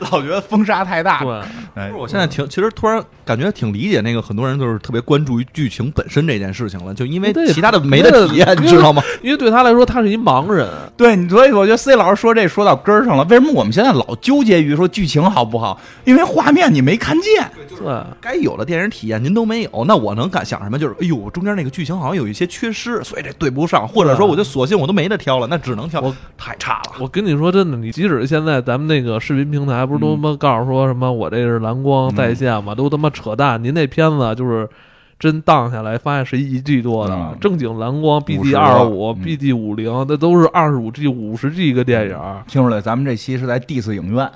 [0.10, 1.22] 老觉得风沙太大。
[1.22, 1.40] 对，
[1.74, 9.02] 哎，我现在挺，其实突然感觉挺理解那个很多人就是特别关注于剧情本身这件事情了，就因为其他的没得体验，你知道吗？
[9.22, 10.68] 因为对他来说，他是一盲人。
[10.96, 13.24] 对，所以我觉得 C 老师说这说到根儿上了。
[13.24, 15.80] 为什么我们现在老纠结于说剧情好不好？
[16.04, 17.50] 因为画面你没看见。
[17.78, 20.78] 对，该有的电影体验您都没有，那我能敢想什么？
[20.78, 26.00] 就是哎呦，中间那个剧情好像有一些缺失，所以这对不上，或者说我就索性我都没得挑了，那只能挑。
[26.00, 26.92] 我太差了。
[26.98, 33.62] 我跟你说真的，你即使现在咱们那个视频平台不是都他妈告诉说什么我这是蓝光在线嘛，都他妈扯淡。
[33.64, 34.68] 您那片子就是
[35.18, 42.16] 真荡下来，发现是一 G 多的，正经蓝光 BD 二五、BD 五零，那都是二十五 G、五十 G 一个电影。
[42.46, 44.30] 听出来，咱们这期是在 diss 影院。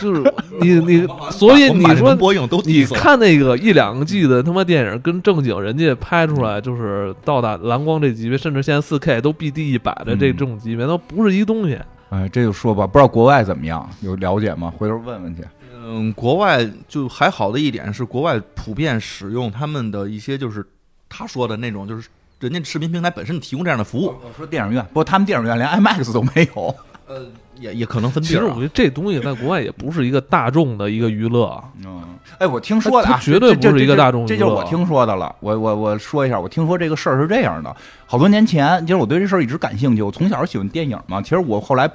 [0.00, 0.22] 就是
[0.60, 11.78] 你你，所以你说播映都你看那个一两个 G 的他妈电影，跟正经人家拍出来就是到达蓝光这级别，甚至现在四 K 都 BD 一百的这这种级别，都不是一东西。
[12.14, 14.72] 哎，这就说吧，不知道国外怎么样，有了解吗？
[14.78, 15.42] 回头问问去。
[15.74, 20.64] 嗯，国外就还好的一点是，国外普遍使用他们的一些就是
[21.08, 22.08] 他说的那种，就是
[22.38, 24.14] 人家视频平台本身提供这样的服务。
[24.22, 26.74] 我说电影院，不过他们电影院连 IMAX 都没有。
[27.08, 27.26] 呃。
[27.60, 28.20] 也也可能分。
[28.20, 31.62] 其实我觉得这东西在国外也不是一个大众的一个娱乐。
[31.84, 32.02] 嗯，
[32.40, 34.28] 哎，我听说的啊，绝对不是一个大众娱乐。
[34.28, 35.32] 这就是我听说的了。
[35.38, 37.74] 我我我说一下，我听说这个事儿是这样的。
[38.06, 40.02] 好多年前，其实我对这事儿一直感兴趣。
[40.02, 41.22] 我从小喜欢电影嘛。
[41.22, 41.88] 其实我后来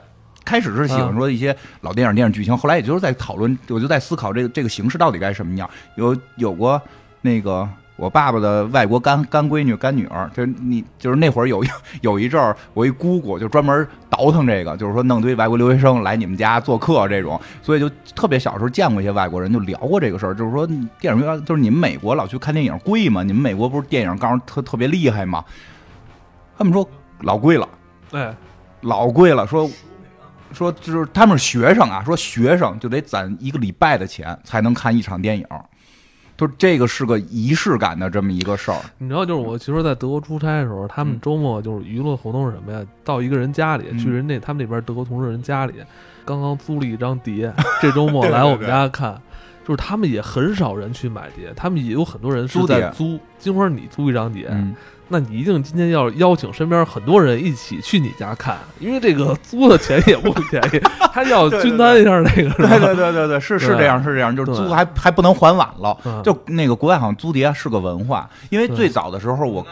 [0.46, 2.58] 开始是喜欢说一些老电影、电影剧情。
[2.58, 5.70] 后来也就是在讨论，我就在思考这个这个形式到底该什么样。
[5.96, 6.82] 有有过
[7.22, 7.68] 那个。
[8.00, 11.62] 我爸爸的外国干干闺女、干女儿，就是你就是那会儿有
[12.00, 20.66] 有一阵儿，我一姑姑就专门倒腾这个，就是说弄堆外国留学生来你们家做客这种，所以就特别小时候见过一些外国人，就聊过这个事儿，就是说
[21.02, 23.22] 电影院就是你们美国老去看电影贵吗？
[23.22, 25.44] 你们美国不是电影刚特特别厉害吗？
[26.58, 26.90] 他们说
[27.24, 27.68] 老贵了，
[28.12, 28.34] 哎，
[28.80, 29.70] 老贵了，说
[30.52, 35.46] 说就是他们是学生啊，说学生就得攒一个礼拜的钱才能看一场电影。
[36.38, 42.82] 就这个是个仪式感的这么一个事儿，你知道，就是我其实，在德国出差的时候，他们周末就是娱乐活动是什么呀？
[43.04, 45.74] 到一个人家里，去人那他们那边德国同事人家里，
[46.24, 49.22] 刚刚租了一张碟，这周末来我们家看，
[49.68, 53.20] 就是他们也很少人去买碟，他们也有很多人是在租。
[53.38, 54.50] 金花，你租一张碟。
[55.12, 60.80] 那你一定今天要邀请身边很多人一起去你家看，因为这个租的钱也不便宜，
[61.12, 62.50] 他要均摊一下那个。
[62.58, 65.98] 对对对对对，是是这样是这样，就是租还还不能还晚了。
[66.24, 69.66] 就那个国外好像租碟是个文化，因为最早的时候我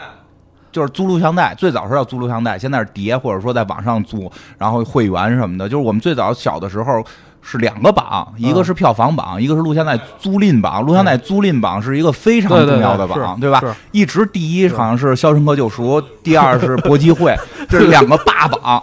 [0.72, 5.68] 就是租录像带，最早是要租录像带，现在是碟或者说在网上租，然后会员什么的。
[5.68, 7.04] 就是我们最早小的时候。
[7.42, 10.82] 是两个榜，一个是票房榜，一个是录像带租赁榜。
[10.82, 13.76] 录像带租赁榜是一个非常重要的榜，对吧？
[13.92, 17.30] 一直第一好像是《肖申克救赎》，第二是《搏击会》，
[17.68, 18.82] 这是两个霸榜。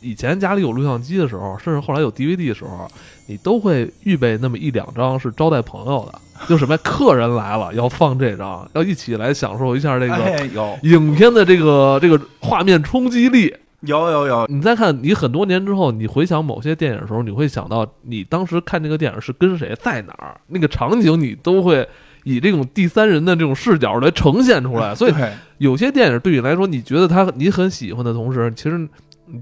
[0.00, 2.88] 以前家里有录像机的时候，甚至后来有 DVD 的时候，
[3.26, 6.18] 你都会预备那么一两张是招待朋友的，
[6.48, 13.52] 就什么客人来了要放这张，要一起来享受一下这个影片的这个这个画面冲击力。
[13.86, 21.88] 有有有，你再看，你很多年之后，你回想某些电影的时候，你会想到你当时看这个电影是跟谁在哪儿，那个场景你都会
[22.24, 24.94] 以这种第三人的这种视角来呈现出来。
[24.96, 25.14] 所以
[25.58, 28.88] 有些电影对你来说，你觉得它你很喜欢的同时，其实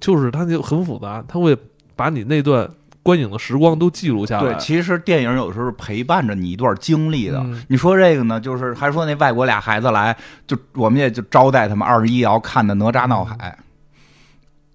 [0.01, 1.57] 就是它就很复杂，它会
[1.97, 2.69] 把你那段
[3.03, 4.53] 观影的时光都记录下来。
[4.53, 7.45] 对，其实电影有时候是陪伴着你一段经历的。
[7.69, 10.17] 你说这个呢，就是还说那外国俩孩子来，
[10.47, 13.37] 就我们也就招待他们二十一要看的《哪吒闹海》。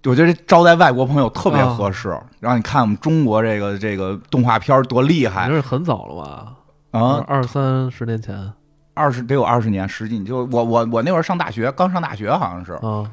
[0.06, 5.47] 我觉得招待外国朋友特别合适，让你看我们中国这个这个动画片多厉害。
[5.50, 6.54] 那是很早了吧？
[6.91, 8.54] 啊，二三十年前，
[8.93, 10.24] 二十得有二十年，十几。
[10.24, 13.04] 就我我我那会儿上大学，刚上大学好像是，啊，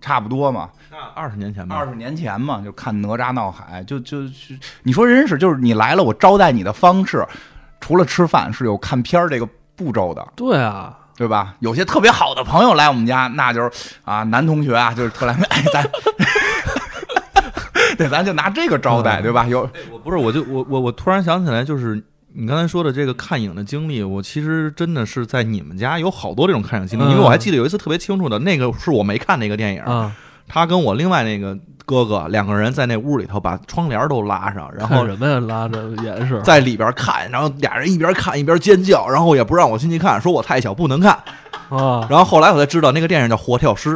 [0.00, 0.70] 差不多嘛。
[0.90, 4.18] 那二十年前吧，二十年前嘛，就看哪吒闹海，就就
[4.82, 7.22] 你说人是就是你来了，我招待你的方式，
[7.80, 10.26] 除了吃饭是有看片儿这个步骤的。
[10.34, 10.96] 对啊。
[11.20, 11.54] 对吧？
[11.58, 13.70] 有些特别好的朋友来我们家，那就是
[14.06, 15.86] 啊，男同学啊，就是特来哎，咱，
[18.00, 19.46] 对，咱就拿这个招待，对吧？
[19.46, 29.82] 有，我不是，我就我我我突然想起来，就是你刚才说的这个看影的经历，我其实真的是在你们家有好多这种看影经历，因为我还记得有一次特别清楚的，那个是我没看那个电影，
[30.48, 35.38] 他跟我另外那个哥哥两个人在那屋里头把窗帘都拉上，然后什么呀？
[35.40, 41.12] 拉着严实，在里边看，然后俩人一边看一边尖叫，然后也不让我进去看，说我太小不能看。
[41.68, 43.90] 啊，然后后来我才知道那个电影叫《活跳尸》。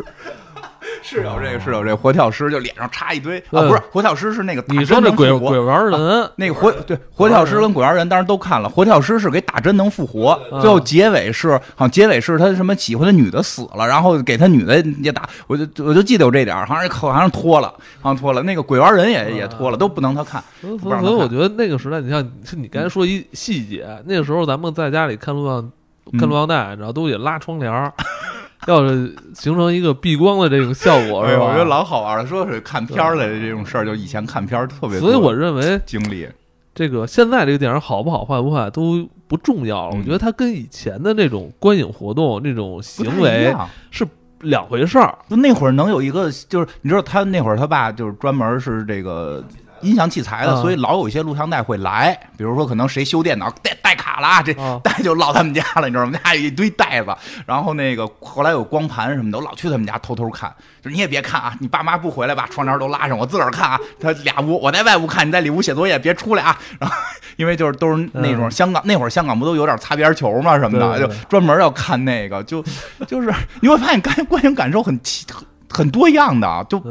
[1.04, 17.68] 是有这个，是有这个活跳尸，就脸上插一堆啊，不是活跳尸是那个你说这鬼鬼玩人，那个活对活跳尸跟鬼玩人当然都看了，活跳尸是给打针能复活，最后结尾是好像结尾是他什么喜欢的女的死了，然后给他女的也打，我就我就记得有这点，好像好像脱了，
[18.00, 20.42] 好像脱了，那个鬼玩人也也脱了，都不能他看。
[20.60, 25.70] 所以我觉得那个时代，你像是你刚才说一细节，那个时候咱们在家里看录像
[26.18, 27.70] 看录像带，然后都得拉窗帘。
[28.68, 31.44] 要是形成一个避光的这种效果，是吧？
[31.44, 32.26] 我觉得老好玩了。
[32.26, 34.98] 说是看片儿的这种事儿，就以前看片儿特别。
[34.98, 36.28] 所以我认为经历
[36.74, 39.96] 这个现在这个电影好不好、坏不坏都不重要了。
[39.96, 43.54] 我觉得它跟以前的那种观影活动、那种行为
[43.90, 44.06] 是
[44.40, 45.16] 两回事儿。
[45.28, 49.44] 就那会儿能有一个，就是你知道，他那会儿他爸就是专门是这个。
[49.84, 56.18] 音响器材的，所以老有一些录像带会来，比如说可能谁修电脑带带卡了，这带就落他们家了，你知道吗？
[56.24, 57.14] 家有一堆袋子，
[57.46, 60.52] 然后那个后来有光盘什么的，我老去他们家偷偷看。
[60.82, 63.80] 就是你也别看啊，你爸妈不回来把窗帘都拉上，我自个儿看啊。
[64.00, 66.58] 他俩屋，我在外屋看，你在里屋写作业，别出来啊。
[66.78, 66.96] 然 后
[67.36, 72.62] 因为就是都是那种香港那会儿香港不都有点擦边球嘛什么的，就专门要看那个，就
[73.06, 74.98] 就是你会发现感观影感受很
[75.32, 76.82] 很很多样的，就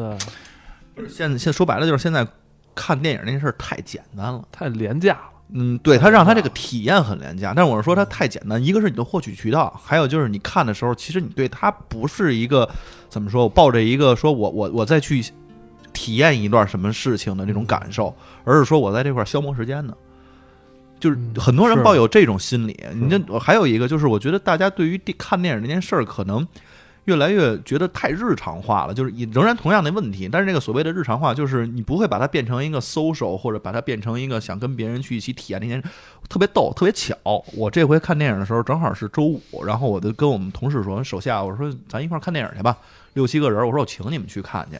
[1.07, 2.25] 现在现说白了就是现在。
[2.75, 5.29] 看电影那事儿太简单了，太廉价了。
[5.55, 8.63] 嗯，对他让他这个体验很廉价，但是我是说他太简单。
[8.63, 12.67] 一个是你的获取渠道，还有就是你看的时候，其实你对他不是一个
[13.07, 15.23] 怎么说，我抱着一个说我我我再去
[15.91, 19.93] 体验一段什么事情的那种感受，而是说我在这块消磨时间呢。
[20.99, 22.79] 就是很多人抱有这种心理。
[22.95, 26.47] 你这还有一个就是，我觉得大家对于看电影这件事儿可能。
[27.05, 35.81] 越来越觉得太日常化了，就是仍然同样的问题，但是这个所谓的日常化，就是你不会把它变成一个 social，或者把它变成一个想跟别人去一起体验那件
[36.29, 37.15] 特别逗、特别巧。
[37.53, 42.77] 我这回看电影的时候正好是周五，然后我就跟我们同事说，手下我说咱一块看电影去吧，
[43.13, 44.79] 六七个人，我说我请你们去看去，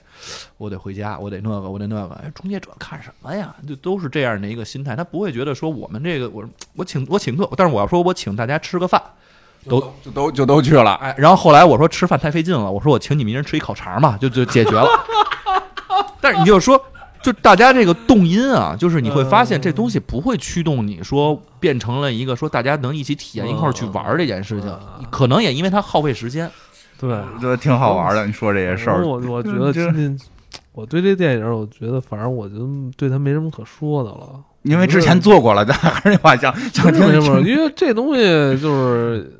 [0.57, 2.13] 我得回家，我得那个，我得那个。
[2.15, 3.53] 哎，终结者看什么呀？
[3.67, 9.01] 就都是这样的一个心态，他不会觉得说我们这个我我请我请客，但是我要说我请大家吃个饭。
[9.68, 14.88] 都就都就都去了，哎，然后后来我说吃饭太费劲了，我说我请你们一人吃一烤肠嘛，就就解决了。
[16.20, 16.82] 但是你就说，
[17.22, 24.70] 就大家这个动因啊，就是你会发现这东西不会驱动你说变成了一个说大家能一起体验一块去玩这件事情，
[25.09, 26.49] 可能也因为它耗费时间。
[26.99, 27.09] 对，
[27.41, 28.26] 觉得挺好玩的。
[28.26, 30.18] 你说这些事儿，我我觉得今天
[30.72, 32.55] 我对这电影，我觉得反正我就
[32.95, 35.66] 对他没什么可说的了，因为之前做过了。
[35.66, 37.41] 咱还是那话讲，想听什么？
[37.41, 38.22] 因为这东西
[38.59, 39.39] 就是。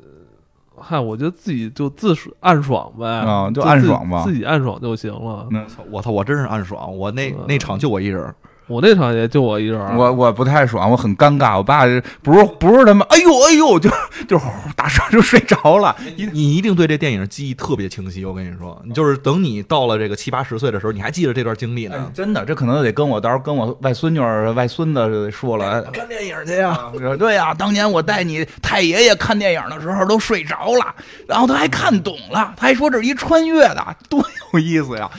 [0.86, 5.48] 嗨，我觉得自己就自暗爽呗，啊，就暗爽吧，自己暗爽就行了。
[5.90, 8.34] 我操，我真是暗爽，我那那场就我一人。
[8.66, 11.56] 我那场也就我一人，我我不太爽，我很尴尬。
[11.56, 11.84] 我爸
[12.22, 13.90] 不是不是他妈，哎呦哎呦，就
[14.26, 14.40] 就
[14.74, 15.94] 打声就睡着了。
[16.16, 18.24] 你你一定对这电影记忆特别清晰。
[18.24, 22.10] 我跟你说，你就是等你到了这个七八十岁的时候，你还记得这段经历呢。
[22.14, 25.82] 真的，这可能得跟我到时候跟我外孙女儿、外孙子说了。
[25.92, 26.78] 看电影去呀？
[27.18, 30.94] 对呀，当年我带你太爷爷看电影的时候都睡着了，
[31.28, 35.10] 然后他还看懂了，他还说这是一穿越的，多有意思呀。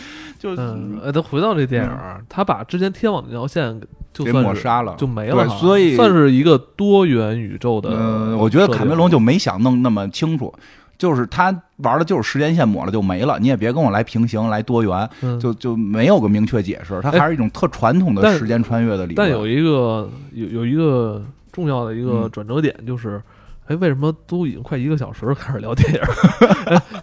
[0.46, 1.92] 就嗯，呃，他回到这电影，
[2.30, 3.82] 他把之前天网那条线
[4.14, 7.90] 就抹杀了，就没了，所以算是一个多元宇宙的。
[7.92, 10.54] 嗯，我觉得卡梅隆就没想弄那么清楚，
[10.98, 11.46] 就是他
[11.78, 19.16] 玩的就是时间线抹了就没了，你也别跟我来平行来多元，就就没有个明确解释，它还是一种特传统的时间穿越的理论。
[19.16, 23.20] 但有一个有有一个重要的一个转折点就是。
[23.68, 26.02] 哎，为什么都已经快一个小时开始聊电影？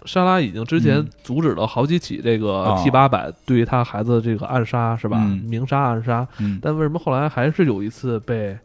[0.05, 5.17] 莎拉已经之前阻止了好几起这个 T 八百对于他孩子这个暗杀是吧？
[5.17, 6.27] 明杀暗杀，
[6.61, 8.57] 但为什么后来还是有一次被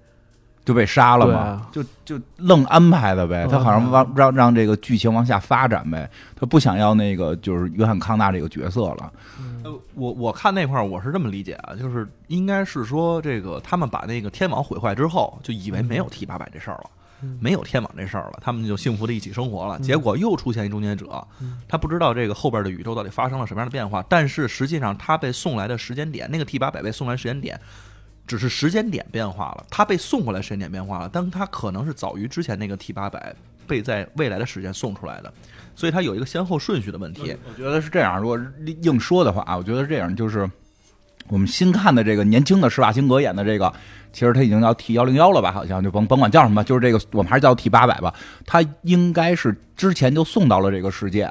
[0.64, 1.66] 就被杀了嘛？
[1.72, 9.12] 就就愣安排的呗，他好像让让让这个剧情往下发展呗，他不想要那个就是约翰康纳这个角色了。
[9.64, 16.90] 呃，我我看那块儿我是这么理解啊，就是应该是说这个他们把那个天网毁坏之后，就以为没有 T 八百这事儿了。
[17.40, 19.78] 没有天网这事儿了，他们就幸福的一起生活了。
[19.80, 21.26] 结果又出现一终结者，
[21.68, 24.04] 他不知道这个后边的宇宙到底发生了什么样的变化。
[24.08, 27.60] 但是实际上，他被送来的时间点，那个 T 八百被送来时间点，
[28.26, 33.34] 只是时间点变化了，他被送过来时间点变化了，但他可能是早于之前那个 T 八百
[33.66, 35.32] 被在未来的时间送出来的，
[35.74, 37.36] 所以他有一个先后顺序的问题。
[37.48, 38.40] 我觉得是这样，如果
[38.82, 40.48] 硬说的话，我觉得这样就是。
[41.30, 43.72] 我们新看的这个年轻的施瓦辛格演的这个，
[44.12, 45.52] 其实他已经叫 T 幺零幺了吧？
[45.52, 48.12] 好像就甭甭管叫什么，就是这个我们还是叫 T 八百吧。
[48.46, 51.30] 他应该是之前就送到了这个世界，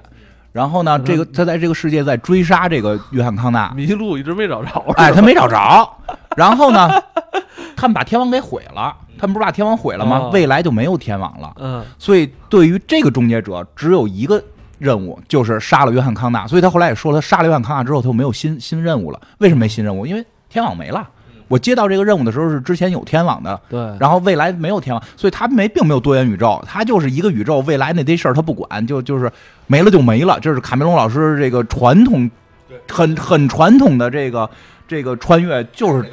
[0.52, 4.70] 然后呢，这个他在这个世界在追杀这个约翰康纳，迷路一直没找着。
[4.98, 5.90] 哎，他没找着。
[6.36, 6.90] 然后呢，
[7.76, 8.96] 他们把天网给毁了。
[9.20, 10.30] 他们不是把天网毁了吗？
[10.32, 11.54] 未来就没有天网了。
[11.58, 14.44] 嗯，所以对于这个终结者，只有一个。
[14.78, 19.20] 任务就是杀了约翰康纳，所以他后来也说了，他杀了约翰康纳之后，他就没有新新任务了。
[19.40, 20.06] 为什么没新任务？
[20.06, 21.08] 因为天网没了。
[21.48, 23.80] 我接到这个任务的时候是之前有天网的，对。
[24.00, 27.60] 然后未来没有天网，所以他没并没有多元宇宙，他就是一个宇宙。
[27.62, 29.32] 未来那堆事儿他不管，就就是
[29.66, 30.38] 没了就没了。
[30.42, 32.30] 这是卡梅隆老师这个传统，
[32.90, 34.50] 很很传统的这个
[34.88, 36.04] 这个穿越，就是。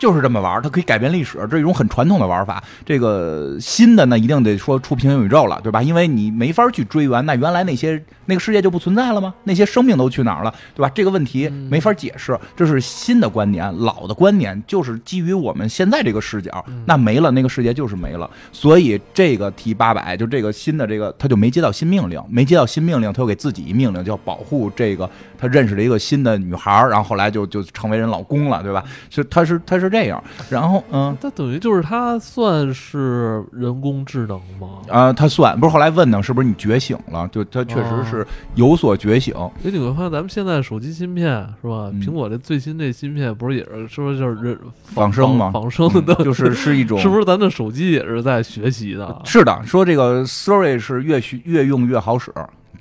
[0.00, 2.64] 就是这么玩，它可以改变历史，这是一种很传统的玩法。
[2.86, 5.82] 这个新的呢，一定得说出平行宇宙了，对吧？
[5.82, 9.34] 因为你没法去追源，那原来那些那个世界就不存在了吗？
[9.44, 10.90] 那些生命都去哪儿了，对吧？
[10.94, 18.30] 这个问题没法解释，这是新的观点，老的观点就是基于我们现在这个视角，那没了那个世界就是没了。
[18.52, 28.82] 所以这个 T 八百就这个新的这个，他就没接到新命令，没接到新命令，他又给自己一命令，叫保护这个他认识了一个新的女孩，然后后来就就成为人老公了，对吧？
[29.10, 29.89] 就他是他是。
[29.90, 34.68] 这样，然后嗯，它等于就是它算是人工智能吗？
[34.88, 37.28] 啊，它算不是后来问呢，是不是你觉醒了？
[37.32, 39.34] 就它确实是有所觉醒。
[39.64, 41.26] 哎，你会发现咱们现在手机芯片
[41.60, 41.90] 是吧？
[42.00, 45.50] 苹果这最新这芯片不是也是是不是就是人仿生吗？
[45.52, 49.20] 仿生的，就是是一种， 是不是咱的手机也是在学习的？
[49.24, 52.32] 是的，说这个 Siri 是越学越用越好使。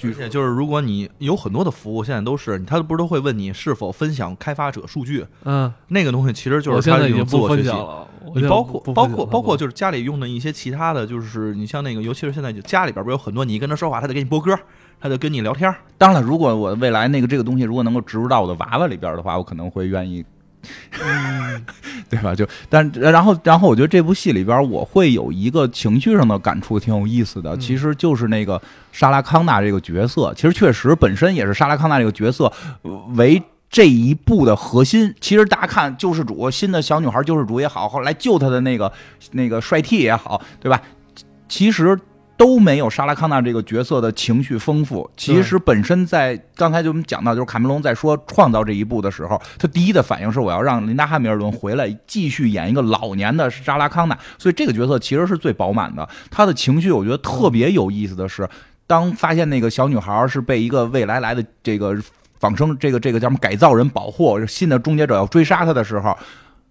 [0.07, 5.25] 而且就是，如果你有很多的服务，现在都是，他不是都会问你是否分享开发者数据？
[5.43, 8.07] 嗯，那个东西其实就是他已经自我学习了。
[8.35, 14.57] 你包括包括包括就是家里用的一些其他的就是你像那个，尤其是现在就家里边不是有很多，你跟他说话，他得给你播歌，
[14.99, 15.73] 他得跟你聊天。
[15.97, 20.23] 当然了，如果我未来那个这个东西如果能够植入到我的娃娃里边的话，我可能会愿意。
[21.01, 21.65] 嗯，
[22.09, 22.35] 对吧？
[22.35, 27.55] 就但然后然后，我觉得这部戏里边，我会有一个情绪上的感触，挺有意思的。
[27.57, 32.51] 其实就是那个莎拉康纳这个角色，其实确实本身也是莎拉康纳这个角色
[33.15, 35.13] 为这一部的核心。
[35.21, 38.91] 其实大家看救世主新的小女孩救世主也好，后来救她的那个
[39.31, 40.81] 那个帅 T 也好，对吧？
[41.47, 41.99] 其实。
[42.39, 45.11] 都没有莎拉康纳这个角色的情绪丰富。
[45.17, 54.17] 其实本身在刚才就我们讲到，就是卡梅隆在说创造这一步的时候，他第一的反应是我要让琳达汉密尔顿回来继续演一个老年的莎拉康纳。
[54.37, 56.07] 所以这个角色其实是最饱满的。
[56.31, 58.47] 他的情绪我觉得特别有意思的是，
[58.87, 61.93] 当发现那个小女孩是被一个未来来的这个
[62.39, 66.17] 仿生这个这个叫什么改造人保护，新的终结者要追杀他的时候。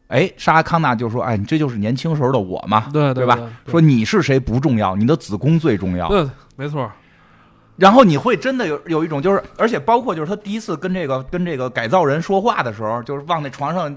[0.09, 3.39] 哎，莎拉康纳就说：“哎，你这就是年轻时候的我嘛，对对吧？
[3.67, 6.09] 说你是谁不重要，你的子宫最重要。
[6.09, 6.91] 对，没错。
[7.77, 13.95] 然后你会真的有有一种，就是而且包括就是他第一次跟这个跟这个改造人说话的时候，就是往那床上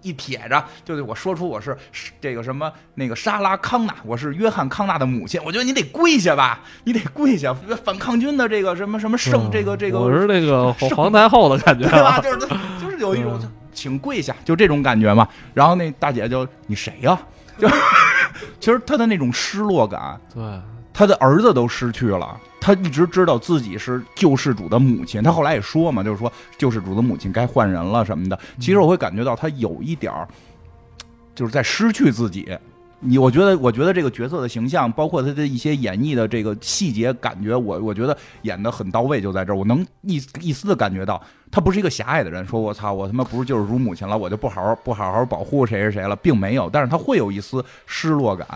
[0.00, 1.76] 一撇着，就是我说出我是
[2.20, 5.38] 这个什么那个莎拉康纳，我是约翰康纳的母亲。
[5.44, 7.54] 我觉得你得跪下吧， 你得跪下，
[7.84, 12.18] 反抗军的这个什么什么圣，这个这个我是那个皇太后的感觉，对吧？
[12.18, 12.38] 就是
[12.82, 13.38] 就是有一种。”
[13.72, 15.28] 请跪下，就这种感觉嘛。
[15.54, 17.20] 然后那大姐就你谁呀？
[17.58, 17.68] 就
[18.60, 20.42] 其实她的那种失落感，对，
[20.92, 25.22] 她的儿子都失去了，她一直知道自己是救世主的母亲。
[25.22, 28.38] 她后来也说嘛，就是说救世主的母亲该换人了什么的。
[28.58, 30.26] 其实我会感觉到她有一点儿，
[31.34, 32.56] 就是在失去自己。
[33.02, 41.18] 你我觉得，我觉得这个角色的形象，包括他的一些演绎的这个细节，感觉我我觉得演的很到位，就在这儿，我能一一丝的感觉到，
[41.50, 48.46] 他不是一个狭隘的人，说我操，我他妈不是救世主母亲了，我就不好好不好好保护谁谁谁了，并没有，但是他会有一丝失落感，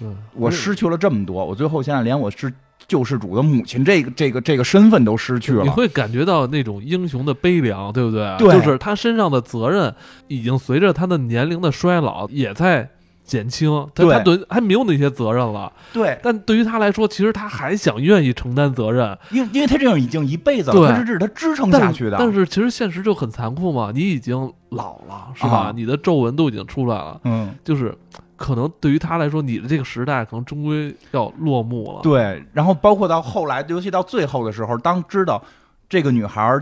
[0.00, 2.52] 嗯我失去了这么多，我最后现在连我是
[2.88, 8.36] 救世主的母亲这个这个这个身份都失去了，你会感觉到那种英雄的悲凉，对不对？
[8.38, 9.94] 对，就是他身上的责任
[10.26, 12.90] 已经随着他的年龄的衰老也在。
[13.24, 15.72] 减轻，他他对还没有那些责任了。
[15.92, 22.16] 对，但对于他来说，其实他还想愿意承担责任，因因为他这样已经一辈子了，这是他支撑下去的。
[22.18, 25.72] 但是其实现实就很残酷嘛，你已经老了，是吧？
[25.74, 27.96] 你的皱纹都已经出来了，嗯，就是
[28.36, 32.00] 可能对于他来说，你的这个时代可能终归要落幕了。
[32.02, 35.42] 对，然后包括到后来，尤其到最后的时候，当知道
[35.88, 36.60] 这个女孩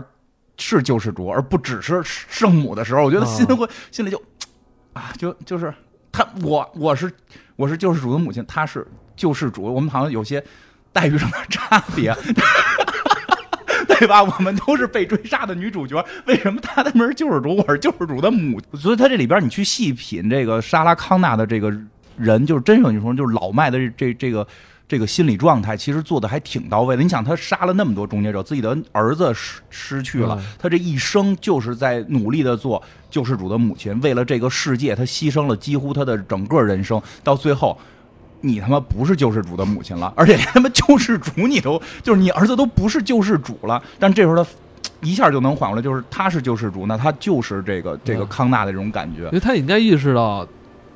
[0.57, 4.21] 是救世主，而不只是圣母的时候，我觉得心会心里就
[4.93, 5.73] 啊，就就是。
[6.13, 7.11] 他我我是
[7.55, 10.41] 我是救世主的母亲，他是救世主，我们好像有些
[10.93, 12.15] 待遇上的差别，
[13.99, 14.23] 对吧？
[14.23, 18.61] 我们都是被追杀的女主角，为什么他的门是救世主，我是救世主的母？
[18.75, 21.75] 所以他这里边你去细品这个莎拉康纳的这个
[22.15, 24.47] 人，就是真有你说就是老迈的这这这个
[24.85, 27.01] 这个心理状态其实做的还挺到位的。
[27.01, 37.01] 你想，他杀了那么多终结者，自己的儿子失失去了，他这一生就是在努力的做救世主的母亲，为了这个世界，他牺牲了几乎他的整个人生。
[37.23, 37.75] 到最后，
[38.41, 43.81] 你他妈不是救世主的母亲了，而且连他妈救世主你都就是你儿子都不是救世主了。
[43.97, 44.45] 但这时候他
[45.01, 49.23] 一下就能缓过来，就是他是救世主，那他就是这个这个康纳的这种感觉。
[49.23, 50.47] 因为他应该意识到，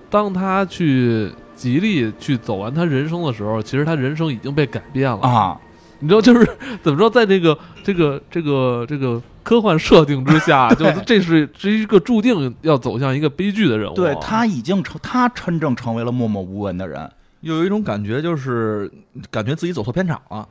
[0.09, 1.31] 当他去。
[1.57, 5.59] 极力去走完他人生的时候，其实他人生已经被改变了啊！
[5.99, 6.47] 你知道，就是
[6.83, 13.95] 怎么说，在这个这个这个这个科幻设定之下， 就这是是一个注定要走向一个悲剧的人物。
[13.95, 17.09] 对他已经成，他真正成为了默默无闻的人。
[17.41, 18.91] 有一种感觉，就是
[19.31, 20.47] 感觉自己走错片场了。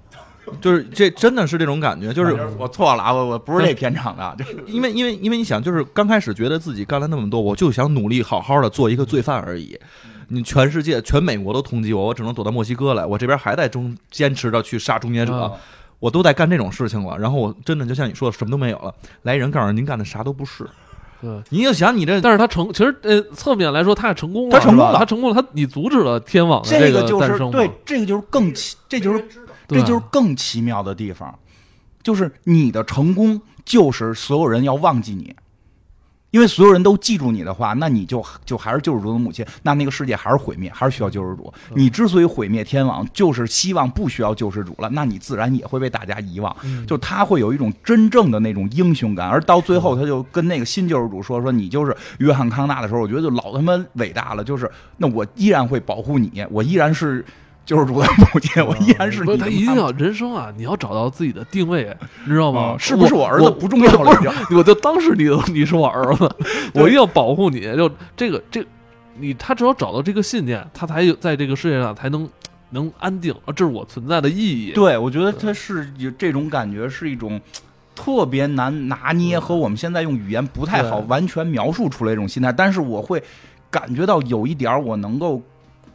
[0.60, 9.78] 就是这真的是这种感觉，就是我错了啊，我我不是这片场的，就 是因为因为因为你想，就是刚开始觉得自己干了那么多，我就想努力好好的做一个罪犯而已。
[10.28, 13.04] 你全世界全美国都通缉我，我只能躲到墨西哥来。
[13.06, 15.52] 我这边还在中坚持着去杀终结者，
[15.98, 17.16] 我都在干这种事情了。
[17.18, 18.94] 然后我真的就像你说的，什么都没有了。
[19.22, 20.68] 来人告诉您干的啥都不是。
[21.20, 27.50] 对，你就想你这，但是他成，其实呃，侧面来说他也成功了，他成功了，他成功了，他你阻止了天网的这个诞生。
[27.50, 29.24] 对，这个就是更奇，这就是
[29.66, 31.34] 这就是更奇妙的地方，
[32.02, 35.34] 就是你的成功就是所有人要忘记你。
[36.36, 41.50] 因为所有人都记住你的话，那你就就还是救世主的母亲，那那个世界还是毁灭，还是需要救世主。
[41.74, 46.54] 你之所以毁灭天网，就是希望不需要救世主了，那你自然也会被大家遗忘。
[46.86, 54.44] 就他会有一种真正的那种英雄感，而到最后，他就跟那个新救世主说：“说你就是约翰康纳的时候，我觉得就老他妈伟大了。
[54.44, 57.24] 就是那我依然会保护你，我依然是。”
[57.66, 59.36] 就是主的母亲，我依然是你。
[59.36, 60.52] 他一定要人生啊！
[60.56, 61.94] 你要找到自己的定位，
[62.24, 62.76] 你知道吗？
[62.78, 64.32] 是不是我儿子不重要了？
[64.56, 66.30] 我就当时你你是我儿子，
[66.72, 67.62] 我一定要保护你。
[67.76, 68.64] 就这个这，
[69.18, 72.28] 你他只有找到这个信念，他才有在这个世界上才能
[72.70, 73.52] 能安定啊！
[73.52, 74.70] 这是我存在的意义。
[74.70, 77.40] 对，我觉得他是有这种感觉，是一种
[77.96, 82.52] 特别难拿捏和我们现在用语言不太好完全描述出来一种心态。
[82.52, 83.20] 但是我会
[83.72, 85.42] 感觉到有一点我能够。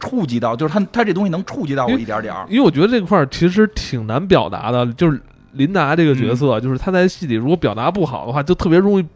[0.02, 2.44] 触及到，就是他，他这东西能触及到我一点点儿。
[2.50, 5.18] 因为我觉得这块儿其实挺难表达的，就是
[5.52, 9.06] 琳达这个角色，就是他在戏里如果表达不好的话，就特别容易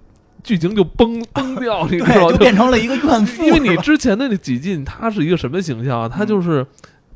[0.44, 2.30] 剧情就崩 崩掉，你知道吗？
[2.32, 3.44] 就变成了一个怨妇。
[3.44, 6.08] 因为你之前的那几季，他是一个什么形象？
[6.08, 6.64] 他就是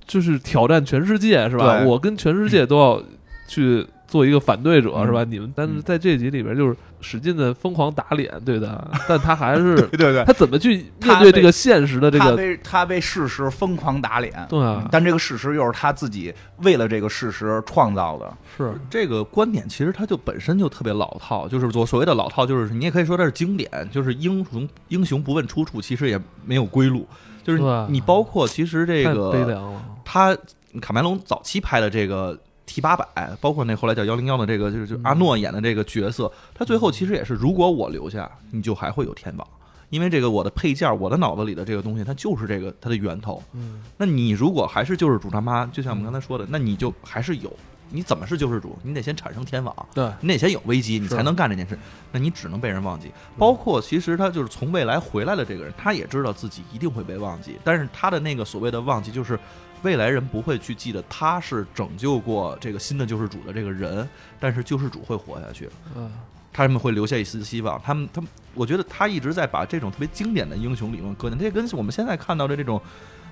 [0.05, 1.85] 就是挑战全世界，是吧？
[1.85, 3.03] 我跟全世界都要
[3.47, 3.87] 去。
[4.11, 5.23] 做一个反对者是吧？
[5.23, 8.91] 你们但是在这集里边就是使劲的疯狂打脸，对的。
[9.09, 12.25] 但他还是对对，他怎么去面对这个现实的这个？
[12.25, 14.59] 他被他被事实疯狂打脸，对。
[14.91, 18.37] 但这个事实又是他自己为了这个事实创造的。
[18.59, 27.07] 是这个观点，其实他就本身就特别老套，就是所所谓的老套，就是你也可以说它是经典，就是英雄英雄不问出处，其实也没有归路。
[27.45, 29.81] 就是你包括其实这个悲凉了。
[30.05, 30.37] 他
[30.81, 32.37] 卡梅隆早期拍的这个。
[32.73, 33.05] T 八百，
[33.41, 39.49] 包括那后来叫幺零幺的这个，就是阿诺演的这个角色，他最后其实也是，如果我留下，你就还会有天网，
[39.89, 43.43] 因为这个我的配件，我的脑子里的这个东西，它就是这个它的源头。
[43.55, 47.53] 嗯，那你如果还是救世主他妈，就像我们刚才说的，那你就还是有，
[47.91, 48.79] 你怎么是救世主？
[48.85, 51.77] 你得先产生天网，对你得先有危机，你才能干这件事。
[52.12, 53.11] 那你只能被人忘记。
[53.37, 59.37] 包括其实他就是从未来回来的这个人，他也知道自己一定会被忘记，但是他的那个所谓的忘记就是。
[59.83, 64.09] 未来人不会去记得他是拯救过这个新的救世主的这个人，
[64.39, 65.68] 但是救世主会活下去。
[65.97, 66.11] 嗯，
[66.53, 67.81] 他们会留下一丝希望。
[67.83, 72.81] 他们，他们，我觉得他一直在把这种特别经典的英雄理论搁进，这跟我们现在看到的这种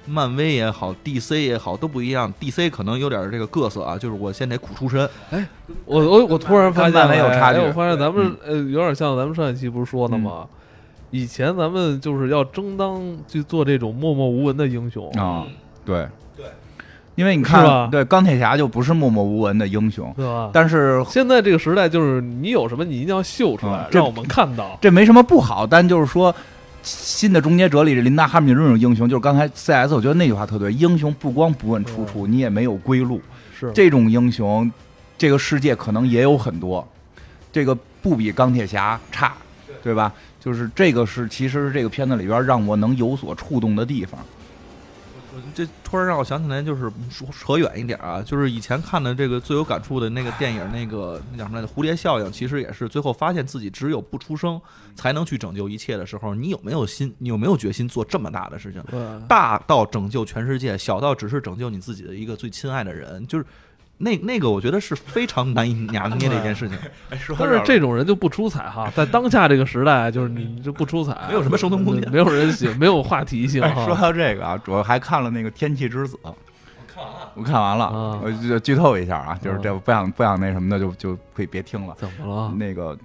[0.07, 2.33] 漫威也好，DC 也好都不一样。
[2.41, 5.09] DC 可能有点这个各色啊，就是我先得苦出身。
[5.31, 5.47] 哎，
[5.85, 7.61] 我我我突然发现没有差距。
[7.61, 10.47] 我发现咱们呃有点像咱们上一期不是说的吗？
[11.11, 15.47] 以前咱们就是要争当去做这种默默无闻的英雄啊，
[15.85, 16.07] 对。
[17.15, 20.51] 因为你看，对钢铁侠就不是默默无闻的英雄，对吧？
[20.53, 24.79] 但是现在这个时代，就是你有什么，你一定要秀出来，让我们看到。
[24.81, 26.33] 这没什么不好，但就是说，
[26.85, 33.21] 新的终结者里，林达哈密这种英雄，就是刚才 CS，我觉得那句话特对，英雄不光不问出处，你也没有归路。
[33.59, 34.71] 是这种英雄，
[35.17, 36.87] 这个世界可能也有很多，
[37.53, 39.33] 这个不比钢铁侠差，
[39.83, 40.13] 对吧？
[40.39, 44.21] 就是这个是，其实是这个片子里边让我能有所触动的地方。
[45.55, 51.73] 这突然让我想起来，就是说扯远一点啊，就是以前看的这个最有感触的那个电影，那个那叫什么来着？
[51.73, 54.61] 蝴蝶效应，其实也是最后发现自己只有不出声，
[54.95, 57.15] 才能去拯救一切的时候，你有没有心？
[57.19, 58.83] 你有没有决心做这么大的事情？
[59.27, 63.45] 大到拯救全世界，小到只是拯救你自己的一个最亲爱的人，就是。
[64.01, 66.79] 那那个我觉得是非常难以拿捏的一件事情，
[67.39, 73.61] 但是这种人就不出彩哈，在当下这个时代，就是你就不出彩，没有什么生存空间，没有人喜，没有话题性。
[73.85, 76.35] 说到这个啊，主要还看了那个《天气之子》，我
[76.87, 81.95] 看完了，我看完了，我就剧透一下啊，就是这不想不想那什么的，就就可以别听了。
[81.99, 82.53] 怎么了？
[82.57, 82.97] 那个，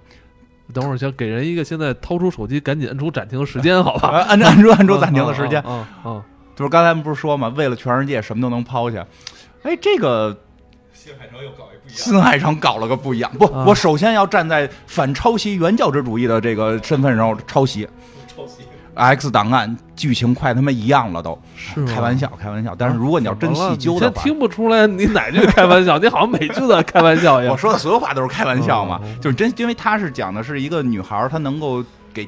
[0.72, 4.08] 等会儿先给人一个现在掏出手机，赶紧摁出暂停时间，好吧？
[4.28, 5.60] 按按住按住暂停的时间。
[5.66, 6.24] 啊啊！
[6.54, 9.04] 就是刚才不是说嘛，为了全世界什么都能抛下。
[9.64, 10.38] 哎，这个
[11.04, 11.94] 新海诚又搞一不一样。
[11.94, 13.30] 新海诚搞了个不一样。
[13.38, 17.86] 不，我首先要站在反抄袭原教旨主义的这个身份上抄袭。
[18.34, 18.62] 抄袭。
[18.94, 22.74] X 档案剧情快他妈一样了，都是开玩笑，开玩笑。
[22.78, 27.52] 但是如果你要真细究的话，听不出来你哪句开玩笑，你好像每句都在开玩笑一样。
[27.52, 31.84] 我说的所有话都是开玩笑嘛，就是真，因为他是讲的是一个女孩，她能够
[32.14, 32.26] 给，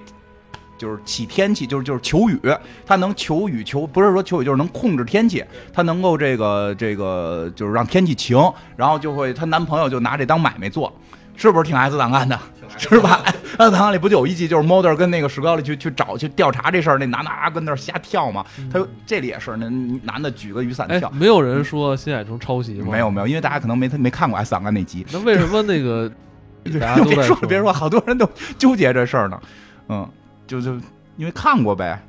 [0.79, 2.41] 就是起天气，就是就是求雨，
[2.85, 8.39] 它能求雨求，不是说求雨，就是能控制天气，它能够这个这个就是让天气晴，
[8.77, 10.93] 然后就会她男朋友就拿这当买卖做，
[11.35, 12.39] 是不是挺 S 档案的？
[12.77, 13.25] 是吧？
[13.59, 18.45] 那档案里不就有一集，就是 Mulder 跟那个史高利去去找去调查这事儿，那男的啊跟那儿瞎跳嘛。
[18.71, 19.69] 他这里也是，那
[20.03, 21.11] 男的举个雨伞跳。
[21.11, 22.89] 没有人说新海诚抄袭吗？
[22.91, 25.07] 没有没有，因为大家可能没没看过 S 档案那集。
[25.13, 26.11] 那为什么那个？
[26.67, 29.41] 别说别说，好多人都纠结这事儿呢。
[29.89, 30.11] 嗯，
[30.47, 30.75] 就就
[31.17, 32.01] 因为看过呗。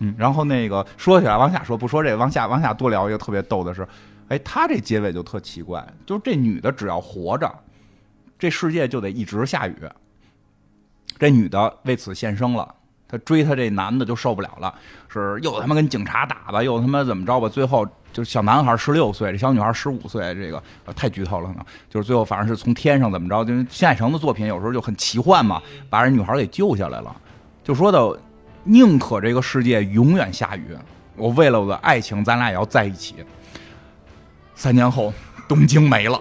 [0.00, 3.86] 嗯，然后那个说起来，往下说不说这，往下往下多聊一个特别逗的是，
[4.28, 7.50] 哎，他这结尾就特奇怪，就这女的只要活着。
[8.36, 9.76] 这世界就得一直下雨。
[11.16, 12.74] 这女的为此献身了，
[13.06, 14.74] 她追她这男的就受不了了，
[15.08, 17.48] 是又他妈跟警察打吧，又他妈怎么着吧？
[17.48, 20.60] 最后就是小男孩十六岁，这小女孩十五岁，这个
[20.96, 21.64] 太剧透了呢。
[21.88, 23.44] 就是最后反正是从天上怎么着？
[23.44, 27.16] 就是新海诚的作品有时候就很奇幻嘛，把人女孩给救下来了。
[27.64, 28.20] 就说的
[28.62, 30.76] 宁可这个世界永远下雨，
[31.16, 33.16] 我为了我的爱情，咱俩也要在一起。
[34.54, 35.12] 三年后，
[35.48, 36.20] 东京没了。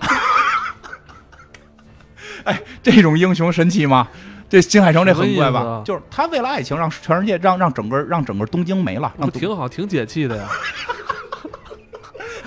[2.46, 4.08] 哎，这种英雄神奇吗？
[4.50, 5.82] 这金海城这很怪吧？
[5.86, 10.48] 就是他为了爱情，让全世界，让让整个让整个东京没了，让挺好，挺解气的呀。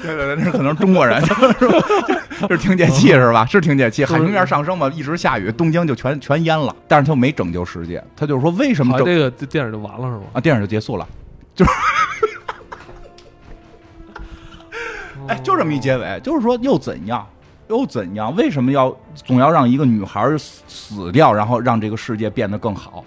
[0.03, 2.49] 对对对，那可能是中国人， 是吧？
[2.49, 3.47] 是听解气是吧？
[3.47, 4.05] 是听解气。
[4.05, 6.75] 海平面上升嘛，一直下雨，东京就全全淹了。
[6.87, 10.23] 但是他没拯救世界，他就是说为什么这个电影就完了是吗？
[10.35, 11.09] 啊，电影就结束了，
[11.55, 11.71] 就是，
[15.29, 17.27] 哎，就这么一结尾，就是说又怎样？
[17.69, 18.35] 又怎样？
[18.37, 23.03] 为什么要总要让一个女孩死掉，然后让这个世界变得更好？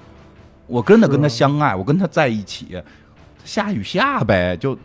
[0.67, 2.81] 我真的跟她相爱，我跟她在一起，
[3.43, 4.77] 下雨下呗，就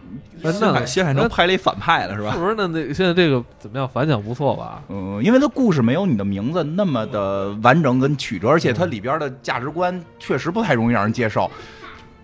[0.42, 2.32] 那新海诚拍了一反派了是吧？
[2.32, 2.54] 是不是？
[2.56, 3.88] 那那现在这个怎么样？
[3.88, 4.82] 反响不错吧？
[4.88, 11.50] 嗯，因为它故事没有你的名字那么的完整跟曲折，而且它里边的价值观确实不太容易让人接受。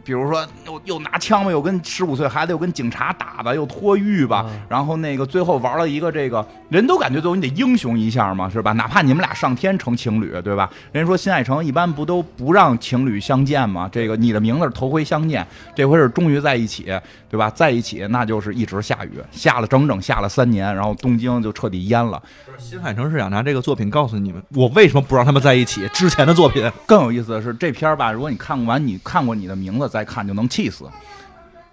[0.05, 8.73] 比如说又又拿枪吧，又跟十五岁孩子又跟警察打吧，又脱狱吧，然后那个最后玩了一个这个，人都感觉最后你得英雄一下嘛，是吧？
[8.73, 10.71] 哪怕你们俩上天成情侣，对吧？
[10.93, 13.89] 人家说新海诚一般不都不让情侣相见吗？
[13.93, 15.47] 这个你的名字是头回相见，
[15.77, 16.85] 这回是终于在一起，
[17.29, 17.51] 对吧？
[17.51, 22.21] 在一起那就是一直下雨，下了整整下了三年，然后东京就彻底淹了。
[22.59, 25.87] 新海诚是想拿这个作品告诉你们，我为什么不让他们在一起？
[25.89, 29.90] 之前的作品更有意思的是这片儿吧，如果你看完，你看过你的名字。
[29.91, 30.89] 再看就能气死，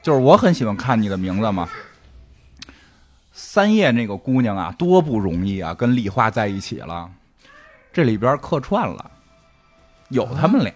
[0.01, 1.69] 就是我很喜欢看你的名字嘛。
[3.31, 7.09] 三叶那个姑娘啊，多不容易啊，跟丽花在一起了，
[7.93, 9.11] 这里边客串了，
[10.09, 10.73] 有他们俩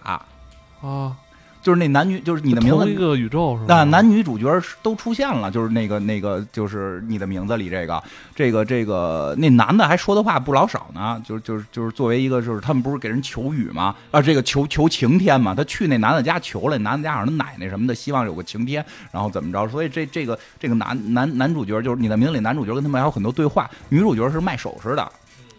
[0.80, 1.18] 啊。
[1.62, 3.66] 就是那男女，就是你的名字一个宇宙是吧？
[3.68, 8.02] 那男女主角都出现了，就是那个那个，就是你的名字里这个
[8.34, 13.94] 这个这个那男的还说的话不老少呢，就是就是就是作为一个就是他们不是给人求雨吗？
[14.10, 19.68] 啊，这个求求晴天嘛，他去那男的家求了，男的家好像奶奶什么的，希望有个晴天，然后怎么着？
[19.68, 25.12] 所以这这个这个男男男主角就是你的名字里男主角跟他们还有很多对话，女主角是卖首饰的，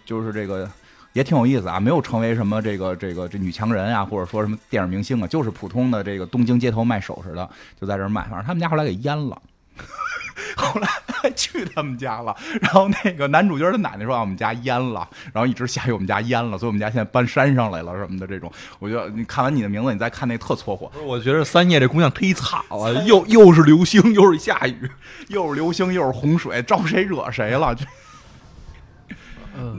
[0.05, 0.69] 就是这个。
[1.13, 7.49] 也挺有意思啊，没有成为什么这个这个这女强人啊，或者说什么电影明星啊，就是普通的这个东京街头卖首饰的，
[7.79, 8.23] 就在这儿卖。
[8.23, 9.39] 反正他们家后来给淹了，
[10.57, 12.35] 后来还去他们家了。
[12.59, 18.51] 然后那个男主角的奶奶说我们家淹了，然后一直下雨我们家淹了，所以我们家现在搬山上来了什么的这种。
[18.79, 20.91] 我觉得你看完你的名字，你再看那特搓火。
[21.05, 24.89] 我觉得三叶这姑娘忒惨了， 又又是流星，又是下雨，
[25.27, 27.75] 又是流星，又是洪水，招谁惹谁了？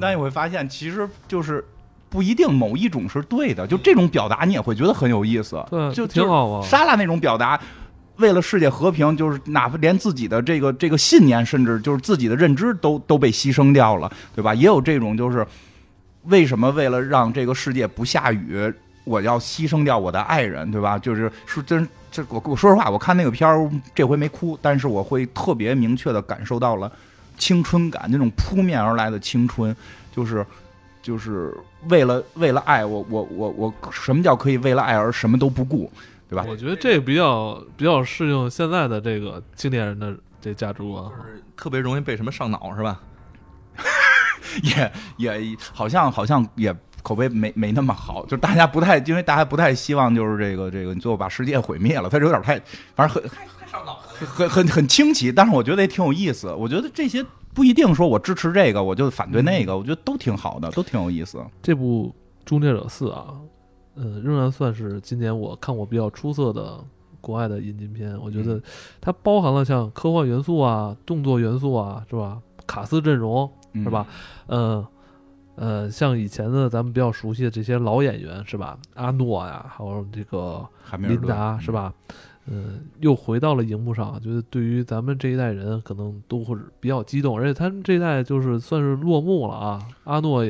[0.00, 1.64] 那你会发现，其实就是
[2.08, 6.64] 不一定某一种是对的，就这种表达你也会觉得很有意思，对，就挺好啊。
[6.64, 7.60] 莎拉那种表达，
[8.16, 14.54] 为了世界和平，就是哪怕连自己的这个这个信念，甚至就是自己的认知都都被牺牲掉了，对吧？
[14.54, 15.44] 也有这种就是
[16.24, 18.72] 为什么为了让这个世界不下雨，
[19.04, 20.96] 我要牺牲掉我的爱人，对吧？
[20.96, 26.90] 就是说真这我我说实话，我看那个片儿这回没哭，但是我会特别明确的感受到了。
[27.36, 29.74] 青春感，那种扑面而来的青春，
[30.14, 30.44] 就是，
[31.02, 31.56] 就是
[31.88, 35.90] 为了为了爱，我我我我，什么叫可以为了爱而什么都不顾，
[36.28, 36.44] 对吧？
[36.48, 41.10] 我觉得这比较比较适应现在的这个青年人的这家族啊，
[41.56, 43.00] 特别容易被什么上脑是吧？
[44.62, 52.58] 也也好像好像也口碑没没那么好，就是大家不太，因为大家不太希望就是这个这个你最后把世界毁灭了，他有点太，
[52.94, 53.22] 反正很
[54.18, 56.52] 很很很清奇，但是我觉得也挺有意思。
[56.52, 61.44] 我觉得这些不一定说我支持这个，我就反对那个，我觉得都挺好的，都挺有意思。
[61.62, 62.14] 这部
[62.48, 63.34] 《终结者四》啊，
[63.94, 66.78] 呃，仍然算是今年我看过比较出色的
[67.20, 68.18] 国外的引进片。
[68.20, 68.60] 我觉得
[69.00, 72.40] 它包含了像科幻元素啊、动作元素啊，是吧？
[72.66, 74.06] 卡斯阵容是吧？
[74.46, 74.86] 嗯。
[75.56, 78.76] 呃，像以前的咱们比较熟悉的这些老演员是吧？
[78.94, 80.66] 阿诺呀，还有这个
[80.98, 81.94] 琳达是吧？
[82.46, 89.82] 嗯，又回到了荧幕上，觉得对于咱们这一代人可能都会比较激动，而且他们这一代就是算是落幕了啊。
[90.04, 90.44] 阿诺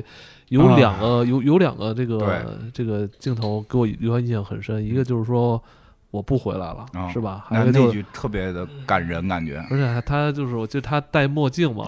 [0.48, 5.62] 有两个有有两个这个这个镜头给我留下印象很深，一个就是说
[6.10, 7.44] 我不回来了，是吧？
[7.46, 9.64] 还有那句特别的感人，感觉。
[9.70, 11.84] 而且他就是我记得他戴墨镜嘛。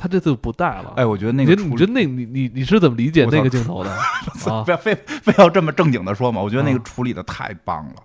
[0.00, 3.94] 他这次不戴了，哎，我觉得那个，你觉得那，你你你是怎么理解那个镜头的？
[4.64, 6.40] 不要非非要这么正经的说嘛？
[6.40, 7.96] 我觉得那个处理的太棒了，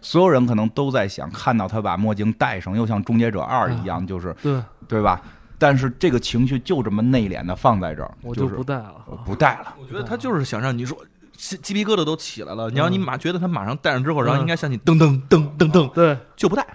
[0.00, 5.22] 所有人可能都在想，看到他把墨镜戴上，又像终结者二一样，就是对对吧？
[5.56, 8.94] 但是这个情绪就这么内敛的放在这儿，我就不戴了，
[9.24, 9.72] 不戴了。
[9.80, 10.98] 我觉得他就是想让你说
[11.36, 16.66] 鸡鸡皮疙瘩都起来了，你让你马觉得他马上戴上之后，然后应该想起噔噔噔噔噔，对，就不戴。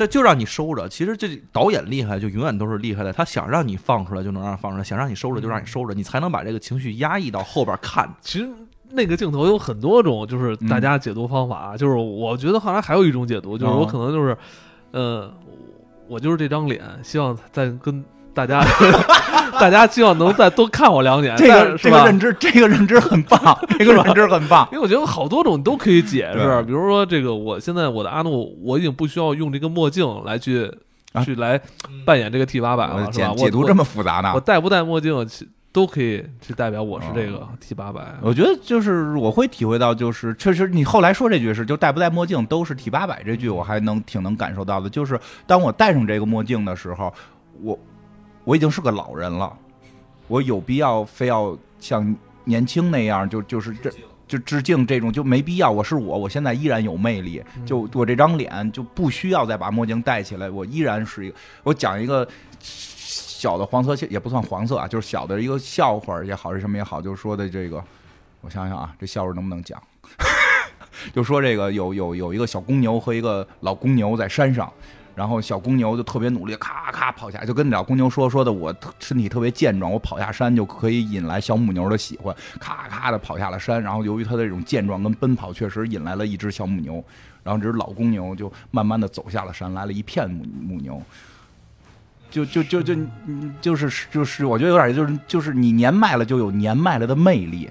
[0.00, 3.12] 但就让你收着，其实这导演厉害，就永远都是厉害的。
[3.12, 8.10] 他想让你放出来，就能让放出来；想让你收着，就让你收着，你才能把这个情绪压抑到后边看。
[8.22, 8.48] 其实
[8.90, 11.76] 那个镜头有很多种，就是大家解读方法。
[11.76, 14.34] 就是我觉得后来还有一种解读，就是我可能就是，
[14.92, 15.30] 呃，
[16.08, 18.02] 我就是这张脸，希望再跟。
[18.32, 18.62] 大家，
[19.58, 21.34] 大家希望能再多看我两眼。
[21.36, 24.68] 这个这个认知，这个认知很棒， 这个认知很棒。
[24.72, 30.70] 因为我觉得好多种都可以解释，比如说这个，我现在我的阿诺，我已经不需要用这个墨镜来去
[31.24, 31.60] 去来
[32.04, 33.34] 扮演这个 T 八百了，是吧？
[33.36, 34.32] 解读这么复杂呢？
[34.34, 35.26] 我戴不戴墨镜
[35.72, 38.02] 都可以去代表我是这个 T 八百。
[38.20, 44.90] 我觉得就是我会体会到，就是确实你后来说这句是就戴不戴墨镜都是 T 八百这句，我还能挺能感受到的。
[44.90, 47.12] 就是当我戴上这个墨镜的时候，
[47.62, 47.78] 我。
[48.44, 49.56] 我已经是个老人了，
[50.28, 53.90] 我有必要非要像年轻那样就就是这
[54.26, 55.70] 就致敬这种就没必要。
[55.70, 57.42] 我是我，我现在依然有魅力。
[57.66, 61.36] 就我这张脸就不需要再把墨镜戴起来，我依然是一个。
[61.64, 62.26] 我讲一个
[62.60, 67.82] 小的黄色也不算黄色啊，就是小的一个笑话也好是什么也好，就是说的这个，
[68.40, 69.82] 我想想啊，这笑话能不能讲？
[71.12, 74.72] 就说这个有有有一个小公牛和一个老公牛在山上。
[75.20, 83.82] 然后小公牛就特别努力，咔咔跑下，就跟老公牛说说的，我身体特别健壮，我跑下山就可以引来小母牛的喜欢，咔咔的跑下了山。
[83.82, 87.04] 然后由于他的这种健壮跟奔跑，确实引来了一只小母牛。
[87.42, 91.02] 然后这只老公牛就慢慢的走下了山，来了一片母母牛。
[92.30, 92.96] 就就就就
[93.60, 97.68] 就是就是，我觉得有点就是就是你年迈了就有年迈了的魅力。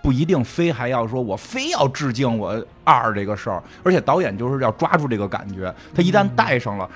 [0.00, 6.88] 不一定非还要说，我非要致敬我二这个事儿，而且导演就是要抓住这个感觉，他一旦带上了，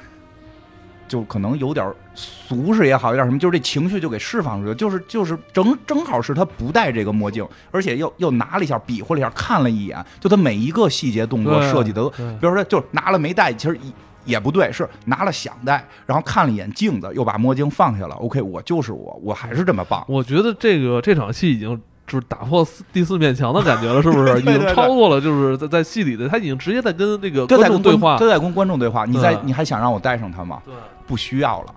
[1.09, 13.78] 就可能有点俗世也好，有点什么，就是这情绪就给释放出去，就是就是正正好是他不戴这个墨镜，而且又又拿了一下，比划了一下，看了一眼，就他每一个细节动作设计的，比如说就是拿了没戴，其实
[14.24, 20.05] 也不对，是拿了想戴，然后看了一眼镜子，又把墨镜放下了，OK，我就是我，我还是这么棒。
[20.09, 21.78] 我觉得这个这场戏已经。
[22.12, 24.38] 就是打破第四面墙的感觉了，是不是？
[24.42, 29.06] 已经超过了，就是在在戏里的他已经直接在跟那个观众对话，都在跟观众对话。
[29.06, 30.60] 你在你还想让我带上他吗？
[31.06, 31.74] 不需要了，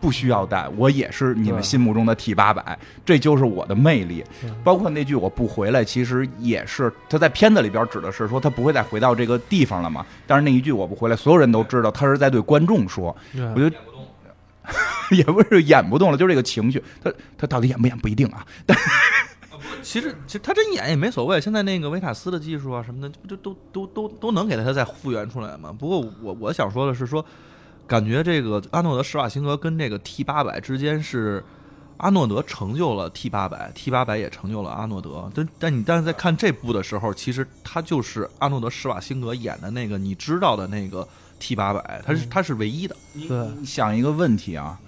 [0.00, 0.68] 不需要带。
[0.76, 4.22] 我也是你们心目中的 T 八百，这就是我的魅力。
[4.62, 10.04] 包括那句我不回来，其实也是他在片子里边指的是说他不会再回到这个地方了嘛。
[10.26, 13.16] 但是那一句我不回来，所有人都知道他是在对观众说。
[13.54, 13.74] 我觉得
[15.10, 16.82] 也不是演不动了，就是这个情绪。
[17.02, 18.76] 他他到底演不演不一定啊，但。
[19.82, 21.40] 其实，其实他真演也没所谓。
[21.40, 25.74] 现在那个维塔斯的技术啊什么的，不就都都都都能给他再复原出来吗？
[25.78, 27.24] 不过我我想说的是，说
[27.86, 31.44] 感觉这个阿诺德施瓦辛格跟这个 T 八百之间是
[31.98, 35.30] 阿诺德成就了 T 八百，T 八百也成就了阿诺德。
[35.34, 41.06] 但但你但是在看这部的时候，其实他就是阿诺德施瓦辛格演的那个你知道的那个
[41.38, 42.96] T 八百，他是他是唯一的。
[43.28, 44.78] 对，想一个问题啊，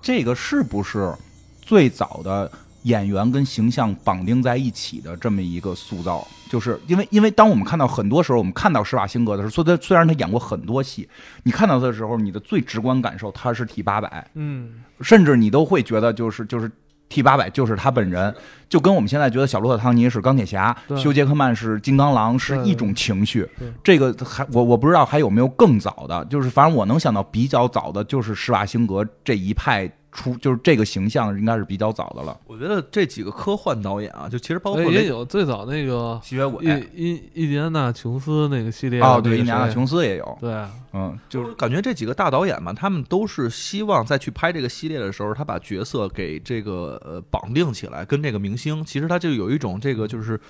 [0.00, 1.14] 这个是不是
[1.60, 2.50] 最早的？
[2.82, 11.08] 演员跟形象绑定在一起的这么一个塑造，就是因为因为当我们看到很多时候，我们看到施瓦辛格的时候，虽他虽然他演过很多戏，
[11.42, 16.70] 你看到他的时候，你的最直观感受他是 T 八百，嗯，甚至你都会觉得就是就是
[17.10, 18.34] T 八百就是他本人，
[18.68, 23.46] 就跟我们现在觉得小罗伯特·唐尼是钢铁侠，休·杰克曼是金刚狼是一种情绪。
[23.84, 29.90] 这个还我我不知道还有没有更早的，就是反正我能想到比较早的就是施瓦辛格这一派。
[30.12, 32.36] 出就是这个形象应该是比较早的了。
[32.46, 40.38] 我觉得这几个科幻导演啊，就其实包括也有最早那个吸血鬼伊伊伊迪安娜琼斯那个系列哦，对，伊迪安娜琼斯也有。
[40.40, 40.52] 对，
[40.92, 50.40] 嗯，就是感觉这几个大导演嘛，他们都是希望在去拍这个系列的时候，他把角色给这个呃绑定起来，跟这个明星，其实他就有一种这个就是。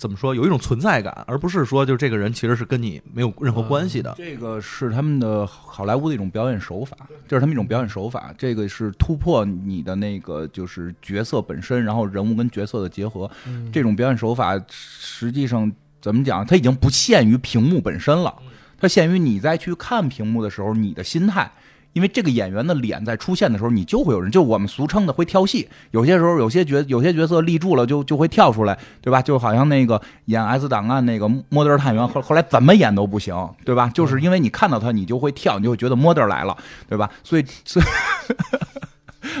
[0.00, 0.34] 怎么说？
[0.34, 4.14] 有一种存在感，而不是说就这个人其实是跟你没有任何关系的。
[4.16, 6.96] 这个是他们的好莱坞的一种表演手法，
[7.28, 8.34] 这是他们一种表演手法。
[8.38, 13.30] 这个是突破你的那个就是角色本身，然后人物跟角色的结合。
[13.70, 15.70] 这种表演手法实际上
[16.00, 16.46] 怎么讲？
[16.46, 18.34] 它已经不限于屏幕本身了，
[18.78, 21.52] 它限于你在去看屏幕的时候你的心态。
[21.92, 25.68] 因为这个演员的脸在出现的时候，你就会有人，就我们俗称的会跳戏。
[25.90, 29.20] 有些时候，有些角有些角色立住了，就就会跳出来，对吧？
[29.20, 33.34] 就好像那个演《S 档案》那个莫德尔探员，后后来怎么演都不行，
[33.64, 33.88] 对吧？
[33.92, 36.56] 就是因为你看到他，你就会跳，你就会觉得莫德尔来了，
[36.88, 37.10] 对吧？
[37.22, 37.84] 所以，所以。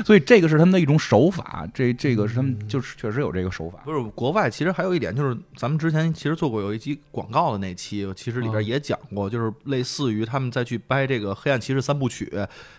[0.04, 3.78] 所以这个是他们的一种手法，这这个是他们就是确实有这个手法。
[3.84, 12.30] 不是国外，其实还有一点就是，咱们之前其实做过有一集广告的那期，其实里边也讲过，就是类似于他们再去掰这个《黑暗骑士》三部曲，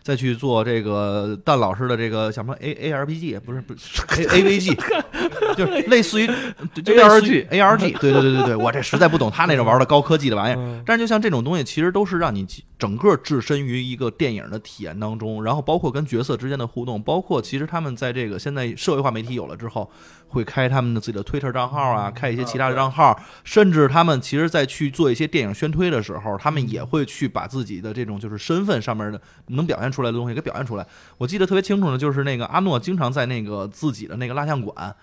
[0.04, 4.78] 再去做这个蛋老师的这个什么 A A R P G，不是不是 A A V G，
[5.58, 10.84] 就是类似于 A R G A R G，对对对对对，我这实在不懂他那种玩的高科技的玩意儿。
[10.86, 12.46] 但是就像这种东西，其实都是让你
[12.78, 16.91] 整个置身于一个电影的体验当中，然后包括跟角色之间的互动。
[17.00, 19.90] 包括其实他们在这个现在社会化媒体有了之后。
[20.32, 30.88] 会开他们的自己的推特账号啊，开一些其他的账号，甚至他们其实，在去做一些电影宣推的时候，他们也会去把自己的这种就是身份上面的能表现出来的东西给表现出来。
[31.18, 34.96] 我记得特别清楚的，就是那个阿诺经常在那个自己的那个蜡像馆，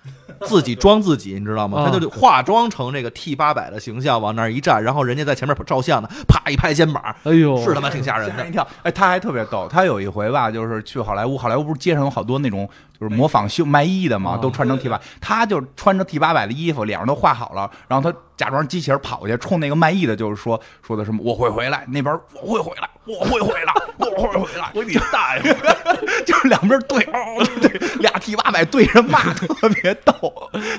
[0.46, 1.88] 自己装自己， 你知道吗？
[1.90, 8.46] 他就化妆成这个 T 八百的形象往那儿一站，然后人家在前面照相呢，啪一拍肩膀，哎呦，是他妈挺吓人的。
[8.46, 12.68] 一跳，哎，他还特别逗，他有一回吧，就是去好莱坞，好莱坞不是街上有好多那种。
[13.00, 22.12] 就是模仿秀卖艺的嘛，都穿成 T 八，他就穿着 T 八百的衣服，脸上都画好了，然后他假装机器人跑过去，冲那个卖艺的，就是说说的什么我会回来，那边
[22.42, 25.56] 我会回来，我会回来，我会回来，我你大爷，
[26.26, 27.70] 就是两边对哦，对，
[28.00, 30.12] 俩 T 八百对着骂，特别逗，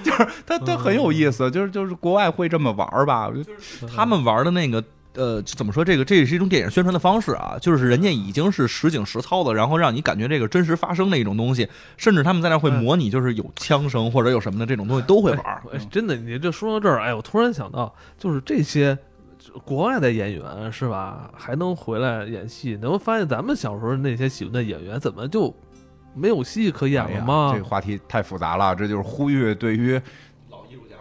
[0.03, 3.29] 就是他他很有意思，就是就是国外会这么玩吧，
[3.95, 4.83] 他们玩的那个。
[5.15, 6.05] 呃，怎么说这个？
[6.05, 11.67] 这也是一种电影宣传的方式啊，就是人家已经是实景实操的，然后让你感觉这个真实发生的一种东西，
[11.97, 15.61] 甚至他们在那会模拟，就是有枪声或者有什么的这种东西都会玩。
[15.89, 18.95] 真的，你这说到这儿，哎，我突然想到，就是这些
[19.65, 22.77] 国外的演员是吧，还能回来演戏？
[22.79, 25.53] 能发现咱们小时候那些喜欢的演员，怎么就
[26.13, 27.51] 没有戏可演了吗？
[27.53, 29.99] 这个话题太复杂了，这就是呼吁对于。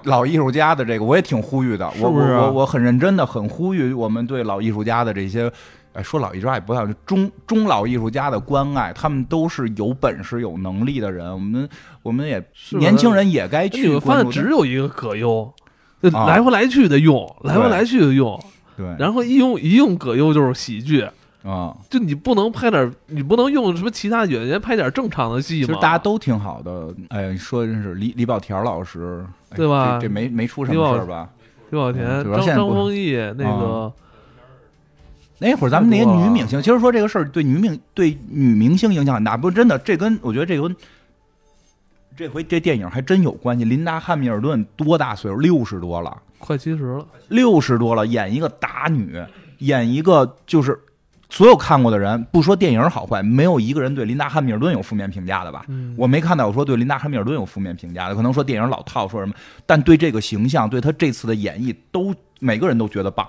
[0.04, 5.50] 老艺术家的这个我也挺呼吁的，我我我很认真的，很呼吁我们对老艺术家的这些，
[5.92, 11.68] 哎，说老艺术家也不像中中老艺术家的关爱，他们都是有本事、有能力的人，我们
[12.02, 12.42] 我们也
[12.78, 13.88] 年轻人也该去。
[13.88, 15.52] 你发现只有一个葛优，
[16.00, 18.40] 来回来去的用，来回来去的用，
[18.76, 21.06] 对，然后一用一用葛优就是喜剧。
[21.44, 25.66] 啊，就你不能拍点，你不能用什么其他演员拍点正常的戏吗？
[25.66, 26.92] 其实大家都挺好的。
[27.08, 29.98] 哎，你说的真是李李保田老师，对吧？
[30.00, 31.28] 这没没出什么事儿吧？
[31.70, 33.92] 李保田、张张丰毅那个，
[35.38, 39.36] 那会儿咱们那些女明星，其实说这个事儿对女明对女明星影响很大。
[39.36, 40.74] 不，真的，这跟我觉得这跟
[42.16, 43.64] 这回这电影还真有关系。
[43.64, 45.38] 琳达汉密尔顿多大岁数？
[45.38, 49.22] 六十多了，快七十了，六十多了，演一个打女，
[49.58, 50.78] 演一个就是。
[51.30, 55.64] 所有看过的人，不说电影好坏，没有一个人对琳达汉密尔顿有负面评价的吧？
[55.96, 59.34] 我没看到有说对琳达汉密尔顿有负面评价的，可能说电影老套，说什么，
[59.66, 63.28] 但对这个形象，对他这次的演绎，都每个人都觉得棒。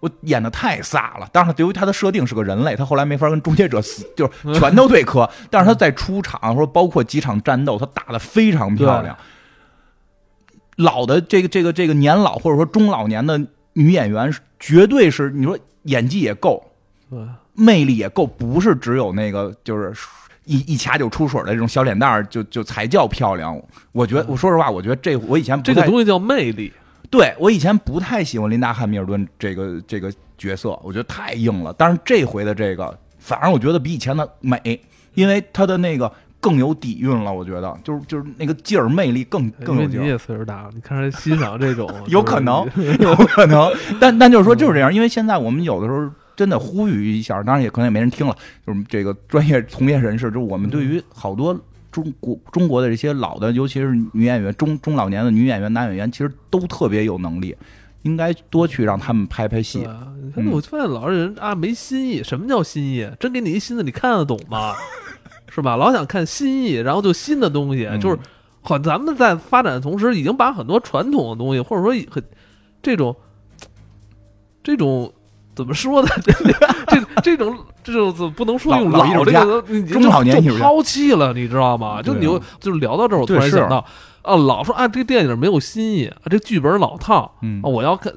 [0.00, 5.30] 我演的太飒了，当然由于他的设定是个人类，他后来没法跟终结者死，就是 全都对磕。
[5.48, 9.16] 但是他在出场，说包括几场战斗，他打的非常漂亮。
[10.76, 13.40] 老的这个这个这个年老或者说中老年的
[13.74, 16.62] 女演员，绝对是你说演技也够。
[17.54, 19.92] 魅力也够，不是只有那个，就是
[20.44, 23.60] 一一掐就出水的这种小脸蛋儿，就就才叫漂亮。
[23.92, 26.72] 我觉得，我说实话，我觉得这我以前这个东西叫魅力。
[27.10, 31.70] 对我以前不太喜欢琳达汉密尔顿这个这个角色，我觉得太硬了。
[31.76, 34.80] 但是这回的这个，反而我觉得比以前的美，
[35.12, 36.10] 因为他的那个
[36.40, 37.30] 更有底蕴了。
[37.30, 40.02] 我觉得就是就是那个劲儿，魅力更更有劲儿。
[40.02, 42.66] 你也岁数大了，你看人欣赏这种，有可能，
[42.98, 43.70] 有可能。
[44.00, 46.10] 但但就是说就是这样，因为现在我们有的时候。
[46.36, 48.36] 真的呼吁一下，当然也可能也没人听了。
[48.66, 51.58] 就是这个专业从业人士，就是我们对于好多
[51.90, 57.54] 中国中国的这些老的，尤其是女演员、中中老年的女演员、男演员，其实都特别有能力，
[58.02, 59.86] 应该多去让他们拍拍戏。
[60.50, 62.22] 我发现老是人啊没新意。
[62.22, 63.06] 什么叫新意？
[63.20, 64.74] 真给你一新的，你看得懂吗？
[65.54, 65.76] 是吧？
[65.76, 68.18] 老想看新意，然后就新的东西，就是
[68.62, 68.78] 好。
[68.78, 72.24] 咱们在发展的同时，已经把很多传统的东西，或者说很
[72.82, 73.14] 这种
[74.62, 75.12] 这种
[75.54, 76.08] 怎么说呢？
[76.24, 76.32] 这
[76.86, 82.02] 这这种这种不能说用老这个中老年就抛弃了，你知道吗？
[82.02, 82.26] 就你
[82.60, 83.84] 就是聊到这儿，我突然想到
[84.22, 88.12] 啊，老说啊，这电影没有新意，啊，这剧本老套，啊，我要看，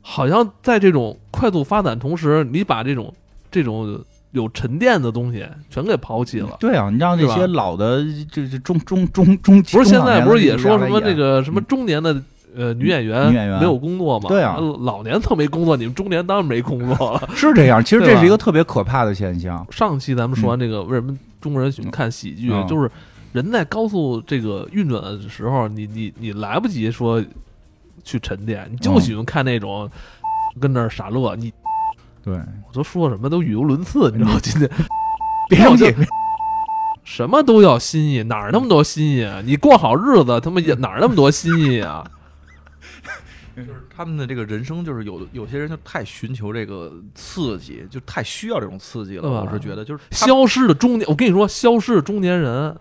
[0.00, 3.12] 好像在这种快速发展同时，你把这种
[3.50, 4.00] 这种。
[4.32, 6.58] 有沉淀的东西全给抛弃了。
[6.60, 12.14] 对啊，你让那些老的，这这中中中中，不是现在不是也说什么那个什么中年的
[12.56, 14.28] 呃女演员没有工作嘛？
[14.28, 17.28] 对啊，老年都没工作，你们中年当然没工作了。
[17.34, 19.66] 是这样，其实这是一个特别可怕的现象。
[19.70, 22.50] 上期咱们说完这个，为什么中国人喜欢看喜剧？
[22.68, 22.90] 就是
[23.32, 27.22] 人在高速这个运转的时候，你你你来不及说
[28.02, 29.88] 去沉淀，你就喜欢看那种
[30.60, 31.52] 跟那儿傻乐你。
[32.24, 34.40] 对，我都说什么都语无伦次，你知道吗？
[34.42, 34.68] 今天
[35.48, 35.94] 别生气，
[37.04, 39.40] 什么都要新意，哪儿那么多新意啊？
[39.44, 42.04] 你过好日子，他妈也哪儿那么多新意啊？
[43.66, 49.28] 就是他们的这个人生，就是有有些人就太寻求这个刺激，就太需要这种刺激了。
[49.28, 51.08] 我是觉得，就是消失的中年。
[51.08, 52.74] 我跟你说，消失的中年人，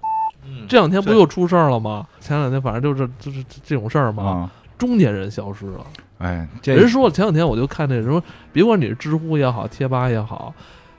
[0.67, 2.07] 这两天不又出事儿了吗？
[2.19, 5.85] 前两天反正就是就是这种事儿嘛，中年人消失了。
[6.19, 8.21] 哎，人说前两天我就看那什么，
[8.51, 10.53] 别管你是知乎也好，贴吧也好，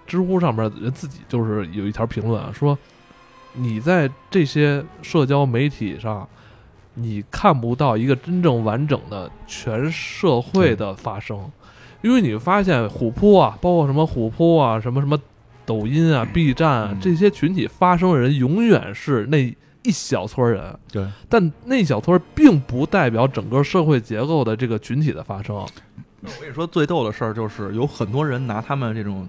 [0.07, 2.79] 知乎上面人自己就是有一条评论啊，说
[3.55, 6.29] 你在这些社交媒体上，
[7.01, 11.51] 你看不到一个真正完整的全社会的发生，
[12.03, 15.19] 因为你发现虎扑啊，包括什么虎扑啊，什么什么
[15.65, 19.55] 抖音啊、B 站啊这些群体发声的人，永远是那。
[19.85, 25.57] 一小撮人，对，但那小撮并不代表整个社会结构的这个群体的发生。
[25.57, 29.27] 我跟你说，最逗的事儿就是有很多人拿他们这种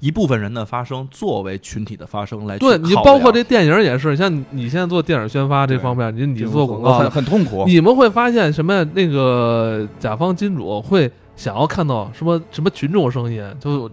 [0.00, 2.58] 一部分人的发声作为群体的发声来。
[2.58, 7.64] 对你，包括这电影也是，像你现在做电影宣发这方面，你你做广告很很痛苦。
[7.66, 8.84] 你们会发现什么？
[8.94, 13.44] 那个甲方金主会想要看到什么什么群众声音？
[13.60, 13.88] 就。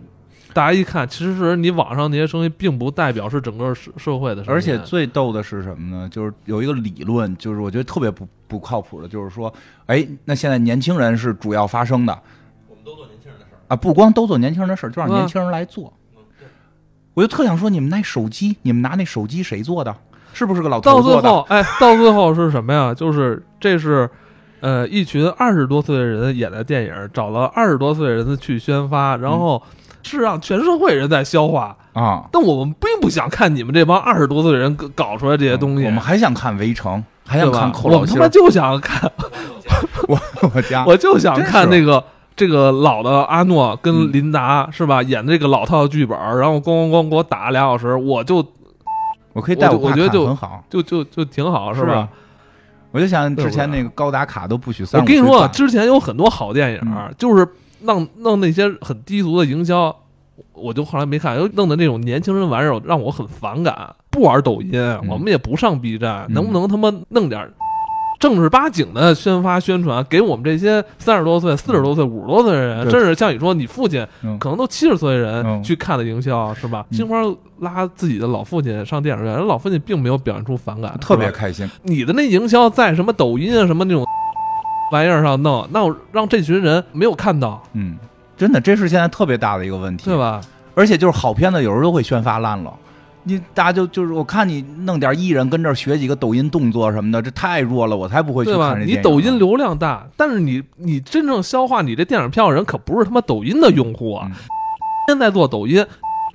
[0.53, 4.49] 大家一看，其实是你网上那些声音，并不代表是整个社社会的声音。
[4.51, 6.09] 而且最逗的是什么呢？
[6.09, 9.53] 就是有一个理论，就是我觉得特别不不靠谱的，就是说，
[9.85, 12.19] 哎，那现在年轻人是主要发声的。
[13.67, 15.93] 啊，不光都做年轻人的事儿，就让年轻人来做。
[17.13, 19.95] 我就特想说，你们那手机，你们拿那手机谁做的？
[20.33, 21.21] 是不是个老头做的？
[21.21, 22.93] 到最后，哎，到最后是什么呀？
[22.93, 24.09] 就是这是，
[24.59, 29.61] 呃，一群二十多岁的人演的电影，找了二十多岁的人去宣发，然后。
[30.03, 32.23] 是让全社会人在消化啊！
[32.31, 35.85] 但我们并不想看你们这帮二十多岁的人搞出来这些东西。
[35.85, 39.11] 我们还想看《围城》，还想看《我们他妈就想看
[40.07, 40.17] 我
[40.55, 42.01] 我家，我就想看那个
[42.37, 45.03] 这个老的阿诺跟琳达是吧？
[45.03, 48.37] 演的这个老套剧本，然后咣咣咣给我打俩小时，我就
[49.33, 52.07] 我可以带我觉得就很好，就就就挺好，是吧？
[52.91, 55.01] 我就想之前那个高达卡都不许三。
[55.01, 56.81] 我跟你说，之前有很多好电影，
[57.17, 57.45] 就是。
[57.81, 59.95] 弄弄那些很低俗的营销，
[60.53, 63.95] 我就后来没看，又弄的那种年轻人玩意儿，让我很反感。
[64.09, 64.71] 不玩抖音，
[65.07, 67.39] 我们也不上 B 站，能不能他妈弄点
[68.19, 74.05] 正儿八经的宣发宣传，给我们这些三十多岁、四十多岁、五十多岁的人，甚至像你说你父亲
[74.39, 76.85] 可能都七十岁的人去看的营销，是吧？
[76.91, 77.21] 金花
[77.59, 81.69] 拉自己的老父亲上电影院，人老父亲并没有表现出反感，特别开心。
[81.83, 84.05] 你的那营销在什么抖音啊，什么那种。
[84.89, 87.97] 玩意儿上弄，那我让这群人没有看到，嗯，
[88.37, 90.39] 真的，这是现在特别大的一个问题，对吧？
[90.75, 92.71] 而且就是好片子，有时候都会宣发烂了。
[93.27, 104.31] 你大家就就是我看你弄点艺人跟这儿学几个抖音动作什么的，这太弱了，我才不会去看这你抖音流量大，但是你你真正消化你这电影票的人可不是他妈抖音的用户啊！
[105.09, 105.85] 现在做抖音，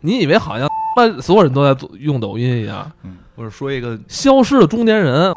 [0.02, 0.68] 你以为好像
[1.20, 2.92] 所有人都在做用抖音一样？
[3.04, 5.32] 嗯，我是说一个消失的中年人。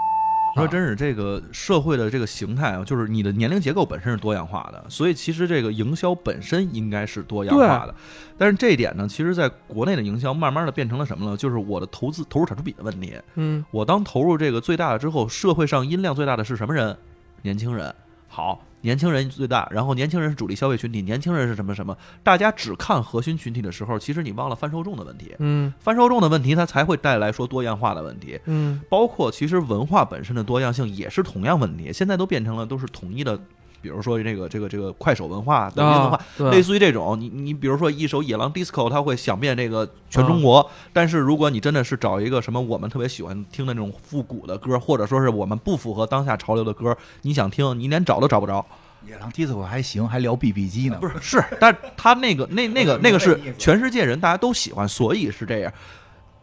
[0.56, 7.94] 说真是这个社会的这个形态啊，就是你的年龄结构本身是多样化的，所以其实这个营销本身应该是多样化的。
[8.38, 11.36] 但是这一点呢，其实在国内的营销慢慢的变成了什么呢？
[11.36, 13.14] 就是我的投资投入产出比的问题。
[13.36, 16.98] 嗯，我当投入这个最大的之后，社会上音量最大的是什么人？
[17.42, 17.94] 年轻人。
[18.28, 18.62] 好。
[18.86, 21.98] 年轻人最大，然后年轻人是主力消费群体，年轻人是什么什么？
[22.22, 25.36] 大家只看核心群体的时候，其实你忘了贩受众的问题。
[25.40, 28.40] 嗯，贩受众的问题，它才会带来说多样化的问题。
[28.46, 31.92] 嗯，包括其实文化本身的多样性也是同样问题。
[31.92, 33.40] 现在都变成了都是统一的。
[33.86, 37.16] 比如说这个这个这个快手文化、抖音文化，类似于这种。
[37.20, 40.68] 你你比如说一首《野狼 DISCO》，它会响遍这个全中国。
[40.92, 48.66] 但是如果你真的是找一个什么我们特别喜欢听的那种复古的歌，或者说是我们不符合当下潮流的歌，你想听，你连找都找不着。
[49.06, 50.98] 野狼 DISCO 还行，还聊 BB 机呢。
[51.00, 55.72] 不是是，但是他那个那那个那个是 全世界人大家都喜欢，所以是这样。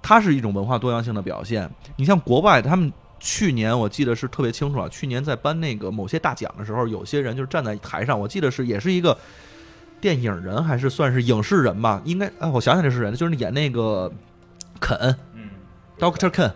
[0.01, 1.69] 它是一种文化多样性的表现。
[1.97, 2.93] 你像国外他们。
[3.25, 9.17] 去年我记得是特别清楚啊，去年在颁那个某些大奖的时候，有些人就是站在台上，我记得是也是一个
[10.01, 14.11] 电影人还是算是影视人吧，应该哎，我想想这是人，就是演那个
[14.81, 14.99] 肯，
[15.35, 15.51] 嗯
[16.01, 16.51] ，Doctor Ken，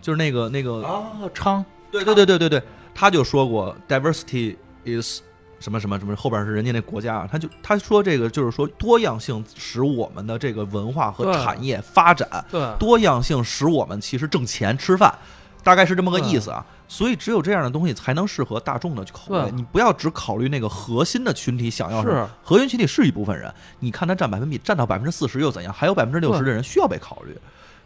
[0.00, 1.62] 就是那个那个啊，昌，
[1.92, 2.62] 对对对对对对，
[2.94, 4.56] 他就说过，diversity
[4.86, 5.20] is
[5.60, 15.14] 什么什么什么，后边是人家那国家，啊他就他说这个就是说多样性使我们的这个文化和产业发展，对，多样性使我们其实挣钱吃饭。
[15.62, 19.50] 大概是这么个意思啊，所以只有这样的东西才能适合大众的口味。
[19.52, 25.72] 你不要只考虑那个核心的群体想要什么，核心群体是一部分人，你看他占百分比占到百分之四十又怎样？
[25.72, 27.36] 还有百分之六十的人需要被考虑。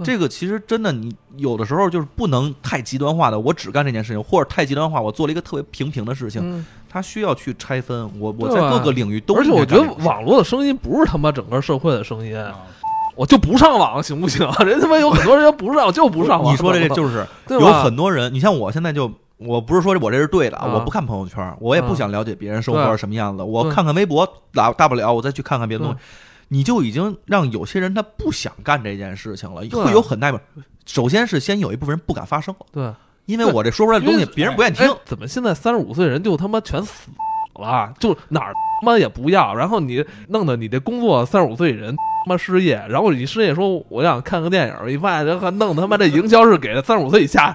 [0.02, 8.10] 这个其实真的，你有的时候就是不能太极端化的，我只干这件事情，或者太极端化，我做了一个特别平平的事情，他需要去拆分。
[8.18, 12.36] 我我在各个领域都，而且我觉得网络的声音不是他妈整个社会的声音。
[13.14, 14.48] 我就不上网行不行？
[14.64, 16.52] 人他妈有很多人不上，就不上网。
[16.52, 25.98] 你说这就是 有很多人，你像我现在就，我不是说我这是对的，啊我不看朋友圈，我也不想了解别人生活是什么样子，我看看微博，大大不了我再去看看别的东西。
[26.48, 30.64] 你就已经让有些人他不想干这件事情了，会有很大部分。
[30.84, 32.92] 首先是先有一部分人不敢发声，对，
[33.26, 34.94] 因为我这说出来的东西别人不愿意听。
[35.04, 37.08] 怎么现在三十五岁人就他妈全死
[37.54, 37.92] 了？
[37.98, 38.52] 就哪儿
[38.82, 41.94] 他妈也不要，然后你弄得你这工作三十五岁人。
[42.24, 47.52] 他妈失业，然后你失业说我想看个电影，一发现还弄他妈这营销是给三十五岁以下，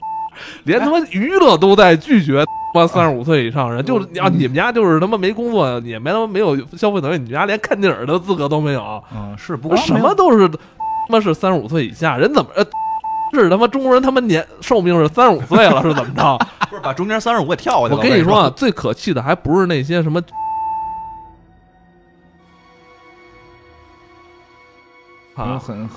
[0.64, 2.42] 连他妈娱乐都在拒绝
[2.72, 8.82] 他妈三十五岁以上人，就是啊，你们家就是他妈没工作，也没他妈没有消费能力，你们家连看电影的资格都没有。
[9.14, 10.56] 嗯，是，不过什么都是他
[11.10, 12.50] 妈是三十五岁以下人，怎么
[13.34, 16.38] 是他妈中国人他妈年寿命是三十五岁了是怎么着？
[16.70, 18.00] 不是把中间三十五给跳过去了？
[18.00, 20.18] 我跟你说啊，最可气的还不是那些什么。
[25.46, 25.88] 有很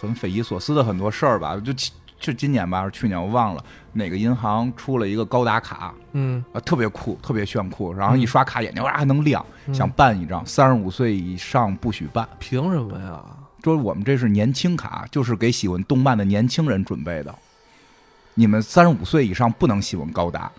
[0.00, 1.72] 很匪夷所思的很多事儿吧，就
[2.18, 6.44] 就今年吧，还是去年我忘了哪个银行出了一个高达卡，嗯。
[6.52, 13.24] 啊特别酷，特别炫酷，然后一刷卡眼睛哇还能亮，想办一张，三十五岁以上不许办，凭什么呀？
[13.62, 17.34] 说我们这是年轻卡，就是给喜欢动漫的年轻人准备的，
[18.34, 20.50] 你们三十五岁以上不能喜欢高达。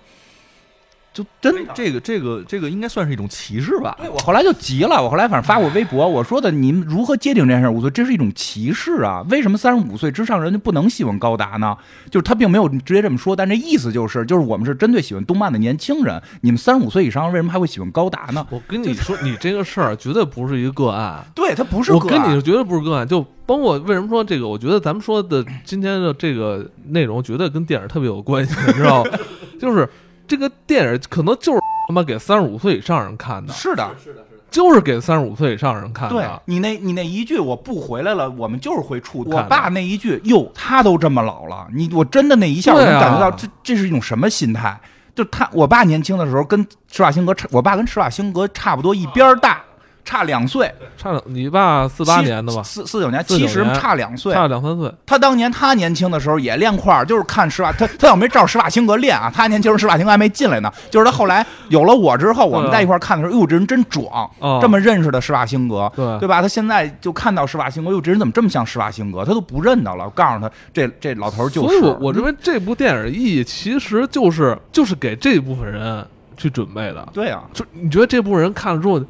[1.13, 3.95] 就真这个这个这个应该算是一种歧视吧？
[3.99, 7.67] 对我后来就急了，我后来反正发过微博，我说的你们如何界定这件事？
[7.67, 9.21] 我说这是一种歧视啊！
[9.29, 11.75] 为什么三十五岁之上人就不能喜欢高达呢？
[12.09, 18.47] 就是他并没有直接这么说，但这意思就是，就是我们是针对喜欢动漫的年轻人，你们三十五岁以上为什么还会喜欢高达呢？
[18.49, 22.05] 我跟你说，你这个事儿绝对不是一个个案， 对他不是个案。
[22.05, 23.05] 我跟你说，绝对不是个案。
[23.05, 24.47] 就包括为什么说这个？
[24.47, 29.11] 我觉得咱们说的今天的这个内容，绝对跟电影特别有关系，你知道吗？
[29.59, 29.87] 就是
[30.31, 31.59] 这个电影可能就是。
[31.89, 36.15] 他妈给三十五岁以上人看的，是的，是的，是的，就是给三十五岁以上人看的。
[36.15, 39.25] 对你那，你那一句我不回来了，我们就是会触。
[39.27, 44.79] 我爸那一句，哟，他都这么老了，你我真的那一下，我能感觉到这这是一种什么心态？
[45.13, 49.61] 就他，我爸年轻的时候跟施瓦辛格差，我爸跟施瓦辛格差不多一边大。
[50.03, 52.63] 差两岁，差两，你爸四八年的吧？
[52.63, 54.91] 四四九年，其实差两岁，差两三岁。
[55.05, 60.71] 他当年他年轻的时候也练块儿，就是看施瓦，他他要没照施瓦辛格练啊，他年轻时候施瓦辛格还没进来呢。
[60.89, 64.29] 就是他后来有了我之后，我们在一块儿看的时候，哟，这人真壮，
[64.59, 66.41] 这么认识的施瓦辛格，对对吧？
[66.41, 69.23] 他现在就看到施瓦辛格，哟，这人怎么这么像施瓦辛格？
[69.23, 70.05] 他都不认得了。
[70.05, 71.67] 我告诉他，这这老头就是。
[71.67, 76.05] 所以我我认为这部电影的意义其实就是就是给这部分人
[76.35, 77.07] 去准备的。
[77.13, 79.01] 对啊，就你觉得这部分人看了之后。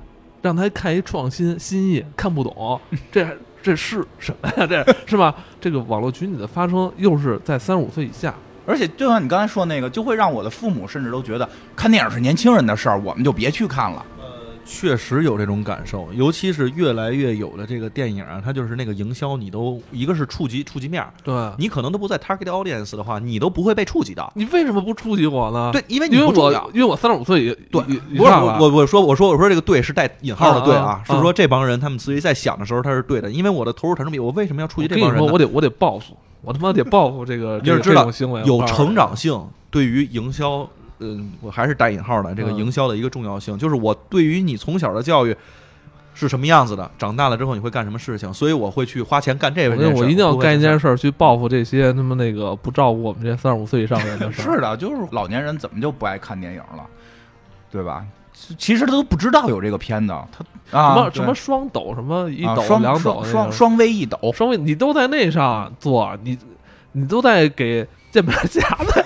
[0.41, 2.79] 让他看一创新新意，看不懂，
[3.11, 3.27] 这
[3.61, 4.65] 这是什么呀？
[4.67, 5.35] 这是吧？
[5.59, 8.33] 这个网络群体的发生又是在三十五岁以下，
[8.65, 14.05] 而且就像你刚才说那个，就会让我的父母甚至都觉得看电影是年轻人的事儿，我们就别去看了。
[14.65, 24.31] 确实有这种感受，尤其是越来越有的这个电影啊，它就是那个营销，你都一个是触及触及面对你可能都不在 target audience 的话，你都不会被触及到。
[24.35, 25.71] 你为什么不触及我呢？
[25.73, 35.21] 对，因为因为我因为我三十五岁也，对，不是我我我说我说我说这个对是带引号的对啊，是说这帮人他们自己在想的时候他是对的，因为我的投入产出比，我为什么要触及这帮人？
[35.23, 40.69] 我得我得报复，我他妈得报复这个你是知道行为有成长性，对于营销。
[41.01, 45.35] 嗯，我还是带引号的这个营销的一个重要性，就是我对于你从小的教育
[46.13, 49.75] 是什么样子的，长大了之后你会干什么事情，所以我会去花钱干这个。
[49.89, 54.31] 我一定要干一件事去报复这些他妈那个不照顾我们这些三十五岁以上的人。
[54.31, 56.85] 是的，就是老年人怎么就不爱看电影了？
[57.71, 58.05] 对吧？
[58.57, 66.37] 其实他都不知道有这个片子，他什么什么双抖，什么一抖两抖，双双微一抖，双微你都在那上做，你
[66.91, 69.05] 你都在给键盘侠的。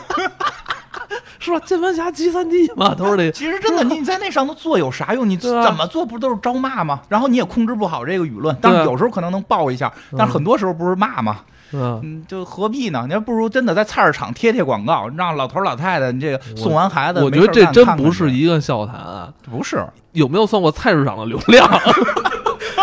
[1.45, 1.59] 是吧？
[1.65, 3.31] 键盘侠计算机嘛，都是这。
[3.31, 5.29] 其实真的，你在那上头做有啥用？
[5.29, 7.01] 你怎么做不都是招骂吗？
[7.07, 11.37] 然后你也控制不好这个舆论，但是有时候可能能爆一下，但是很多时候不是骂吗？
[11.73, 13.05] 嗯，就何必呢？
[13.07, 19.29] 你还不如真的在菜市场贴贴广告，让老头老太太你这个送完孩子，我觉得这真不是一个笑谈啊！
[19.49, 21.67] 不是，有没有算过菜市场的流量？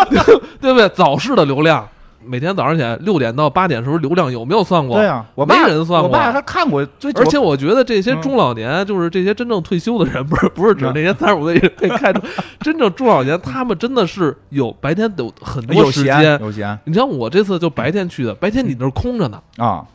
[0.61, 0.87] 对不对？
[0.89, 1.87] 早市的流量。
[2.25, 4.97] 每天早上起来六点到八点时候流量有没有算过？
[4.97, 6.09] 对啊，没人算过。
[6.09, 6.81] 我爸他看过，
[7.15, 12.21] 而且我觉得这些中老年，就是这些真正退休的人，不是 不是指那些三十五岁可以开车，
[12.61, 16.39] 真正中老年，他们真的是有白天有很多时间。
[16.39, 16.77] 有闲。
[16.85, 19.85] 你像我这次就白天去的，白天你那空着呢啊，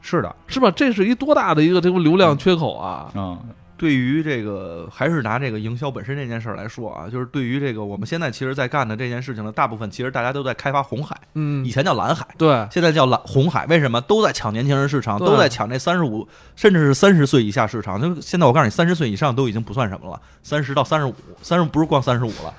[0.00, 0.70] 是的，是吧？
[0.70, 3.08] 这是一多大的一个这个流量缺口啊！
[3.14, 3.38] 嗯。
[3.80, 13.64] 对于这个，还是拿这个营销本身这件事儿来说啊，就是对于这个我们现在其实，在干的这件事情的大部分，其实大家都在开发红海，嗯，以前叫蓝海，对，现在叫蓝红海。
[13.68, 17.98] 为什么都在抢年轻人市场，都在抢这三十五甚至是三十岁以下市场？
[17.98, 22.52] 就现在我告诉你，三十岁以上都已经不算什么了，三十到三十五，三十不是光三十五了，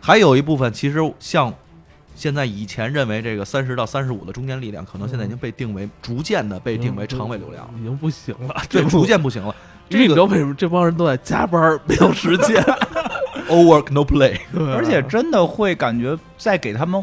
[0.00, 1.52] 还有一部分其实像
[2.14, 9.54] 现在以前认为这个三十到三十五的中间力量，可能现在已经被定为逐渐的被定为长尾流量，已经不行了，对，逐渐不行了。
[9.88, 12.62] 这个为什么这帮人都在加班，没有时间？
[13.48, 14.36] All work no play，
[14.74, 17.02] 而且真的会感觉在给他们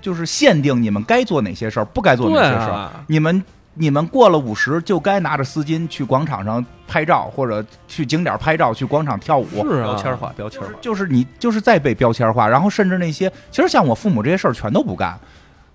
[0.00, 2.90] 就是限定你们该做哪些事儿，不该做哪些事儿。
[3.08, 3.42] 你们
[3.74, 9.48] 你们过了五十就该拿着丝巾去广场上拍照，或者去景点拍照，去广场跳舞。
[9.68, 15.18] 是标签化，标签化，就是你就是在被标签化，然后甚至那些其实像我父母这些事儿全都不干。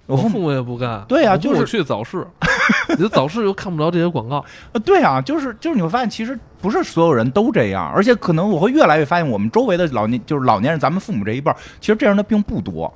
[0.07, 2.25] 我父母也不干，对呀，就是去早市，
[2.97, 12.93] 你早市又看不着这些广告，呃，对啊，就是就是你会发现，其实不是所有人都这样，而且可能我会越来越发现，我们周围的老年就是老年人，咱们父母这一辈其实这样的并不多，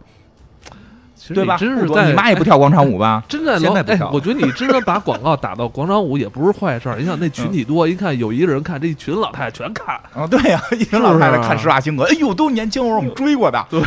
[1.33, 1.57] 对吧？
[1.57, 3.23] 真是你妈也不跳广场舞吧？
[3.29, 4.09] 真在现在不跳。
[4.13, 6.97] 我觉得你真的把广告打到广场舞也不是坏事儿。
[6.99, 13.81] 你想那群体多，一看有一个人看，这一群老太太全看啊，对呀，一群老太太看施瓦辛格，哎呦，都年轻时候我们追过的，对。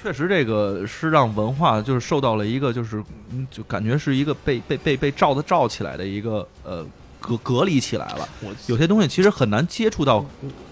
[0.00, 3.02] 确实，这个是让文化就是受到了一个，就是
[3.50, 6.86] 就感觉是一个被被被被罩的罩起来的一个呃
[7.18, 8.28] 隔隔离起来了。
[8.68, 10.24] 有些东西其实很难接触到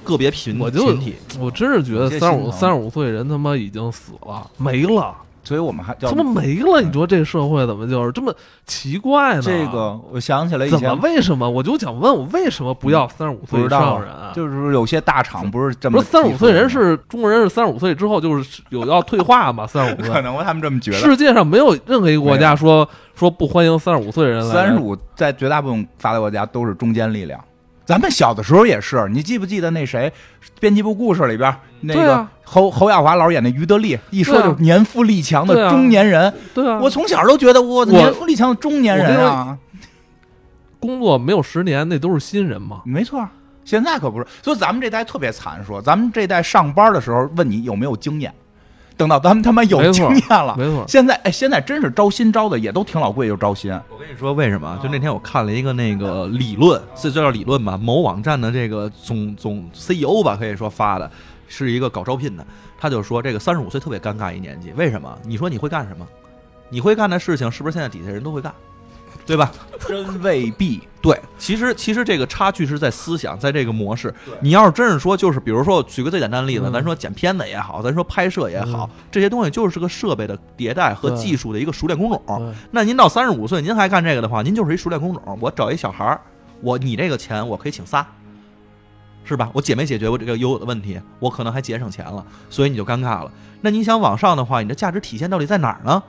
[0.04, 1.16] 个别群群体。
[1.40, 5.12] 我真是觉得三十五三十五岁人他妈已经死了没了。
[5.44, 6.80] 所以我们还怎么没了！
[6.80, 8.34] 你说这个社会怎么就是这么
[8.66, 9.42] 奇怪呢？
[9.42, 11.48] 这个我想起来，怎么为什么？
[11.48, 14.10] 我就想问我为什么不要三十五岁以上人？
[14.34, 19.66] 就是有些大厂不是这么，不是三十五岁人是中国人是三十五岁之后就是有要退化嘛？
[19.68, 20.96] 三十五岁可能他们这么觉得。
[20.98, 24.54] 世界上没有任何一个国家说说不欢迎三十五岁人来。
[24.54, 27.38] 三十五在绝大部分发达国家都是中坚力量。
[27.84, 30.12] 咱们小的时候也是，你记不记得那谁，
[30.58, 36.32] 编辑部故事里边那个侯侯耀华老师演的于德利，一说就是年富力强的中年人。
[36.54, 39.58] 对啊，我从小都觉得我年富力强的中年人啊，
[40.80, 42.80] 工作没有十年，那都是新人嘛。
[42.86, 43.22] 没错，
[43.64, 44.26] 现在可不是。
[44.42, 48.32] 所以咱们这代特别惨，说咱们这代上班的时候问你有没有经验。
[48.96, 50.84] 等到咱们他妈有经验了，没错。
[50.86, 53.72] 现在哎，现在真是招新招的也都挺老贵，就招新。
[53.90, 54.78] 我跟你说为什么？
[54.82, 57.76] 就那天我看了一个那个理论，这叫理论吧？
[57.76, 61.10] 某网站的这个总总 CEO 吧，可以说发的
[61.48, 62.46] 是一个搞招聘的，
[62.78, 65.18] 他就说这个三十五岁特别尴尬一年纪，为什么？
[65.24, 66.06] 你说你会干什么？
[66.68, 68.52] 你会干的事情是不是现在底下人都会干？
[69.26, 69.50] 对吧？
[69.86, 70.80] 真未必。
[71.00, 74.14] 对，其实其实这个差距是在思想，在这个模式。
[74.40, 82.54] 你要是真是说，就是比如说，举个最简单的例子，咱说剪片子也好，咱说拍摄也好，这些东西就是个设备的迭代和技术的一个熟练工种。
[82.70, 85.38] 那您到三十五岁，您还干这个的话，您就是一熟练工种。
[85.42, 86.20] 我找一小孩儿，
[86.62, 88.06] 我你这个钱我可以请仨，
[89.24, 89.50] 是吧？
[89.52, 93.30] 我解没解决我这个有的问题，我可能还节省钱了，所以你就尴尬了。
[93.60, 96.02] 那你想往上的话，你的价值体现到底在哪儿呢？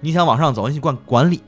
[0.00, 1.42] 你想往上走，你去管管理。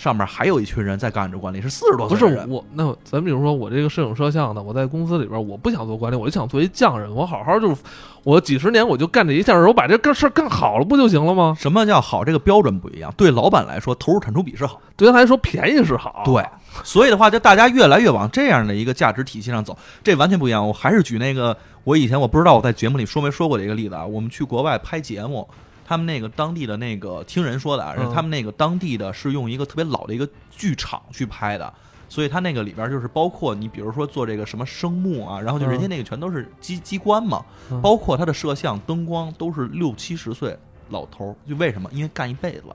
[0.00, 2.18] 上面还有一群人在干着管理，是四十多岁。
[2.18, 7.76] 不是我，那咱比如说我这个摄影摄像的，我在公司里边，我不想做管理，我就想做一匠人，我好好就，
[8.24, 11.54] 我几十年我就干这一件事，我把这个事儿干好了不就行了吗？
[11.58, 12.24] 什么叫好？
[12.24, 13.12] 这个标准不一样。
[13.14, 16.22] 对老板来说，投入产出比是好；对他来说，便宜是好。
[16.24, 16.42] 对，
[16.82, 20.66] 所以的话，就大家越来越往这样的一个价值体系上走，这完全不一样。
[20.66, 21.54] 我还是举那个
[21.84, 25.46] 我以前我不知道我在节目里说没说过的一个例子啊，我们去国外拍节目。
[25.90, 31.74] 他们那个当地的那个听人说的啊，他们那个当地的是用一个特别老的一个剧场去拍的，
[32.08, 37.44] 所以他那个里边就是包括你比如说做这个什么声幕啊，然后就人家那个全都是机机关嘛，
[37.82, 40.56] 包括他的摄像、灯光都是六七十岁
[40.90, 41.90] 老头儿，就为什么？
[41.92, 42.66] 因为干一辈子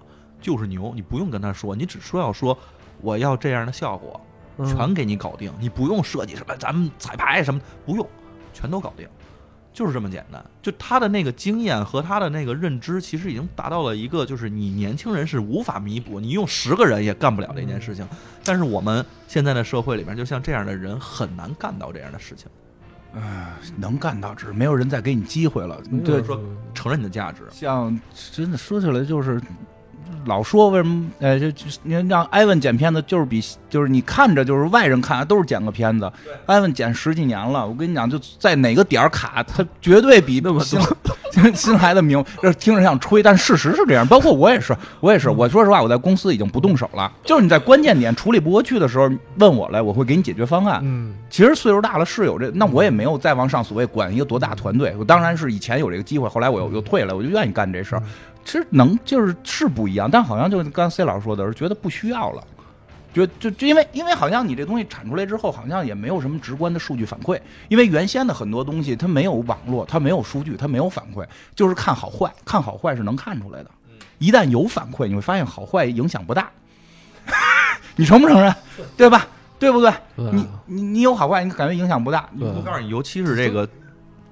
[0.42, 2.58] 就是牛，你不用跟他说，你只说要说
[3.00, 4.20] 我要这样的效果，
[4.66, 8.06] 全给你搞定，你不用设计什么咱们彩排什么不用。
[8.52, 9.06] 全都搞定，
[9.76, 10.44] 就是这么简单。
[10.62, 18.08] 就他的那个经验和他的那个认知，其实已经达到了一个，就是你年轻人是无法弥补，你用十个人也干不了这件事情。
[18.44, 22.48] 但是我们现在的社会里面，就像这样的人很难干到这样的事情。
[23.14, 25.80] 唉，能干到，只是没有人再给你机会了。
[26.04, 26.42] 对，说
[26.74, 27.44] 承认你的价值。
[27.52, 28.00] 像
[28.32, 29.40] 真的说起来就是。
[30.26, 31.06] 老说为什么？
[31.20, 36.12] 呃，就就你让艾文剪片子，就是比就是你看着就是外人看都是剪个片子。
[36.48, 40.80] 艾文剪十几年了，我跟你讲，就在哪个点儿卡，他绝对比那么新
[41.54, 42.24] 新来的明。
[42.42, 44.08] 这听着像吹，但事实是这样。
[44.08, 45.30] 包括我也是，我也是。
[45.30, 47.12] 我说实话，我在公司已经不动手了。
[47.24, 49.08] 就是你在关键点处理不过去的时候，
[49.38, 50.80] 问我来，我会给你解决方案。
[50.84, 54.96] 嗯，其实岁数大了是有这，那我也没有再往上所谓管一个多大团队。
[54.98, 58.04] 我当然是以前有这个机会，后来我又又退了，我就愿意干这事儿。
[58.46, 62.44] 其实能就是是不一样，但好像就刚 C 老师说的是觉得不需要了，
[63.14, 67.40] 觉就就因为因为好像你这东西产出来之后，好像也没有什么直观的数据反馈，
[67.70, 73.72] 因为原先的很多东西它没有网络，它没有数据，它没有反馈，就是看好坏，看好坏是能看出来的。
[74.20, 76.50] 一旦有反馈，你会发现好坏影响不大，
[77.98, 78.56] 你承不承认？
[78.96, 79.28] 对吧？
[79.58, 79.92] 对不对？
[80.16, 82.30] 你你你有好坏，你感觉影响不大。
[82.40, 83.68] 我告诉你，尤其是这个。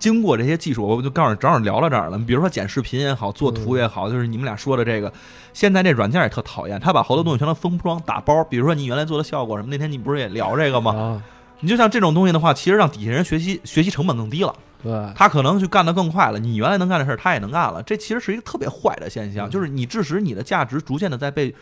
[0.04, 2.18] 经过这些技术，我就告诉你，正好聊到这儿了。
[2.18, 5.10] 比如说剪视频也好，做图也好，就是你们俩说的这个，
[5.54, 8.44] 现在这软件也特讨厌，他把好多东西全都封装打包。
[8.44, 11.24] 比如说你原来做的效果什么，那天你不是也聊这个吗？
[11.62, 14.54] 你就像这种东西的话，其实让底下人学习学习成本更低了。
[14.84, 16.38] 对，他可能去干的更快了。
[16.38, 17.82] 你原来能干的事儿，他也能干了。
[17.84, 21.56] 这其实是一个特别坏的现象，就是你致使你的价值逐渐的在被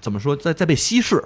[0.00, 1.22] 怎么说，在在被稀释。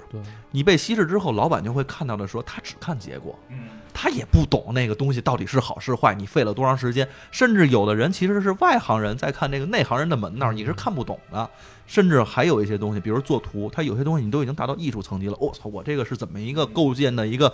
[0.51, 3.37] 你被稀释之后，老板就会看到的说，他只看结果。
[3.49, 3.57] 嗯。
[3.97, 7.07] 他也不懂那个东西到底是好是坏，你费了多长时间？
[7.31, 11.49] 甚至有的人其实是外行人在看这个内行人的门道，你是看不懂的。
[11.87, 15.37] 甚至还有一些东西，比如做图，它有些东西你都已经达到艺术层级了。
[15.39, 17.53] 我操，我这个是怎么一个构建的一个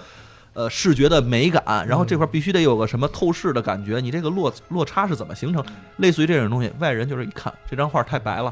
[0.53, 1.87] 呃视觉的美感？
[1.87, 5.63] 然后这块必须得有个什么透视的感觉，你这个落落差是怎么形成？
[5.97, 8.51] 类似于这种东西，外人就是一看这张画太白了，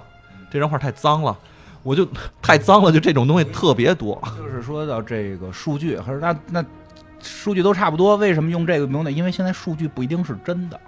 [0.52, 1.36] 这张画太脏了，
[1.90, 2.08] 我就
[2.40, 4.22] 太脏了，就这种东西特别多。
[4.38, 6.64] 就是说到这个数据，还是那那。
[7.22, 9.12] 数据都差不多，为什么用这个用那？
[9.12, 10.80] 因为现在数据不一定是真的，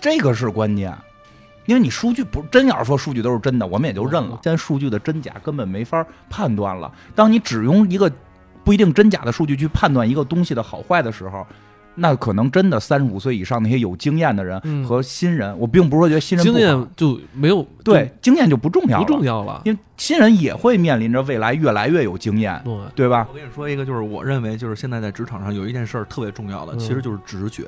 [0.00, 0.92] 这个是关键。
[1.66, 4.40] 因为你数据不真，要是说数据都是真的，我们也就认了。
[4.42, 6.90] 现在数据的真假根本没法判断了。
[7.14, 8.10] 当你只用一个
[8.64, 11.46] 不一定真假的数据去判断一个东西的好坏的时候。
[12.00, 23.26] 那可能真的三十五岁以上那些有经验的人和新人，我并不是说觉得新人经验就没有对经验就不重要不重要了，因为新人也会面临着未来越来越有经验，对对吧？
[23.28, 27.64] 我跟你说一个，就是我认为就是现在在职场上有一件事儿特别重要的，其实就是直觉。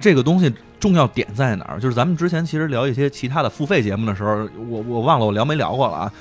[0.00, 0.50] 这个东西
[0.80, 1.80] 重要点在哪儿？
[1.80, 6.12] 就是咱们之前其实聊一些其他的付费节目的时候，我我忘了我聊没聊过了啊。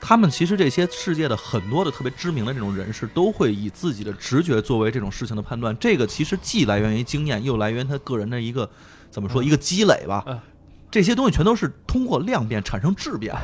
[0.00, 5.76] 他们其实这些世界的很多的特别知名的这种人士，都会以自己的直觉作为这种事情的判断。
[5.78, 8.68] 这个其实既来源于经验，又来源于他个人的一个
[9.10, 10.24] 怎么说一个积累吧。
[10.90, 13.34] 这些东西全都是通过量变产生质变。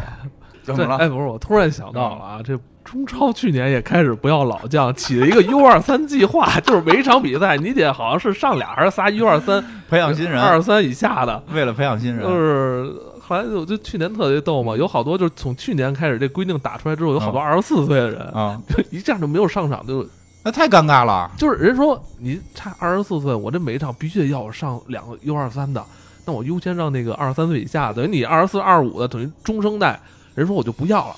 [0.63, 0.97] 怎么了？
[0.97, 12.93] 哎，不是，我突然想到了啊，这中超去年也开始不要老将，起了一个 U 二三计划， 就是每一场比赛你得好像是上俩还是仨 U 二三培养新人，二三以下的，为了培养新人，就是。
[13.27, 18.61] 后来就就去年特别逗嘛，有好多就是从去年开始这规定打出来之后，有好多二十四岁的人啊，
[18.93, 20.07] 一下就没有上场，就
[20.45, 21.29] 那太尴尬了。
[21.37, 25.85] 就是人说你差二十四岁，我这每一场必须得要上两个 U 二三的，
[26.25, 30.01] 那我优先让那个二十三岁以下，等于你二十四、二十五的等于中生代。
[30.37, 31.17] 人说我就不要了，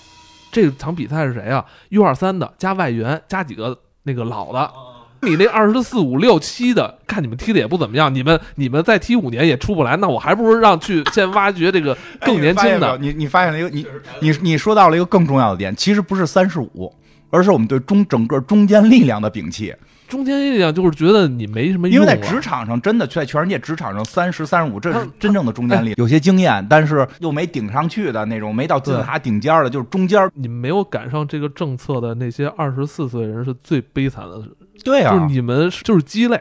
[0.51, 4.71] 这场比赛是谁啊？U 二三的加外援加几个那个老的。
[5.23, 12.97] 你那二十四五六七的，看你们踢的也不怎么样，你们你们再踢五年也出不来，那我还不如让去先挖掘这个 更年轻的。
[12.99, 13.87] 你你发现了一个，你
[14.21, 16.95] 你你说到了一个更重要的点，其实不是三十五，
[17.31, 19.75] 而是我们对中整个中间力量的摒弃。
[20.07, 30.27] 中间力量就是觉得你没什么用，因为在职场上真的在全世界职场上三十三十五，这是真正的中间力，有些经验，但是又没顶上去的那种，没到金字塔顶尖的，就是中间。
[30.33, 34.43] 你没有赶上这个政策的那些二十四岁人是最悲惨的。
[34.85, 36.41] 对啊，就是你们就是鸡肋，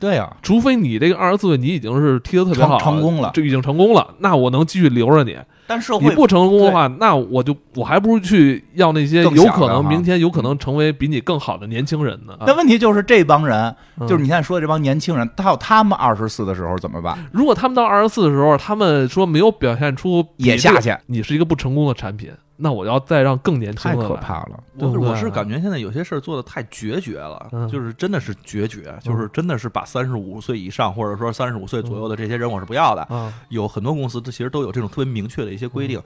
[0.00, 5.36] 对呀，除非你这个二十四岁你已经是踢得特别好，成功了，就已经成功了，那我能继续留着你。
[5.70, 12.34] 但社会你不成功的话，那我就我还不如去要那些有可能明天有可能成为比你更好的年轻人呢。
[12.46, 13.74] 那问题就是这帮人，
[14.06, 17.18] 就是你现在说的这帮年轻人，到他们二十四的时候怎么办？
[17.32, 22.30] 如果他们到二十四的时候，他们说没有表现出也下去，你是一个不成功的产品。
[22.60, 24.60] 那我要再让更年轻的，太可怕了。
[24.78, 33.32] 我我是感觉现在有些事儿做的太决绝了，就是真的是决绝，就是真的是把三十五岁以上或者说三十五岁左右的这些人我是不要的。
[33.48, 36.02] 有很多公司它其实都有这种特别明确的一些规定。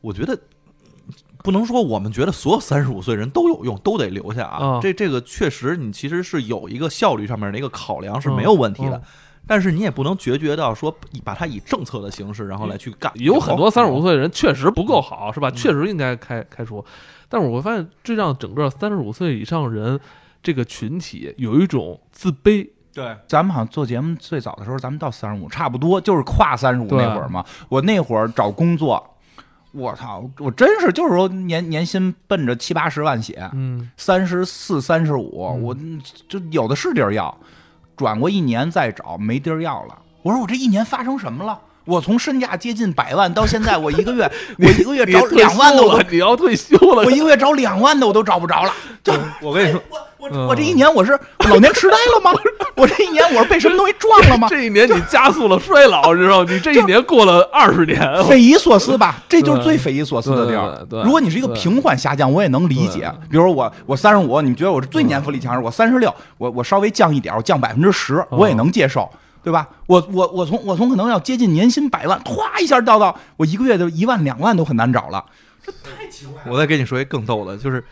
[0.00, 0.38] 我觉得
[1.38, 4.78] 不能说我们觉得所有三十五岁人都有用，都得留下啊。
[4.80, 9.02] 这这个确实，你其实是有一个效率上面的一个考量是没有问题的。
[9.46, 10.94] 但是你也不能决绝到说
[11.24, 13.12] 把它以政策的形式然后来去干。
[13.16, 15.50] 有很多三十五岁的人确实不够好，是吧？
[15.50, 16.84] 确实应该开开除。
[17.28, 19.98] 但是我会发现，这让整个三十五岁以上人
[20.42, 22.68] 这个群体有一种自卑。
[22.94, 27.44] 对，咱们好像做节目最早的时候，咱们到三十五，差不多就是跨三十五那会儿嘛。
[27.68, 29.08] 我那会儿找工作。
[29.72, 30.22] 我操！
[30.38, 35.74] 我真是就是说年年薪奔着七八十万写，嗯，三十四、三十五，我
[36.28, 37.34] 就有的是地儿要。
[38.02, 39.96] 转过一年再找，没地儿要了。
[40.22, 41.56] 我说我这一年发生什么了？
[41.84, 48.72] 我从身价接近百万到现在，我一个月 我一个月找两万的，我你要退休了，我一个月找两万的我都找不着了。
[49.02, 49.80] 就我跟你说。
[49.90, 51.18] 我我我这一年我是
[51.50, 52.30] 老年痴呆了吗？
[52.76, 54.46] 我这一年我是被什么东西撞了吗？
[54.48, 56.46] 这一年你加速了衰老， 知道吗？
[56.48, 59.16] 你这一年过了二十年，匪夷所思吧？
[59.28, 60.86] 这就是最匪夷所思的地儿。
[61.02, 63.12] 如果你是一个平缓下降，我也能理解。
[63.28, 65.60] 比如我我三十五，你觉得我是最年富力强？
[65.60, 69.10] 我三十六，我我稍微降一点，我降百分之十，我也能接受，
[69.42, 69.68] 对吧？
[69.86, 75.24] 我我我从我从可能要接近年薪百万，咵一下掉到我一个月就一万两万都很难找了，
[75.64, 76.52] 这太奇怪了。
[76.52, 77.84] 我再跟你说一更逗的，就是。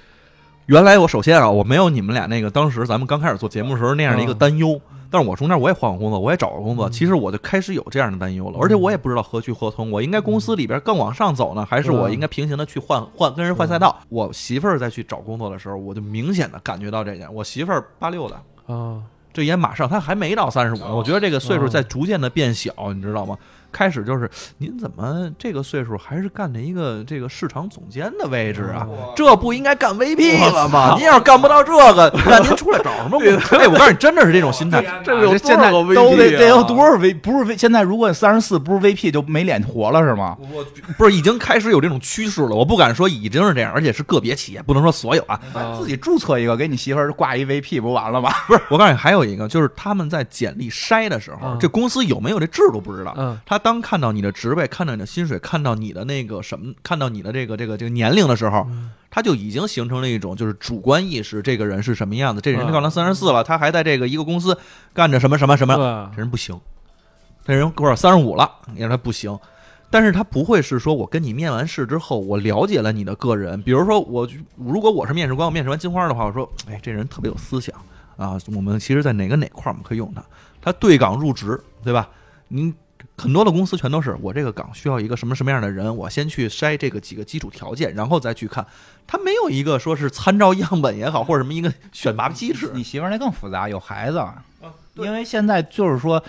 [0.67, 13.99] 原来我首先啊，我没有你们俩那个当时咱们刚开始做节目时候那样的一个担忧，但是我中间我也换过工作，我也找过工作，其实我就开始有这样的担忧了，而且我也不知道何去何从，我应该公司里边更往上走呢，还是我应该平行的去换换跟人换赛道？
[14.11, 17.35] 我媳妇儿再去找工作的时候，我就明显的感觉到这点。
[17.35, 18.37] 我媳妇儿八六的
[18.73, 19.03] 啊，
[19.33, 23.37] 这也马上，他还没到三十五，我觉得这个岁数在逐渐的变小，你知道吗？
[23.73, 28.87] 开始就是您怎么这个岁数还是干着一个这个市场总监的位置啊？
[29.17, 30.95] 这不应该干 VP 了吗？
[30.97, 33.19] 您要是干不到这个， 那您出来找什么？
[33.59, 34.85] 哎，我告诉你，真的是这种心态。
[35.05, 37.15] 这有现在都得得有多少 V？
[37.15, 37.57] 不是 V？
[37.57, 40.37] 现在如果三十四不是 VP 就没脸活了是吗？
[40.53, 40.65] 我
[40.97, 42.51] 不是已经开始有这种趋势了。
[42.51, 45.41] 我不敢说已经是这样，而且是个别企业，不能说所有啊。
[45.79, 48.31] 自己注册一个，给你媳妇儿挂一 VP 不完了吗？
[48.47, 53.15] 不是，我告诉你，还有一个就是他们在简历筛的时候，这公司有没有这制度不知道。
[53.17, 54.33] 嗯，他当看到你的。
[54.41, 58.67] 职位看到你的薪水，看到你的那个什么，看到你的这个这个这个年龄的时候，
[59.11, 62.41] 他就已经形成了一种就是主观意识，这个人是什么样子？
[62.41, 64.57] 这人到了三十四了，他还在这个一个公司
[64.95, 66.11] 干着什么什么什么？
[66.15, 66.59] 这人不行，
[67.45, 69.39] 这人过了三十五了，你说他不行。
[69.91, 74.27] 但是他不会是说我跟你面完试之后，我了解了你的个人，比如说我
[74.57, 77.77] 如果我是面试官，我面试完金花的话，我说哎，这人特别有思想
[78.17, 80.25] 啊，我们其实在哪个哪块儿我们可以用他？
[80.63, 82.09] 他对岗入职，对吧？
[82.49, 82.75] 您。
[83.21, 88.67] 很多的公司全都是我这个岗需要一个什么什么样的人，我先去筛这个几个基础条件，然后再去看。
[89.07, 92.71] 他没有一个说是参照样本也好，或者什么一个选拔机制。
[92.73, 94.25] 你媳妇儿那更复杂，有孩子。
[94.95, 96.23] 因为现在就是说，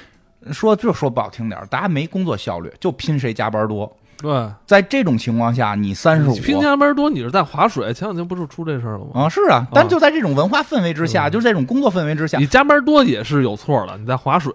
[0.52, 3.92] 说就说不好听点，大家没工作效率，就拼谁加班多。
[4.22, 7.92] 对，在这种情况下，你三十五拼加班多，你是在划水。
[7.92, 9.24] 前两天不是出这事儿了吗？
[9.24, 13.98] 啊，是啊，但就在这种文化氛围之下，就是这种工作氛围之下，你加班多也是有错的。
[13.98, 14.54] 你在划水，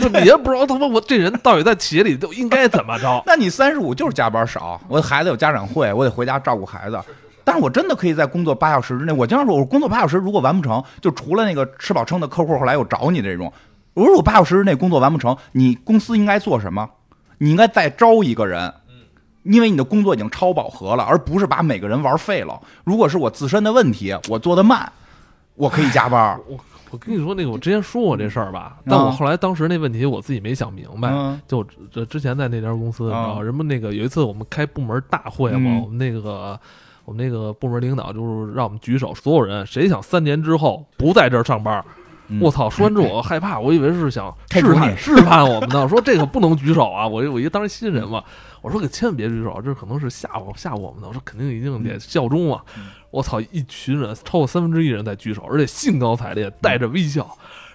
[0.00, 3.22] 就 你也不知道他妈我这人到底在企业里都应该怎么着。
[3.24, 6.98] 那你三十五就是加班少，我孩子有家长会，我得回家照顾孩子。
[7.44, 9.12] 但是我真的可以在工作八小时之内。
[9.12, 13.52] 我经常说，我工作八小时如果完不成就除了那个吃饱撑的客户后来又找你这种，
[13.94, 16.90] 如果八小时之内工作完不成，你公司应该做什么？
[17.38, 18.72] 你应该再招一个人。
[19.46, 22.60] 因为你的工作已经超饱和了，而不是把每个人玩废了。
[22.84, 24.90] 如果是我自身的问题，我做的慢，
[25.54, 26.38] 我可以加班。
[26.48, 26.58] 我
[26.90, 31.10] 我跟你说那个，我之前说过这事儿吧，但我后来当时那问题我自己没想明白。
[31.48, 36.58] 就这之前在那家公司，你知道，人们那个有一次我们开部门大会嘛，我们那个
[37.04, 41.84] 我们那个部门领导就是让我们举手，所有人谁想三年之后不在这儿上班。
[42.40, 42.68] 我操！
[42.68, 45.88] 说完之后我害怕，我以为是想试探 试探我们呢。
[45.88, 47.06] 说这个不能举手啊！
[47.06, 48.22] 我我一当时新人嘛，
[48.60, 51.08] 我说可千万别举手，这可能是吓唬吓唬我们的。
[51.08, 52.62] 我说肯定一定得效忠啊！
[53.10, 53.40] 我操！
[53.40, 57.26] 一群人超过三分之一人在举手，而且兴高采烈，带着微笑。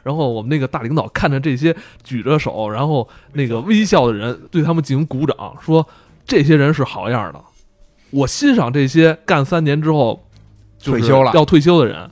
[0.03, 5.87] 然后我们那个大领导看着这些举着手，然后那个微笑的人，对他们进行鼓掌，说
[6.25, 7.39] 这些人是好样的。
[8.09, 10.27] 我欣赏这些干三年之后
[10.83, 12.09] 退休了要退休的人。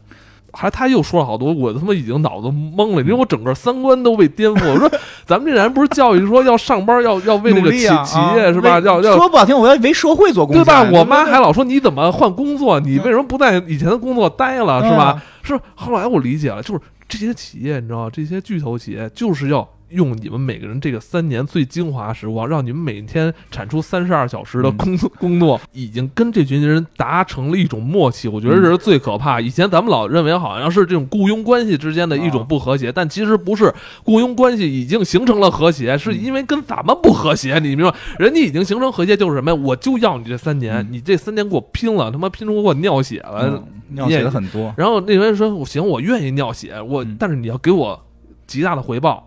[0.51, 4.73] 还他又说了好多，我他妈已经脑子懵了，因为我整个三观都被颠覆。
[4.73, 4.91] 我说，
[5.25, 8.79] 咱们这人不是教育说要上班，要要为这个企企业是吧？
[8.79, 10.89] 要要说不好听，我要为社会做贡献，对吧？
[10.91, 12.79] 我妈还老说你怎么换工作？
[12.79, 15.21] 你为什么不在以前的工作待了是吧？
[15.43, 28.27] 是后来我理解了，就是这些企业，你知道，这些巨头企业就是要用你们每个人这个三年最精华时光，让你们每天产出三十二小时的工作，工作已经跟这群人达成了一种默契。
[28.27, 29.41] 我觉得这是最可怕。
[29.41, 37.57] 以前咱们老认为好像是这种雇佣关系之间的一种不和谐，但其实不是，雇佣关系已经形成了和谐，是因为跟咱们不和谐。
[37.59, 37.95] 你明白？
[38.17, 39.57] 人家已经形成和谐，就是什么呀？
[39.63, 44.73] 我就要你这三年，你这三年给我拼了，他妈拼出给我尿血了，尿血的很多。
[44.77, 48.05] 然后那个人说：“行，我愿意尿血，我但是你要给我
[48.45, 49.25] 极大的回报。”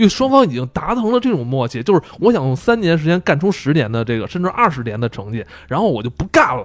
[0.00, 6.64] 因为双方已经达成了这种默契，就是我想用三年时间干出十年的这个，甚至二十年的成绩，然后我就不干了。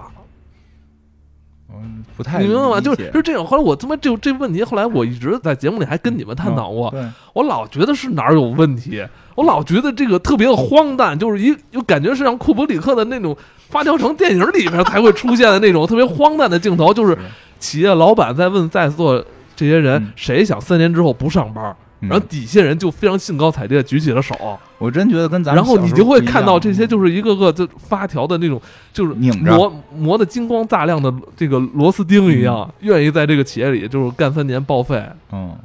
[1.70, 2.80] 嗯，不太你明白吗？
[2.80, 3.44] 就是是这种。
[3.44, 6.94] 后来我他妈就这问题，后来我一直在节目里还跟你们探讨过。
[7.34, 9.04] 我老觉得是哪儿有问题，
[9.34, 13.36] 我老觉得这个特别荒诞，就是一就感觉是像库布里克的那种
[13.68, 17.18] 发条城电影里面才会出现的那种特别荒诞的镜头，就是
[17.58, 19.22] 企业老板在问在座
[19.54, 21.76] 这些人谁想三年之后不上班。
[22.00, 28.60] 然后底下人就非常兴高采烈举起了手，我真觉得跟咱然后你就会看到这些就是一个个就发条的那种，
[28.92, 35.02] 就是拧磨磨的金光大亮的这个螺丝钉一样，愿意在这个企业里就是干三年报废。
[35.32, 35.56] 嗯，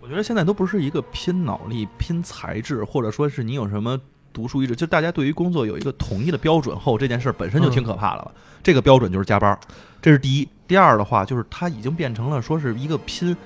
[0.00, 3.96] 我觉得现在都不是一个拼脑力、拼才智，或者说是你有什么
[4.32, 8.32] 独树一帜，就大家对于工作有一个统一的标准后，这件事本身就挺可怕的了。
[8.60, 9.56] 这个标准就是加班，
[10.02, 10.48] 这是第一。
[10.66, 13.36] 第二的话，就是它已经变成了说是一个拼。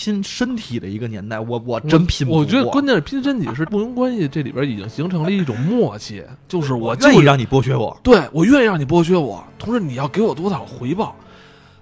[0.00, 2.40] 拼身体的一个年代，我我真拼不过。
[2.40, 11.14] 我觉得关键是拼身体是雇佣关系，这里边已经形成了一种默契，就是我愿意让你剥削我，对我愿意让你剥削我，同时你要给我多少回报。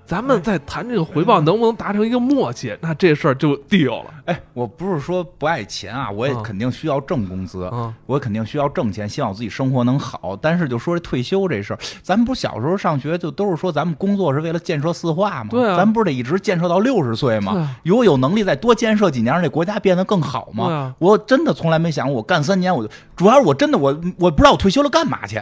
[0.08, 4.10] 咱们在谈这个回报能不能达成一个默契，那这事儿就 deal 了。
[4.24, 7.70] 哎，我不是说不爱钱啊，我也肯定需要挣工资，
[8.06, 10.34] 我肯定需要挣钱，希望我自己生活能好。
[10.40, 15.50] 但是就说这退休这事儿，咱们不小时候上学就都是说咱们工作是为了建设四化吗？
[15.50, 17.76] 对啊，咱不是得一直建设到六十岁吗？
[17.84, 20.94] 如果有能力再多建设几年，让这国家变得更好吗？
[20.98, 25.38] 我真的从来没想过，我干三年我就，主要是我真的我我不知道我退休了干嘛去。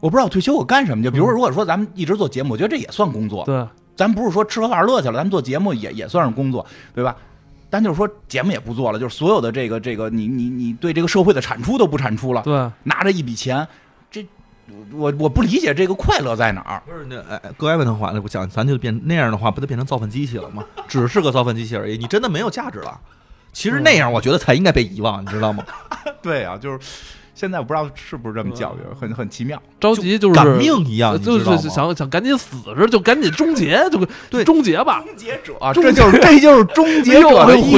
[0.00, 3.44] 我不知道退休我干什么去，比如说，如果说咱们一直做节目，我觉得这也算工作。
[3.44, 3.64] 对，
[3.94, 6.64] 咱不是说吃喝玩乐去了，咱们做节目也也算是工作，
[6.94, 7.14] 对吧？
[7.68, 12.42] 但就是说节目也不做了，就是所有的这个这个，你你你对这个社会的产出都不产出了。
[12.42, 13.68] 对，拿着一笔钱，
[14.10, 14.26] 这
[14.92, 16.82] 我我不理解这个快乐在哪儿。
[16.86, 20.64] 不是那哎，各位问的话，那我讲咱就变那样的话，不就变成造粪机器了吗？
[20.88, 22.98] 只是个造粪机器而已，你真的没有价值了。
[23.52, 25.62] 其实那样，我觉得才应该被遗忘，你知道吗？
[26.22, 26.78] 对啊，就是。
[27.34, 37.76] 现在我不知道是不是这么教育，很很奇妙，着急就是赶命一样，就是想想赶紧死着，就赶紧终结，就对终结吧，终结者，这就是 这就是终结者的意义，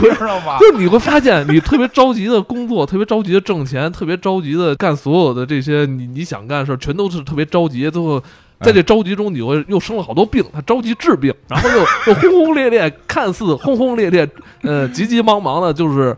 [0.00, 0.58] 知道吗？
[0.58, 7.88] 就是你会发现，你特别着急的工作，特别着急的挣钱，特别着急的干所有的这些你你想干的事，全都是特别着急。
[7.90, 8.20] 最后
[8.60, 14.28] 在这着急中，你会又生了好多病，他着急治病，然后又又轰轰烈烈，看似轰轰烈烈，
[14.62, 16.16] 呃，急急忙忙的，就是。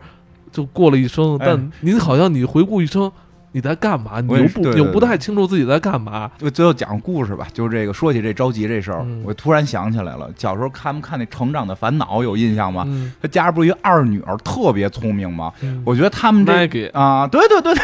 [0.57, 3.13] 就过了一生，但您好像你回顾一生，
[3.53, 4.23] 你在干嘛？
[4.23, 6.31] 你又不又不太清楚自己在干嘛。
[6.39, 12.89] 就最后讲个故事吧，就是这个说起这着急这事儿，我突然想起来了，小时候看没看那《成长的烦恼》有印象吗？
[13.21, 15.53] 他家不是一个二女儿特别聪明吗？
[15.85, 17.75] 我觉得他们这啊，对对对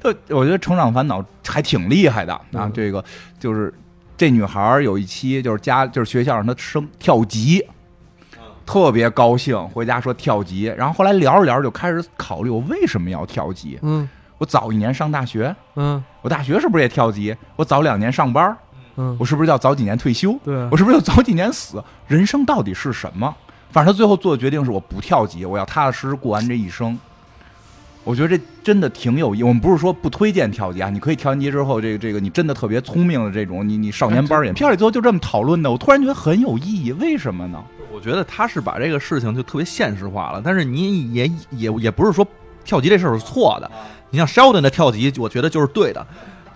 [0.00, 2.70] 对，我觉得《成长烦恼》还挺厉害的啊。
[2.72, 3.04] 这个
[3.38, 3.74] 就是
[4.16, 7.62] 这女孩有一期就是家就是学校让她升跳级。
[8.66, 13.78] 特别高兴，回家说跳级，然后后来聊着聊着就开始考虑我为什么要跳级。
[13.82, 14.06] 嗯，
[14.38, 17.34] 我早一年上大学，嗯，我大学是不是也跳级？
[17.54, 18.54] 我早两年上班，
[18.96, 20.36] 嗯，我是不是要早几年退休？
[20.44, 21.82] 对，我是不是要早几年死？
[22.08, 23.34] 人生到底是什么？
[23.70, 26.98] 反正他最后做的决定是我不跳级，我要踏踏实实过完这一生。
[28.04, 29.42] 我觉得这真的挺有意。
[29.42, 34.52] 我们不是说不推荐跳级啊，你可以跳完级之后，这个这个你真的特别聪明的这种，你你少年班也。
[34.52, 36.92] 片里最后就这么讨论的，我突然觉得很有意义。
[36.92, 37.62] 为什么呢？
[37.92, 42.26] 我觉得他是把这个事情就特别现实化了，但是你也也也不是说
[42.64, 43.70] 跳级这事儿是错的。
[44.10, 46.06] 你像 Sheldon 的跳级，我觉得就是对的。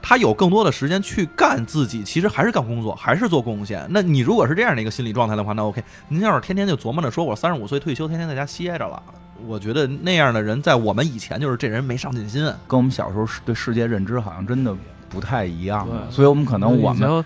[0.02, 3.86] 他有更多的时间去干自己，其实还是干工作，还是做贡献。
[3.90, 5.84] 那你如果是这样的一个心理状态的话，那 OK。
[6.08, 9.02] 您要是天天就琢磨着说我三十五岁退休，天天在家歇着了，
[9.46, 14.74] 我觉得那样的人在我们以前就是这人没上进心，跟我们小时候对世界认知好像真的
[15.10, 15.86] 不太一样。
[16.08, 17.22] 所以我们可能我们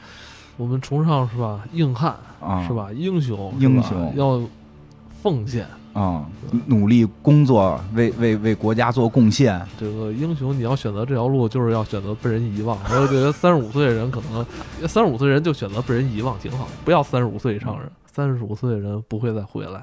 [0.56, 2.14] 我们崇尚是吧硬汉。
[2.40, 2.92] 啊，是吧？
[2.92, 4.38] 英雄，英雄要
[5.22, 6.26] 奉献啊，
[6.66, 9.58] 努力工作，为为为国家做贡献。
[9.80, 12.76] 这个英雄，你要选择这条路，就是要选择被人遗忘。
[12.90, 14.44] 我觉得三十五岁的人可能，
[14.86, 19.82] 三十五岁人就选择被人遗忘挺好，不要三十五岁以上人，三十五岁的人不会再回来。